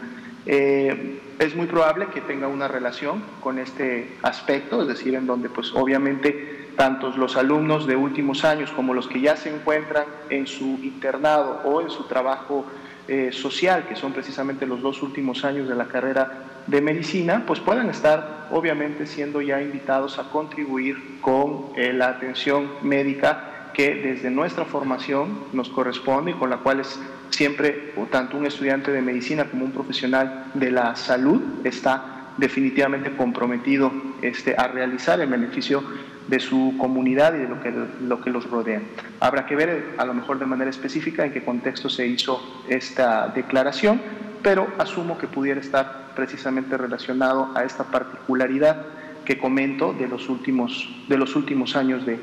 Eh, 0.46 1.20
es 1.38 1.54
muy 1.54 1.66
probable 1.66 2.06
que 2.06 2.20
tenga 2.22 2.48
una 2.48 2.68
relación 2.68 3.22
con 3.40 3.58
este 3.58 4.16
aspecto, 4.22 4.82
es 4.82 4.88
decir, 4.88 5.14
en 5.14 5.26
donde 5.26 5.48
pues 5.50 5.72
obviamente 5.74 6.70
tantos 6.76 7.16
los 7.16 7.36
alumnos 7.36 7.86
de 7.86 7.96
últimos 7.96 8.44
años 8.44 8.70
como 8.70 8.94
los 8.94 9.06
que 9.06 9.20
ya 9.20 9.36
se 9.36 9.54
encuentran 9.54 10.06
en 10.30 10.46
su 10.46 10.78
internado 10.82 11.60
o 11.64 11.80
en 11.80 11.90
su 11.90 12.04
trabajo 12.04 12.64
eh, 13.08 13.30
social, 13.32 13.86
que 13.86 13.96
son 13.96 14.12
precisamente 14.12 14.66
los 14.66 14.80
dos 14.80 15.02
últimos 15.02 15.44
años 15.44 15.68
de 15.68 15.74
la 15.74 15.86
carrera 15.86 16.44
de 16.66 16.80
medicina, 16.80 17.44
pues 17.46 17.60
puedan 17.60 17.90
estar 17.90 18.48
obviamente 18.50 19.06
siendo 19.06 19.42
ya 19.42 19.60
invitados 19.60 20.18
a 20.18 20.30
contribuir 20.30 21.20
con 21.20 21.66
eh, 21.76 21.92
la 21.92 22.08
atención 22.08 22.70
médica 22.82 23.70
que 23.74 23.94
desde 23.96 24.30
nuestra 24.30 24.64
formación 24.64 25.38
nos 25.52 25.68
corresponde 25.68 26.30
y 26.30 26.34
con 26.34 26.48
la 26.48 26.58
cual 26.58 26.80
es 26.80 26.98
siempre, 27.30 27.92
tanto 28.10 28.36
un 28.36 28.46
estudiante 28.46 28.92
de 28.92 29.02
medicina 29.02 29.44
como 29.44 29.64
un 29.64 29.72
profesional 29.72 30.46
de 30.54 30.70
la 30.70 30.96
salud 30.96 31.42
está 31.64 32.32
definitivamente 32.36 33.14
comprometido 33.16 33.92
este, 34.22 34.54
a 34.56 34.68
realizar 34.68 35.20
el 35.20 35.28
beneficio 35.28 35.82
de 36.28 36.40
su 36.40 36.74
comunidad 36.78 37.34
y 37.34 37.38
de 37.38 37.48
lo 37.48 37.60
que, 37.60 37.72
lo 38.02 38.20
que 38.20 38.30
los 38.30 38.48
rodea. 38.48 38.80
Habrá 39.20 39.46
que 39.46 39.56
ver 39.56 39.94
a 39.98 40.04
lo 40.04 40.14
mejor 40.14 40.38
de 40.38 40.46
manera 40.46 40.70
específica 40.70 41.24
en 41.24 41.32
qué 41.32 41.44
contexto 41.44 41.88
se 41.88 42.06
hizo 42.06 42.64
esta 42.68 43.28
declaración, 43.28 44.00
pero 44.42 44.66
asumo 44.78 45.18
que 45.18 45.26
pudiera 45.26 45.60
estar 45.60 46.12
precisamente 46.14 46.76
relacionado 46.76 47.50
a 47.54 47.64
esta 47.64 47.84
particularidad 47.84 48.86
que 49.24 49.38
comento 49.38 49.92
de 49.92 50.06
los 50.06 50.28
últimos, 50.28 50.88
de 51.08 51.16
los 51.16 51.34
últimos 51.34 51.76
años 51.76 52.04
de, 52.04 52.18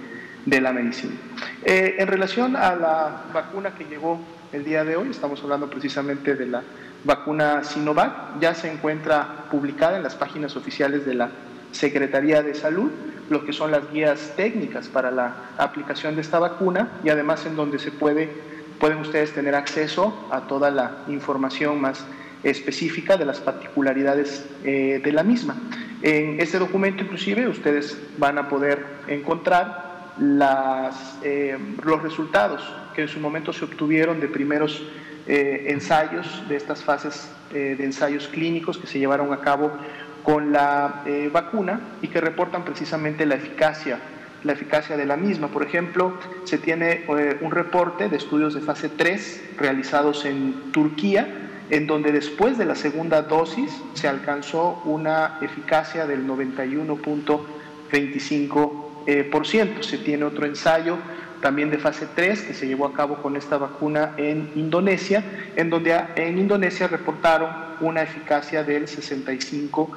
de 0.45 0.61
la 0.61 0.71
medicina. 0.71 1.13
Eh, 1.63 1.95
en 1.97 2.07
relación 2.07 2.55
a 2.55 2.75
la 2.75 3.23
vacuna 3.33 3.73
que 3.75 3.85
llegó 3.85 4.19
el 4.51 4.63
día 4.63 4.83
de 4.83 4.95
hoy, 4.95 5.09
estamos 5.09 5.41
hablando 5.43 5.69
precisamente 5.69 6.35
de 6.35 6.45
la 6.45 6.63
vacuna 7.03 7.63
Sinovac, 7.63 8.39
ya 8.39 8.53
se 8.53 8.71
encuentra 8.71 9.45
publicada 9.49 9.97
en 9.97 10.03
las 10.03 10.15
páginas 10.15 10.55
oficiales 10.55 11.05
de 11.05 11.15
la 11.15 11.29
Secretaría 11.71 12.43
de 12.43 12.55
Salud 12.55 12.91
lo 13.31 13.45
que 13.45 13.53
son 13.53 13.71
las 13.71 13.89
guías 13.91 14.33
técnicas 14.35 14.89
para 14.89 15.09
la 15.09 15.33
aplicación 15.57 16.15
de 16.15 16.21
esta 16.21 16.37
vacuna 16.37 16.99
y 17.01 17.09
además 17.09 17.45
en 17.45 17.55
donde 17.55 17.79
se 17.79 17.89
puede, 17.89 18.29
pueden 18.77 18.97
ustedes 18.97 19.31
tener 19.31 19.55
acceso 19.55 20.27
a 20.29 20.41
toda 20.41 20.69
la 20.69 20.97
información 21.07 21.79
más 21.79 22.05
específica 22.43 23.15
de 23.15 23.23
las 23.23 23.39
particularidades 23.39 24.45
eh, 24.65 24.99
de 25.01 25.11
la 25.13 25.23
misma. 25.23 25.55
En 26.01 26.41
este 26.41 26.59
documento 26.59 27.03
inclusive 27.03 27.47
ustedes 27.47 27.97
van 28.17 28.37
a 28.37 28.49
poder 28.49 28.85
encontrar 29.07 30.11
las, 30.19 31.17
eh, 31.23 31.57
los 31.83 32.03
resultados 32.03 32.61
que 32.93 33.03
en 33.03 33.07
su 33.07 33.21
momento 33.21 33.53
se 33.53 33.63
obtuvieron 33.63 34.19
de 34.19 34.27
primeros 34.27 34.83
eh, 35.25 35.67
ensayos, 35.69 36.43
de 36.49 36.57
estas 36.57 36.83
fases 36.83 37.29
de 37.51 37.83
ensayos 37.83 38.29
clínicos 38.29 38.77
que 38.77 38.87
se 38.87 38.97
llevaron 38.97 39.33
a 39.33 39.41
cabo 39.41 39.73
con 40.23 40.51
la 40.51 41.03
eh, 41.05 41.29
vacuna 41.31 41.79
y 42.01 42.07
que 42.07 42.19
reportan 42.21 42.63
precisamente 42.63 43.25
la 43.25 43.35
eficacia, 43.35 43.99
la 44.43 44.53
eficacia 44.53 44.97
de 44.97 45.05
la 45.05 45.17
misma. 45.17 45.49
Por 45.49 45.63
ejemplo, 45.63 46.17
se 46.43 46.57
tiene 46.57 47.05
eh, 47.07 47.37
un 47.41 47.51
reporte 47.51 48.09
de 48.09 48.17
estudios 48.17 48.53
de 48.53 48.61
fase 48.61 48.89
3 48.89 49.55
realizados 49.57 50.25
en 50.25 50.71
Turquía, 50.71 51.49
en 51.69 51.87
donde 51.87 52.11
después 52.11 52.57
de 52.57 52.65
la 52.65 52.75
segunda 52.75 53.21
dosis 53.21 53.71
se 53.93 54.07
alcanzó 54.07 54.81
una 54.85 55.37
eficacia 55.41 56.05
del 56.05 56.27
91.25%. 56.27 58.71
Eh, 59.07 59.31
se 59.81 59.97
tiene 59.97 60.25
otro 60.25 60.45
ensayo 60.45 60.97
también 61.41 61.71
de 61.71 61.79
fase 61.79 62.07
3 62.13 62.43
que 62.43 62.53
se 62.53 62.67
llevó 62.67 62.85
a 62.85 62.93
cabo 62.93 63.15
con 63.15 63.35
esta 63.35 63.57
vacuna 63.57 64.13
en 64.17 64.51
Indonesia, 64.55 65.23
en 65.55 65.69
donde 65.69 65.99
en 66.15 66.37
Indonesia 66.37 66.87
reportaron 66.87 67.49
una 67.81 68.03
eficacia 68.03 68.63
del 68.63 68.87
65%. 68.87 69.89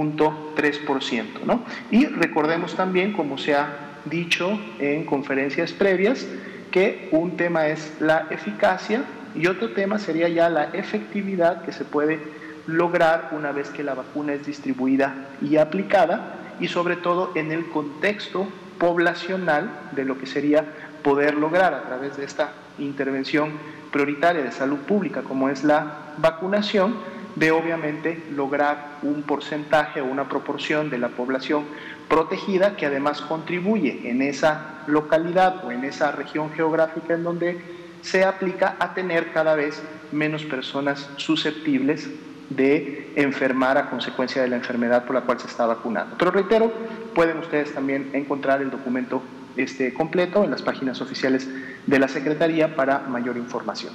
3%. 0.00 1.44
¿no? 1.44 1.64
Y 1.90 2.06
recordemos 2.06 2.74
también, 2.74 3.12
como 3.12 3.38
se 3.38 3.54
ha 3.54 3.68
dicho 4.04 4.58
en 4.78 5.04
conferencias 5.04 5.72
previas, 5.72 6.26
que 6.70 7.08
un 7.12 7.36
tema 7.36 7.68
es 7.68 7.96
la 8.00 8.26
eficacia 8.30 9.04
y 9.34 9.46
otro 9.46 9.70
tema 9.70 9.98
sería 9.98 10.28
ya 10.28 10.48
la 10.48 10.64
efectividad 10.72 11.62
que 11.62 11.72
se 11.72 11.84
puede 11.84 12.18
lograr 12.66 13.30
una 13.32 13.52
vez 13.52 13.70
que 13.70 13.82
la 13.82 13.94
vacuna 13.94 14.34
es 14.34 14.46
distribuida 14.46 15.14
y 15.40 15.56
aplicada 15.56 16.34
y 16.60 16.68
sobre 16.68 16.96
todo 16.96 17.32
en 17.34 17.52
el 17.52 17.66
contexto 17.68 18.48
poblacional 18.78 19.70
de 19.92 20.04
lo 20.04 20.18
que 20.18 20.26
sería 20.26 20.64
poder 21.02 21.34
lograr 21.34 21.74
a 21.74 21.82
través 21.82 22.16
de 22.16 22.24
esta 22.24 22.52
intervención 22.78 23.52
prioritaria 23.92 24.42
de 24.42 24.50
salud 24.50 24.78
pública 24.78 25.22
como 25.22 25.48
es 25.48 25.62
la 25.62 26.14
vacunación 26.18 26.96
de 27.36 27.50
obviamente 27.50 28.22
lograr 28.30 28.98
un 29.02 29.22
porcentaje 29.22 30.00
o 30.00 30.04
una 30.04 30.28
proporción 30.28 30.90
de 30.90 30.98
la 30.98 31.08
población 31.08 31.64
protegida 32.08 32.76
que 32.76 32.86
además 32.86 33.20
contribuye 33.20 34.08
en 34.08 34.22
esa 34.22 34.82
localidad 34.86 35.64
o 35.64 35.70
en 35.70 35.84
esa 35.84 36.12
región 36.12 36.52
geográfica 36.52 37.14
en 37.14 37.24
donde 37.24 37.60
se 38.02 38.24
aplica 38.24 38.76
a 38.78 38.94
tener 38.94 39.32
cada 39.32 39.54
vez 39.54 39.82
menos 40.12 40.44
personas 40.44 41.08
susceptibles 41.16 42.08
de 42.50 43.10
enfermar 43.16 43.78
a 43.78 43.88
consecuencia 43.88 44.42
de 44.42 44.48
la 44.48 44.56
enfermedad 44.56 45.04
por 45.04 45.14
la 45.14 45.22
cual 45.22 45.40
se 45.40 45.46
está 45.46 45.66
vacunando. 45.66 46.16
Pero 46.18 46.30
reitero, 46.30 46.70
pueden 47.14 47.38
ustedes 47.38 47.72
también 47.72 48.10
encontrar 48.12 48.60
el 48.60 48.70
documento 48.70 49.22
este, 49.56 49.94
completo 49.94 50.44
en 50.44 50.50
las 50.50 50.62
páginas 50.62 51.00
oficiales 51.00 51.48
de 51.86 51.98
la 51.98 52.08
Secretaría 52.08 52.76
para 52.76 52.98
mayor 53.00 53.36
información. 53.38 53.94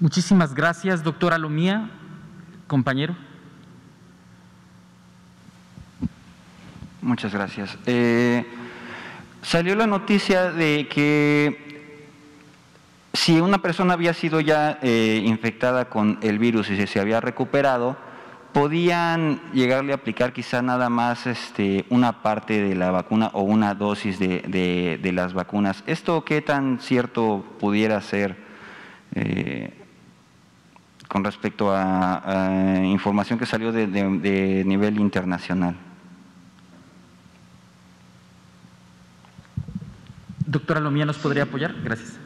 Muchísimas 0.00 0.54
gracias, 0.54 1.04
doctora 1.04 1.38
Lomía. 1.38 1.88
Compañero. 2.66 3.14
Muchas 7.00 7.32
gracias. 7.32 7.78
Eh, 7.86 8.44
salió 9.42 9.76
la 9.76 9.86
noticia 9.86 10.50
de 10.50 10.88
que 10.88 11.86
si 13.12 13.40
una 13.40 13.58
persona 13.58 13.94
había 13.94 14.14
sido 14.14 14.40
ya 14.40 14.80
eh, 14.82 15.22
infectada 15.24 15.88
con 15.88 16.18
el 16.22 16.40
virus 16.40 16.70
y 16.70 16.86
se, 16.86 17.00
había 17.00 17.20
recuperado, 17.20 17.96
podían 18.52 19.40
llegarle 19.52 19.92
a 19.92 19.96
aplicar 19.96 20.32
quizá 20.32 20.60
nada 20.60 20.88
más 20.88 21.26
este, 21.26 21.84
una 21.88 22.22
parte 22.22 22.60
de 22.60 22.74
la 22.74 22.90
vacuna 22.90 23.30
o 23.32 23.42
una 23.42 23.74
dosis 23.74 24.18
de, 24.18 24.98
de, 25.00 25.12
las 25.12 25.34
vacunas. 25.34 25.84
¿Esto 25.86 26.24
qué 26.24 26.40
tan 26.40 26.80
cierto 26.80 27.44
pudiera 27.60 28.00
ser? 28.00 28.36
Eh, 29.14 29.83
con 31.14 31.22
respecto 31.22 31.70
a, 31.72 32.80
información 32.82 33.38
que 33.38 33.46
salió 33.46 33.70
de, 33.70 33.86
nivel 34.66 34.98
internacional. 34.98 35.76
Doctora 40.44 40.80
Lomía, 40.80 41.06
¿nos 41.06 41.18
podría 41.18 41.44
apoyar? 41.44 41.72
Gracias. 41.84 42.18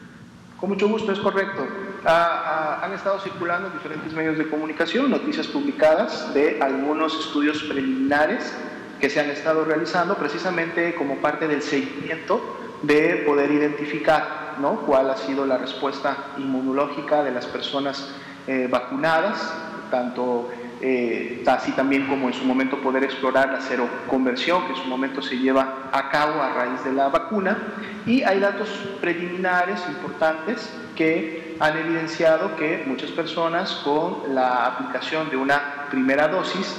Con 0.59 0.69
mucho 0.69 0.87
gusto, 0.87 1.11
es 1.11 1.19
correcto. 1.19 1.67
han 2.03 2.91
estado 2.93 3.19
circulando 3.19 3.67
en 3.67 3.73
diferentes 3.73 4.11
medios 4.11 4.39
de 4.39 4.49
comunicación 4.49 5.11
noticias 5.11 5.45
publicadas 5.45 6.33
de 6.33 6.59
algunos 6.59 7.13
estudios 7.13 7.61
preliminares 7.61 8.57
que 8.99 9.07
se 9.11 9.19
han 9.19 9.29
estado 9.29 9.65
realizando 9.65 10.15
precisamente 10.15 10.95
como 10.95 11.17
parte 11.17 11.47
del 11.47 11.61
seguimiento 11.61 12.41
de 12.81 13.23
poder 13.27 13.51
identificar 13.51 14.55
¿no? 14.59 14.77
cuál 14.81 15.11
ha 15.11 15.17
sido 15.17 15.45
la 15.45 15.59
respuesta 15.59 16.17
inmunológica 16.39 17.21
de 17.23 17.29
las 17.29 17.45
personas 17.45 18.15
eh, 18.47 18.67
vacunadas, 18.69 19.53
tanto 19.91 20.49
eh, 20.81 21.43
así 21.45 21.73
también 21.73 22.07
como 22.07 22.27
en 22.27 22.33
su 22.33 22.45
momento 22.45 22.77
poder 22.77 23.03
explorar 23.03 23.51
la 23.51 23.61
seroconversión 23.61 24.65
que 24.65 24.73
en 24.73 24.77
su 24.77 24.85
momento 24.85 25.21
se 25.21 25.37
lleva 25.37 25.89
a 25.91 26.09
cabo 26.09 26.41
a 26.41 26.53
raíz 26.53 26.83
de 26.83 26.93
la 26.93 27.09
vacuna. 27.09 27.57
Y 28.05 28.23
hay 28.23 28.39
datos 28.39 28.69
preliminares 29.01 29.81
importantes 29.89 30.73
que 30.95 31.57
han 31.59 31.77
evidenciado 31.77 32.55
que 32.55 32.83
muchas 32.85 33.11
personas 33.11 33.81
con 33.83 34.33
la 34.33 34.65
aplicación 34.67 35.29
de 35.29 35.37
una 35.37 35.87
primera 35.89 36.29
dosis 36.29 36.77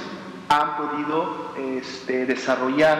han 0.49 0.77
podido 0.77 1.53
este, 1.57 2.25
desarrollar, 2.25 2.97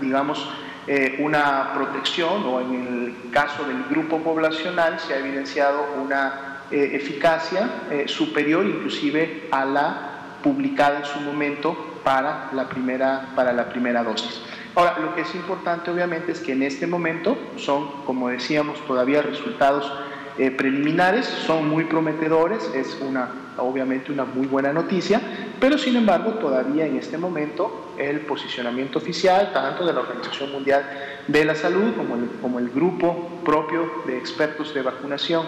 digamos, 0.00 0.48
eh, 0.86 1.16
una 1.18 1.72
protección 1.74 2.44
o 2.46 2.60
en 2.60 2.74
el 2.74 3.30
caso 3.30 3.64
del 3.64 3.84
grupo 3.84 4.18
poblacional 4.22 5.00
se 5.00 5.14
ha 5.14 5.18
evidenciado 5.18 5.86
una 6.02 6.53
eh, 6.74 6.96
eficacia 6.96 7.70
eh, 7.88 8.08
superior 8.08 8.66
inclusive 8.66 9.46
a 9.52 9.64
la 9.64 10.38
publicada 10.42 10.98
en 10.98 11.04
su 11.04 11.20
momento 11.20 12.00
para 12.02 12.50
la 12.52 12.68
primera, 12.68 13.28
para 13.36 13.52
la 13.52 13.68
primera 13.68 14.02
dosis. 14.02 14.40
Ahora, 14.74 14.98
lo 14.98 15.14
que 15.14 15.20
es 15.20 15.32
importante 15.36 15.92
obviamente 15.92 16.32
es 16.32 16.40
que 16.40 16.50
en 16.50 16.64
este 16.64 16.88
momento 16.88 17.38
son, 17.58 18.02
como 18.04 18.28
decíamos, 18.28 18.84
todavía 18.88 19.22
resultados 19.22 19.88
eh, 20.36 20.50
preliminares, 20.50 21.26
son 21.26 21.68
muy 21.68 21.84
prometedores, 21.84 22.68
es 22.74 22.98
una, 23.00 23.28
obviamente 23.56 24.10
una 24.10 24.24
muy 24.24 24.48
buena 24.48 24.72
noticia, 24.72 25.20
pero 25.60 25.78
sin 25.78 25.94
embargo 25.94 26.32
todavía 26.40 26.86
en 26.86 26.96
este 26.96 27.18
momento 27.18 27.94
el 27.98 28.18
posicionamiento 28.22 28.98
oficial, 28.98 29.52
tanto 29.52 29.86
de 29.86 29.92
la 29.92 30.00
Organización 30.00 30.50
Mundial 30.50 30.90
de 31.28 31.44
la 31.44 31.54
Salud 31.54 31.94
como 31.96 32.16
el, 32.16 32.28
como 32.42 32.58
el 32.58 32.68
grupo 32.70 33.28
propio 33.44 33.88
de 34.08 34.18
expertos 34.18 34.74
de 34.74 34.82
vacunación 34.82 35.46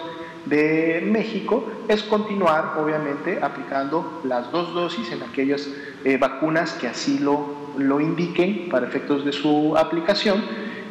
de 0.49 1.01
México, 1.05 1.69
es 1.87 2.03
continuar 2.03 2.75
obviamente 2.77 3.39
aplicando 3.41 4.21
las 4.23 4.51
dos 4.51 4.73
dosis 4.73 5.11
en 5.11 5.23
aquellas 5.23 5.69
eh, 6.03 6.17
vacunas 6.17 6.73
que 6.73 6.87
así 6.87 7.19
lo, 7.19 7.47
lo 7.77 7.99
indiquen 7.99 8.69
para 8.69 8.87
efectos 8.87 9.25
de 9.25 9.31
su 9.31 9.75
aplicación 9.77 10.43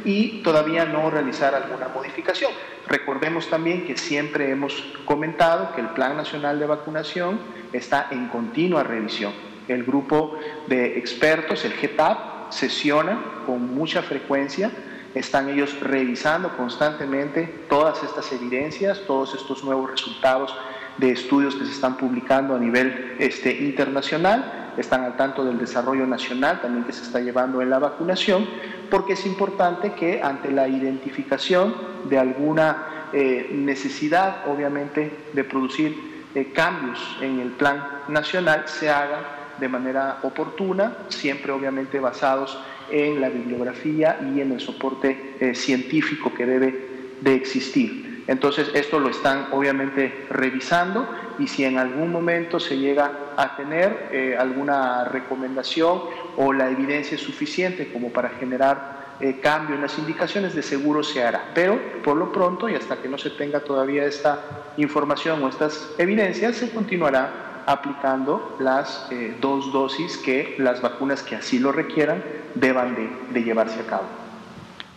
y 0.04 0.42
todavía 0.42 0.84
no 0.84 1.10
realizar 1.10 1.54
alguna 1.54 1.88
modificación. 1.88 2.52
Recordemos 2.86 3.50
también 3.50 3.84
que 3.86 3.96
siempre 3.96 4.50
hemos 4.50 4.72
comentado 5.04 5.74
que 5.74 5.80
el 5.80 5.88
Plan 5.88 6.16
Nacional 6.16 6.60
de 6.60 6.66
Vacunación 6.66 7.40
está 7.72 8.06
en 8.12 8.28
continua 8.28 8.84
revisión. 8.84 9.32
El 9.66 9.82
grupo 9.82 10.38
de 10.68 10.96
expertos, 10.96 11.64
el 11.64 11.72
GETAP, 11.72 12.52
sesiona 12.52 13.18
con 13.46 13.74
mucha 13.74 14.02
frecuencia, 14.02 14.70
están 15.16 15.48
ellos 15.48 15.80
revisando 15.80 16.54
constantemente 16.56 17.46
todas 17.70 18.02
estas 18.02 18.30
evidencias, 18.32 19.00
todos 19.06 19.34
estos 19.34 19.64
nuevos 19.64 19.90
resultados 19.90 20.54
de 20.98 21.10
estudios 21.10 21.54
que 21.54 21.64
se 21.64 21.72
están 21.72 21.96
publicando 21.96 22.54
a 22.54 22.58
nivel 22.58 23.16
este, 23.18 23.50
internacional, 23.50 24.72
están 24.76 25.04
al 25.04 25.16
tanto 25.16 25.42
del 25.42 25.58
desarrollo 25.58 26.06
nacional 26.06 26.60
también 26.60 26.84
que 26.84 26.92
se 26.92 27.02
está 27.02 27.20
llevando 27.20 27.62
en 27.62 27.70
la 27.70 27.78
vacunación, 27.78 28.46
porque 28.90 29.14
es 29.14 29.24
importante 29.24 29.94
que 29.94 30.22
ante 30.22 30.50
la 30.50 30.68
identificación 30.68 31.74
de 32.10 32.18
alguna 32.18 33.08
eh, 33.14 33.48
necesidad, 33.52 34.46
obviamente, 34.48 35.10
de 35.32 35.44
producir 35.44 36.26
eh, 36.34 36.52
cambios 36.52 37.00
en 37.22 37.40
el 37.40 37.52
plan 37.52 37.82
nacional, 38.08 38.64
se 38.66 38.90
haga 38.90 39.54
de 39.58 39.68
manera 39.68 40.18
oportuna, 40.22 40.92
siempre 41.08 41.52
obviamente 41.52 41.98
basados 42.00 42.58
en 42.58 42.75
la 42.90 43.28
bibliografía 43.28 44.18
y 44.22 44.40
en 44.40 44.52
el 44.52 44.60
soporte 44.60 45.34
eh, 45.40 45.54
científico 45.54 46.32
que 46.32 46.46
debe 46.46 46.86
de 47.20 47.34
existir. 47.34 48.24
Entonces, 48.26 48.70
esto 48.74 48.98
lo 48.98 49.08
están 49.08 49.48
obviamente 49.52 50.26
revisando 50.30 51.08
y 51.38 51.46
si 51.46 51.64
en 51.64 51.78
algún 51.78 52.10
momento 52.10 52.58
se 52.58 52.76
llega 52.76 53.12
a 53.36 53.56
tener 53.56 54.08
eh, 54.10 54.36
alguna 54.38 55.04
recomendación 55.04 56.02
o 56.36 56.52
la 56.52 56.70
evidencia 56.70 57.14
es 57.14 57.20
suficiente 57.20 57.92
como 57.92 58.10
para 58.10 58.30
generar 58.30 58.96
eh, 59.20 59.38
cambio 59.40 59.76
en 59.76 59.82
las 59.82 59.96
indicaciones, 59.98 60.54
de 60.54 60.62
seguro 60.62 61.02
se 61.02 61.22
hará. 61.22 61.50
Pero 61.54 61.78
por 62.02 62.16
lo 62.16 62.32
pronto 62.32 62.68
y 62.68 62.74
hasta 62.74 62.96
que 62.96 63.08
no 63.08 63.16
se 63.16 63.30
tenga 63.30 63.60
todavía 63.60 64.04
esta 64.04 64.72
información 64.76 65.42
o 65.42 65.48
estas 65.48 65.94
evidencias, 65.98 66.56
se 66.56 66.70
continuará 66.70 67.55
aplicando 67.66 68.56
las 68.60 69.08
eh, 69.10 69.36
dos 69.40 69.72
dosis 69.72 70.16
que 70.18 70.54
las 70.58 70.80
vacunas 70.80 71.22
que 71.22 71.34
así 71.34 71.58
lo 71.58 71.72
requieran 71.72 72.22
deban 72.54 72.96
de 73.30 73.42
llevarse 73.42 73.80
a 73.80 73.86
cabo. 73.86 74.04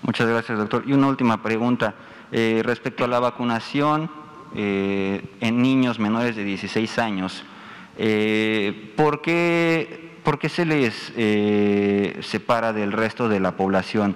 Muchas 0.03 0.27
gracias, 0.27 0.57
doctor. 0.57 0.83
Y 0.85 0.93
una 0.93 1.07
última 1.07 1.41
pregunta. 1.41 1.95
Eh, 2.31 2.61
respecto 2.63 3.03
a 3.03 3.07
la 3.07 3.19
vacunación 3.19 4.09
eh, 4.55 5.35
en 5.41 5.61
niños 5.63 5.99
menores 5.99 6.35
de 6.35 6.43
16 6.43 6.99
años, 6.99 7.43
¿por, 8.95 9.21
qué, 9.21 10.11
se 10.47 10.65
les 10.65 11.11
separa 12.25 12.71
del 12.71 12.91
resto 12.91 13.27
de 13.27 13.39
la 13.39 13.57
población? 13.57 14.15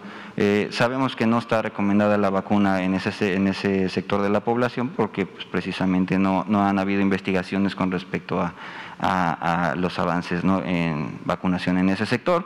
Sabemos 0.72 1.16
que 1.16 1.28
no 1.28 1.38
está 1.38 1.62
recomendada 1.62 2.18
la 2.18 2.30
vacuna 2.30 2.84
en 2.84 2.96
ese, 2.96 3.36
en 3.36 3.48
ese 3.48 3.90
sector 3.90 4.22
de 4.22 4.30
la 4.30 4.40
población 4.40 4.90
porque 4.90 5.26
pues, 5.26 5.46
precisamente 5.46 6.18
no, 6.18 6.44
no, 6.48 6.66
han 6.66 6.80
habido 6.80 7.02
investigaciones 7.02 7.76
con 7.76 7.92
respecto 7.92 8.42
a, 8.42 8.54
a, 9.00 9.76
los 9.76 10.00
avances 10.00 10.44
en 10.44 11.20
vacunación 11.26 11.78
en 11.78 11.90
ese 11.90 12.06
sector. 12.06 12.46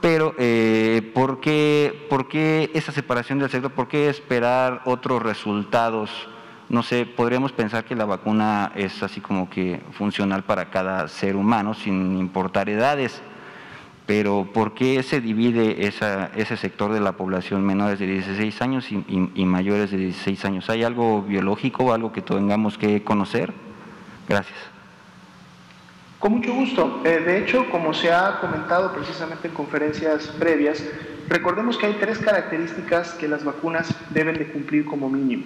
Pero, 0.00 0.34
eh, 0.38 1.10
¿por, 1.12 1.40
¿por 2.08 2.28
qué 2.28 2.70
esa 2.74 2.92
separación 2.92 3.40
del 3.40 3.50
sector? 3.50 3.72
¿Por 3.72 3.88
qué 3.88 4.08
esperar 4.08 4.82
otros 4.84 5.22
resultados? 5.22 6.28
No 6.68 6.82
sé, 6.82 7.04
podríamos 7.06 7.52
pensar 7.52 7.84
que 7.84 7.96
la 7.96 8.04
vacuna 8.04 8.72
es 8.76 9.02
así 9.02 9.20
como 9.20 9.50
que 9.50 9.80
funcional 9.92 10.44
para 10.44 10.70
cada 10.70 11.08
ser 11.08 11.34
humano, 11.34 11.74
sin 11.74 12.16
importar 12.16 12.68
edades. 12.68 13.20
Pero, 14.08 14.48
¿por 14.54 14.72
qué 14.72 15.02
se 15.02 15.20
divide 15.20 15.86
ese 15.86 16.56
sector 16.56 16.94
de 16.94 17.00
la 17.00 17.12
población 17.12 17.62
menores 17.62 17.98
de 17.98 18.06
16 18.06 18.62
años 18.62 18.90
y, 18.90 19.04
y 19.06 19.44
mayores 19.44 19.90
de 19.90 19.98
16 19.98 20.46
años? 20.46 20.70
¿Hay 20.70 20.82
algo 20.82 21.20
biológico, 21.20 21.92
algo 21.92 22.10
que 22.10 22.22
tengamos 22.22 22.78
que 22.78 23.04
conocer? 23.04 23.52
Gracias. 24.26 24.56
Con 26.18 26.32
mucho 26.32 26.54
gusto. 26.54 27.02
Eh, 27.04 27.20
de 27.20 27.38
hecho, 27.38 27.70
como 27.70 27.92
se 27.92 28.10
ha 28.10 28.40
comentado 28.40 28.94
precisamente 28.94 29.48
en 29.48 29.54
conferencias 29.54 30.28
previas, 30.38 30.82
recordemos 31.28 31.76
que 31.76 31.84
hay 31.84 31.98
tres 32.00 32.18
características 32.18 33.12
que 33.12 33.28
las 33.28 33.44
vacunas 33.44 33.94
deben 34.08 34.38
de 34.38 34.48
cumplir 34.48 34.86
como 34.86 35.10
mínimo. 35.10 35.44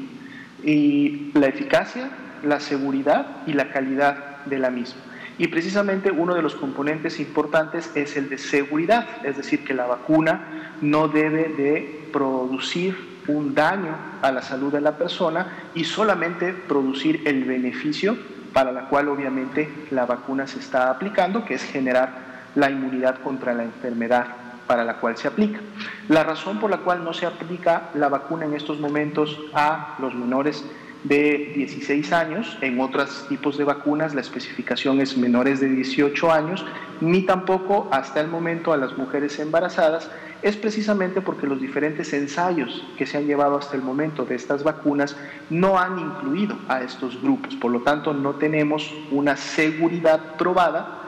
Y 0.62 1.32
la 1.34 1.48
eficacia, 1.48 2.10
la 2.44 2.60
seguridad 2.60 3.38
y 3.44 3.54
la 3.54 3.72
calidad 3.72 4.44
de 4.46 4.60
la 4.60 4.70
misma. 4.70 5.02
Y 5.38 5.48
precisamente 5.48 6.10
uno 6.10 6.34
de 6.34 6.42
los 6.42 6.54
componentes 6.54 7.18
importantes 7.20 7.90
es 7.94 8.16
el 8.16 8.28
de 8.28 8.38
seguridad, 8.38 9.06
es 9.24 9.36
decir, 9.36 9.64
que 9.64 9.74
la 9.74 9.86
vacuna 9.86 10.76
no 10.80 11.08
debe 11.08 11.48
de 11.48 12.08
producir 12.12 13.12
un 13.28 13.54
daño 13.54 13.96
a 14.20 14.32
la 14.32 14.42
salud 14.42 14.72
de 14.72 14.80
la 14.80 14.96
persona 14.96 15.70
y 15.74 15.84
solamente 15.84 16.52
producir 16.52 17.22
el 17.24 17.44
beneficio 17.44 18.16
para 18.52 18.72
la 18.72 18.88
cual 18.88 19.08
obviamente 19.08 19.68
la 19.90 20.06
vacuna 20.06 20.46
se 20.46 20.58
está 20.58 20.90
aplicando, 20.90 21.44
que 21.44 21.54
es 21.54 21.64
generar 21.64 22.50
la 22.54 22.70
inmunidad 22.70 23.20
contra 23.22 23.54
la 23.54 23.62
enfermedad 23.62 24.26
para 24.66 24.84
la 24.84 24.94
cual 24.94 25.16
se 25.16 25.28
aplica. 25.28 25.60
La 26.08 26.24
razón 26.24 26.60
por 26.60 26.70
la 26.70 26.78
cual 26.78 27.04
no 27.04 27.12
se 27.12 27.26
aplica 27.26 27.90
la 27.94 28.08
vacuna 28.08 28.44
en 28.44 28.54
estos 28.54 28.78
momentos 28.78 29.38
a 29.54 29.96
los 29.98 30.14
menores 30.14 30.64
de 31.04 31.52
16 31.56 32.12
años, 32.12 32.56
en 32.60 32.80
otros 32.80 33.26
tipos 33.28 33.58
de 33.58 33.64
vacunas 33.64 34.14
la 34.14 34.20
especificación 34.20 35.00
es 35.00 35.16
menores 35.16 35.60
de 35.60 35.68
18 35.68 36.32
años, 36.32 36.64
ni 37.00 37.22
tampoco 37.22 37.88
hasta 37.90 38.20
el 38.20 38.28
momento 38.28 38.72
a 38.72 38.76
las 38.76 38.96
mujeres 38.96 39.38
embarazadas, 39.38 40.08
es 40.42 40.56
precisamente 40.56 41.20
porque 41.20 41.46
los 41.46 41.60
diferentes 41.60 42.12
ensayos 42.12 42.84
que 42.96 43.06
se 43.06 43.16
han 43.16 43.26
llevado 43.26 43.56
hasta 43.56 43.76
el 43.76 43.82
momento 43.82 44.24
de 44.24 44.34
estas 44.34 44.64
vacunas 44.64 45.16
no 45.50 45.78
han 45.78 45.98
incluido 45.98 46.56
a 46.68 46.82
estos 46.82 47.20
grupos, 47.20 47.54
por 47.56 47.70
lo 47.70 47.80
tanto 47.80 48.12
no 48.12 48.34
tenemos 48.34 48.92
una 49.10 49.36
seguridad 49.36 50.36
probada 50.36 50.98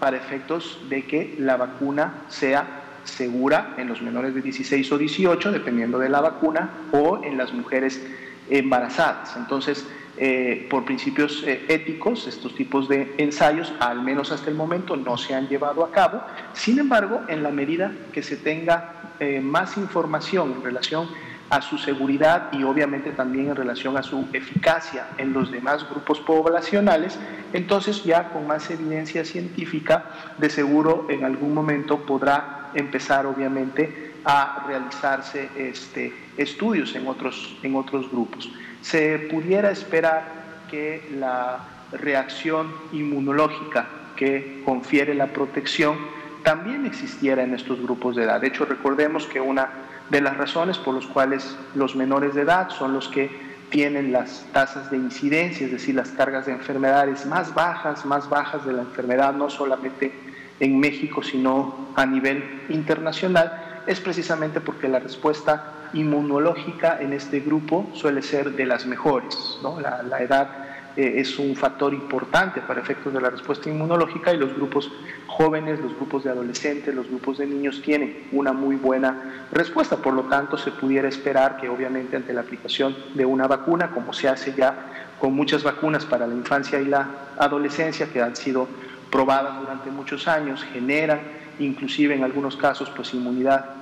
para 0.00 0.16
efectos 0.16 0.80
de 0.88 1.04
que 1.04 1.34
la 1.38 1.56
vacuna 1.56 2.14
sea 2.28 2.82
segura 3.04 3.74
en 3.76 3.88
los 3.88 4.00
menores 4.02 4.34
de 4.34 4.42
16 4.42 4.90
o 4.92 4.98
18, 4.98 5.52
dependiendo 5.52 5.98
de 5.98 6.08
la 6.08 6.20
vacuna, 6.20 6.70
o 6.92 7.20
en 7.22 7.36
las 7.36 7.52
mujeres 7.52 7.96
embarazadas. 7.96 8.23
Entonces, 8.48 9.86
eh, 10.16 10.68
por 10.70 10.84
principios 10.84 11.42
eh, 11.44 11.64
éticos, 11.68 12.28
estos 12.28 12.54
tipos 12.54 12.88
de 12.88 13.12
ensayos, 13.18 13.72
al 13.80 14.00
menos 14.00 14.30
hasta 14.30 14.48
el 14.48 14.54
momento, 14.56 14.96
no 14.96 15.16
se 15.16 15.34
han 15.34 15.48
llevado 15.48 15.84
a 15.84 15.90
cabo. 15.90 16.20
Sin 16.52 16.78
embargo, 16.78 17.22
en 17.26 17.42
la 17.42 17.50
medida 17.50 17.92
que 18.12 18.22
se 18.22 18.36
tenga 18.36 19.12
eh, 19.18 19.40
más 19.40 19.76
información 19.76 20.52
en 20.52 20.62
relación 20.62 21.08
a 21.50 21.60
su 21.60 21.78
seguridad 21.78 22.52
y 22.52 22.62
obviamente 22.62 23.10
también 23.10 23.48
en 23.48 23.56
relación 23.56 23.96
a 23.96 24.02
su 24.02 24.26
eficacia 24.32 25.08
en 25.18 25.32
los 25.32 25.50
demás 25.50 25.88
grupos 25.88 26.20
poblacionales, 26.20 27.18
entonces 27.52 28.04
ya 28.04 28.30
con 28.30 28.46
más 28.46 28.70
evidencia 28.70 29.24
científica, 29.24 30.34
de 30.38 30.48
seguro 30.48 31.06
en 31.10 31.24
algún 31.24 31.54
momento 31.54 31.98
podrá 32.06 32.70
empezar 32.74 33.26
obviamente 33.26 34.13
a 34.24 34.64
realizarse 34.66 35.48
este, 35.56 36.12
estudios 36.36 36.94
en 36.94 37.06
otros, 37.06 37.56
en 37.62 37.76
otros 37.76 38.10
grupos. 38.10 38.50
Se 38.82 39.18
pudiera 39.30 39.70
esperar 39.70 40.24
que 40.70 41.08
la 41.18 41.60
reacción 41.92 42.72
inmunológica 42.92 43.86
que 44.16 44.62
confiere 44.64 45.14
la 45.14 45.26
protección 45.26 45.96
también 46.42 46.86
existiera 46.86 47.42
en 47.42 47.54
estos 47.54 47.80
grupos 47.80 48.16
de 48.16 48.24
edad. 48.24 48.40
De 48.40 48.48
hecho, 48.48 48.64
recordemos 48.64 49.26
que 49.26 49.40
una 49.40 49.68
de 50.10 50.20
las 50.20 50.36
razones 50.36 50.78
por 50.78 50.94
las 50.94 51.06
cuales 51.06 51.56
los 51.74 51.96
menores 51.96 52.34
de 52.34 52.42
edad 52.42 52.68
son 52.70 52.92
los 52.92 53.08
que 53.08 53.30
tienen 53.70 54.12
las 54.12 54.44
tasas 54.52 54.90
de 54.90 54.98
incidencia, 54.98 55.66
es 55.66 55.72
decir, 55.72 55.94
las 55.94 56.10
cargas 56.10 56.46
de 56.46 56.52
enfermedades 56.52 57.26
más 57.26 57.54
bajas, 57.54 58.04
más 58.04 58.28
bajas 58.28 58.64
de 58.66 58.74
la 58.74 58.82
enfermedad, 58.82 59.34
no 59.34 59.48
solamente 59.50 60.12
en 60.60 60.78
México, 60.78 61.22
sino 61.22 61.88
a 61.96 62.06
nivel 62.06 62.62
internacional, 62.68 63.63
es 63.86 64.00
precisamente 64.00 64.60
porque 64.60 64.88
la 64.88 64.98
respuesta 64.98 65.74
inmunológica 65.94 67.00
en 67.00 67.12
este 67.12 67.40
grupo 67.40 67.88
suele 67.94 68.22
ser 68.22 68.52
de 68.52 68.66
las 68.66 68.86
mejores. 68.86 69.58
¿no? 69.62 69.80
La, 69.80 70.20
edad 70.20 70.48
eh, 70.96 71.14
es 71.16 71.38
un 71.38 71.54
factor 71.54 71.94
importante 71.94 72.60
para 72.60 72.80
efectos 72.80 73.12
de 73.12 73.20
la 73.20 73.30
respuesta 73.30 73.70
inmunológica 73.70 74.32
y 74.32 74.36
los 74.36 74.54
grupos 74.54 74.90
jóvenes, 75.26 75.80
los 75.80 75.94
grupos 75.94 76.24
de 76.24 76.30
adolescentes, 76.30 76.94
los 76.94 77.08
grupos 77.08 77.38
de 77.38 77.46
niños 77.46 77.80
tienen 77.82 78.28
una 78.32 78.52
muy 78.52 78.76
buena 78.76 79.46
respuesta. 79.52 79.96
Por 79.96 80.14
lo 80.14 80.24
tanto, 80.24 80.56
se 80.58 80.70
pudiera 80.72 81.08
esperar 81.08 81.56
que 81.56 81.68
obviamente 81.68 82.16
ante 82.16 82.32
la 82.32 82.40
aplicación 82.40 82.96
de 83.14 83.24
una 83.24 83.46
vacuna, 83.46 83.90
como 83.90 84.12
se 84.12 84.28
hace 84.28 84.52
ya 84.54 84.74
con 85.20 85.34
muchas 85.34 85.62
vacunas 85.62 86.04
para 86.04 86.26
la 86.26 86.34
infancia 86.34 86.80
y 86.80 86.86
la 86.86 87.08
adolescencia 87.38 88.12
que 88.12 88.20
han 88.20 88.36
sido 88.36 88.68
probadas 89.10 89.60
durante 89.60 89.90
muchos 89.90 90.26
años, 90.26 90.64
generan 90.72 91.20
inclusive 91.58 92.14
en 92.14 92.24
algunos 92.24 92.56
casos 92.56 92.90
pues 92.90 93.14
inmunidad 93.14 93.73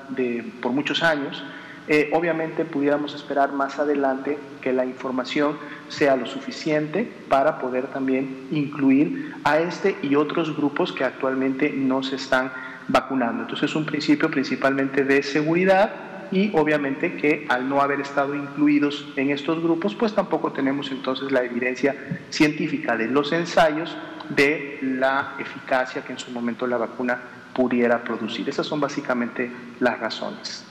por 0.61 0.73
muchos 0.73 1.03
años, 1.03 1.43
eh, 1.89 2.11
obviamente 2.13 2.65
pudiéramos 2.65 3.13
esperar 3.15 3.53
más 3.53 3.81
adelante 3.81 4.39
que 4.61 4.73
la 4.73 4.87
información 4.87 5.57
sea 5.89 6.17
lo 6.17 6.27
suficiente 6.27 7.11
para 7.29 7.59
poder 7.59 7.89
también 7.89 8.47
incluir 8.53 9.35
a 9.43 9.59
este 9.59 9.97
y 10.01 10.15
otros 10.15 10.57
grupos 10.57 10.93
que 10.93 11.05
actualmente 11.05 11.73
no 11.73 12.05
se 12.05 12.17
están 12.17 12.53
vacunando. 12.87 13.43
Entonces 13.43 13.71
es 13.71 13.77
un 13.77 13.85
principio 13.85 14.31
principalmente 14.31 15.05
de 15.05 15.25
seguridad 15.25 15.93
y 16.31 16.51
obviamente 16.55 17.17
que 17.17 17.47
al 17.49 17.69
no 17.69 17.81
haber 17.81 18.01
estado 18.01 18.35
incluidos 18.35 19.07
en 19.17 19.31
estos 19.31 19.61
grupos, 19.61 19.95
pues 19.95 20.15
tampoco 20.15 20.53
tenemos 20.53 20.91
entonces 20.93 21.33
la 21.33 21.43
evidencia 21.43 21.97
científica 22.31 22.97
de 22.97 23.09
los 23.09 23.33
ensayos 23.33 23.97
de 24.29 24.79
la 24.83 25.35
eficacia 25.39 26.03
que 26.03 26.13
en 26.13 26.19
su 26.19 26.31
momento 26.31 26.67
la 26.67 26.77
vacuna 26.77 27.19
pudiera 27.55 28.03
producir. 28.05 28.49
Esas 28.49 28.67
son 28.67 28.81
básicamente 28.81 29.53
las 29.81 29.99
razones. 29.99 30.65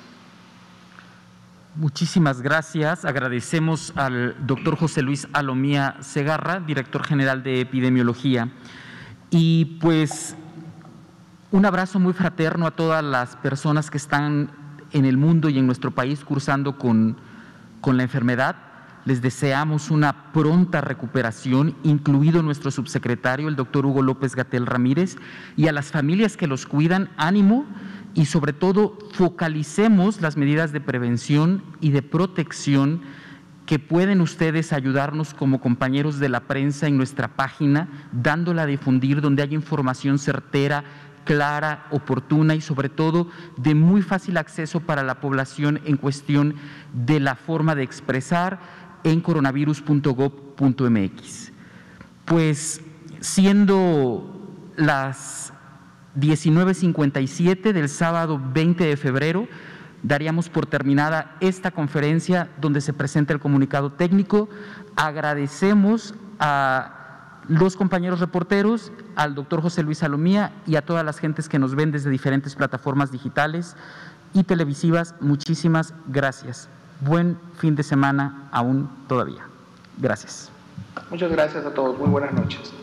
Muchísimas 1.75 2.41
gracias. 2.41 3.05
Agradecemos 3.05 3.93
al 3.95 4.36
doctor 4.45 4.75
José 4.75 5.01
Luis 5.01 5.27
Alomía 5.32 5.95
Segarra, 6.01 6.59
director 6.59 7.05
general 7.05 7.43
de 7.43 7.61
epidemiología. 7.61 8.49
Y 9.29 9.77
pues 9.79 10.36
un 11.51 11.65
abrazo 11.65 11.99
muy 11.99 12.11
fraterno 12.11 12.67
a 12.67 12.71
todas 12.71 13.03
las 13.03 13.38
personas 13.38 13.89
que 13.89 13.97
están 13.97 14.51
en 14.91 15.05
el 15.05 15.15
mundo 15.15 15.47
y 15.47 15.59
en 15.59 15.65
nuestro 15.65 15.91
país 15.91 16.25
cursando 16.25 16.77
con, 16.77 17.17
con 17.79 17.95
la 17.95 18.03
enfermedad. 18.03 18.55
Les 19.05 19.21
deseamos 19.21 19.89
una 19.89 20.31
pronta 20.31 20.81
recuperación, 20.81 21.75
incluido 21.83 22.43
nuestro 22.43 22.69
subsecretario, 22.69 23.47
el 23.47 23.55
doctor 23.55 23.85
Hugo 23.85 24.01
López 24.01 24.35
Gatel 24.35 24.65
Ramírez, 24.67 25.17
y 25.57 25.67
a 25.67 25.71
las 25.71 25.91
familias 25.91 26.37
que 26.37 26.47
los 26.47 26.67
cuidan, 26.67 27.09
ánimo 27.17 27.65
y 28.13 28.25
sobre 28.25 28.53
todo 28.53 28.97
focalicemos 29.13 30.21
las 30.21 30.37
medidas 30.37 30.71
de 30.71 30.81
prevención 30.81 31.63
y 31.79 31.91
de 31.91 32.01
protección 32.01 33.01
que 33.65 33.79
pueden 33.79 34.21
ustedes 34.21 34.73
ayudarnos 34.73 35.33
como 35.33 35.61
compañeros 35.61 36.19
de 36.19 36.29
la 36.29 36.41
prensa 36.41 36.87
en 36.87 36.97
nuestra 36.97 37.29
página, 37.29 37.87
dándola 38.11 38.63
a 38.63 38.65
difundir 38.65 39.21
donde 39.21 39.43
hay 39.43 39.53
información 39.53 40.19
certera, 40.19 40.83
clara, 41.23 41.87
oportuna 41.91 42.55
y 42.55 42.61
sobre 42.61 42.89
todo 42.89 43.29
de 43.57 43.75
muy 43.75 44.01
fácil 44.01 44.37
acceso 44.37 44.81
para 44.81 45.03
la 45.03 45.21
población 45.21 45.79
en 45.85 45.97
cuestión 45.97 46.55
de 46.93 47.19
la 47.19 47.35
forma 47.35 47.75
de 47.75 47.83
expresar 47.83 48.59
en 49.03 49.21
coronavirus.gov.mx. 49.21 51.51
Pues 52.25 52.81
siendo 53.19 54.39
las 54.75 55.53
19.57 56.19 57.73
del 57.73 57.89
sábado 57.89 58.41
20 58.53 58.83
de 58.83 58.97
febrero, 58.97 59.47
daríamos 60.03 60.49
por 60.49 60.65
terminada 60.65 61.35
esta 61.39 61.71
conferencia 61.71 62.49
donde 62.59 62.81
se 62.81 62.93
presenta 62.93 63.33
el 63.33 63.39
comunicado 63.39 63.91
técnico. 63.91 64.49
Agradecemos 64.95 66.15
a 66.39 67.41
los 67.47 67.75
compañeros 67.75 68.19
reporteros, 68.19 68.91
al 69.15 69.35
doctor 69.35 69.61
José 69.61 69.83
Luis 69.83 69.99
Salomía 69.99 70.53
y 70.65 70.75
a 70.75 70.85
todas 70.85 71.05
las 71.05 71.19
gentes 71.19 71.49
que 71.49 71.59
nos 71.59 71.75
ven 71.75 71.91
desde 71.91 72.09
diferentes 72.09 72.55
plataformas 72.55 73.11
digitales 73.11 73.75
y 74.33 74.43
televisivas. 74.43 75.15
Muchísimas 75.19 75.93
gracias. 76.07 76.69
Buen 77.01 77.37
fin 77.57 77.75
de 77.75 77.83
semana 77.83 78.47
aún 78.51 78.89
todavía. 79.07 79.43
Gracias. 79.97 80.51
Muchas 81.09 81.31
gracias 81.31 81.65
a 81.65 81.73
todos. 81.73 81.97
Muy 81.97 82.09
buenas 82.09 82.33
noches. 82.33 82.73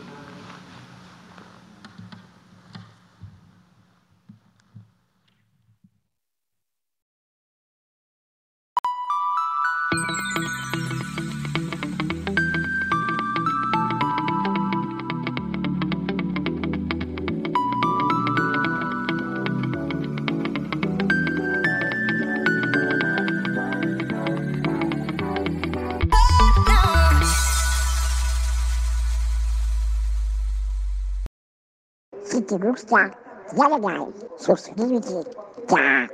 Кирюшка, 32.49 33.13
Ялагай, 33.53 34.07
Сусливики, 34.39 35.23
Да. 35.69 36.07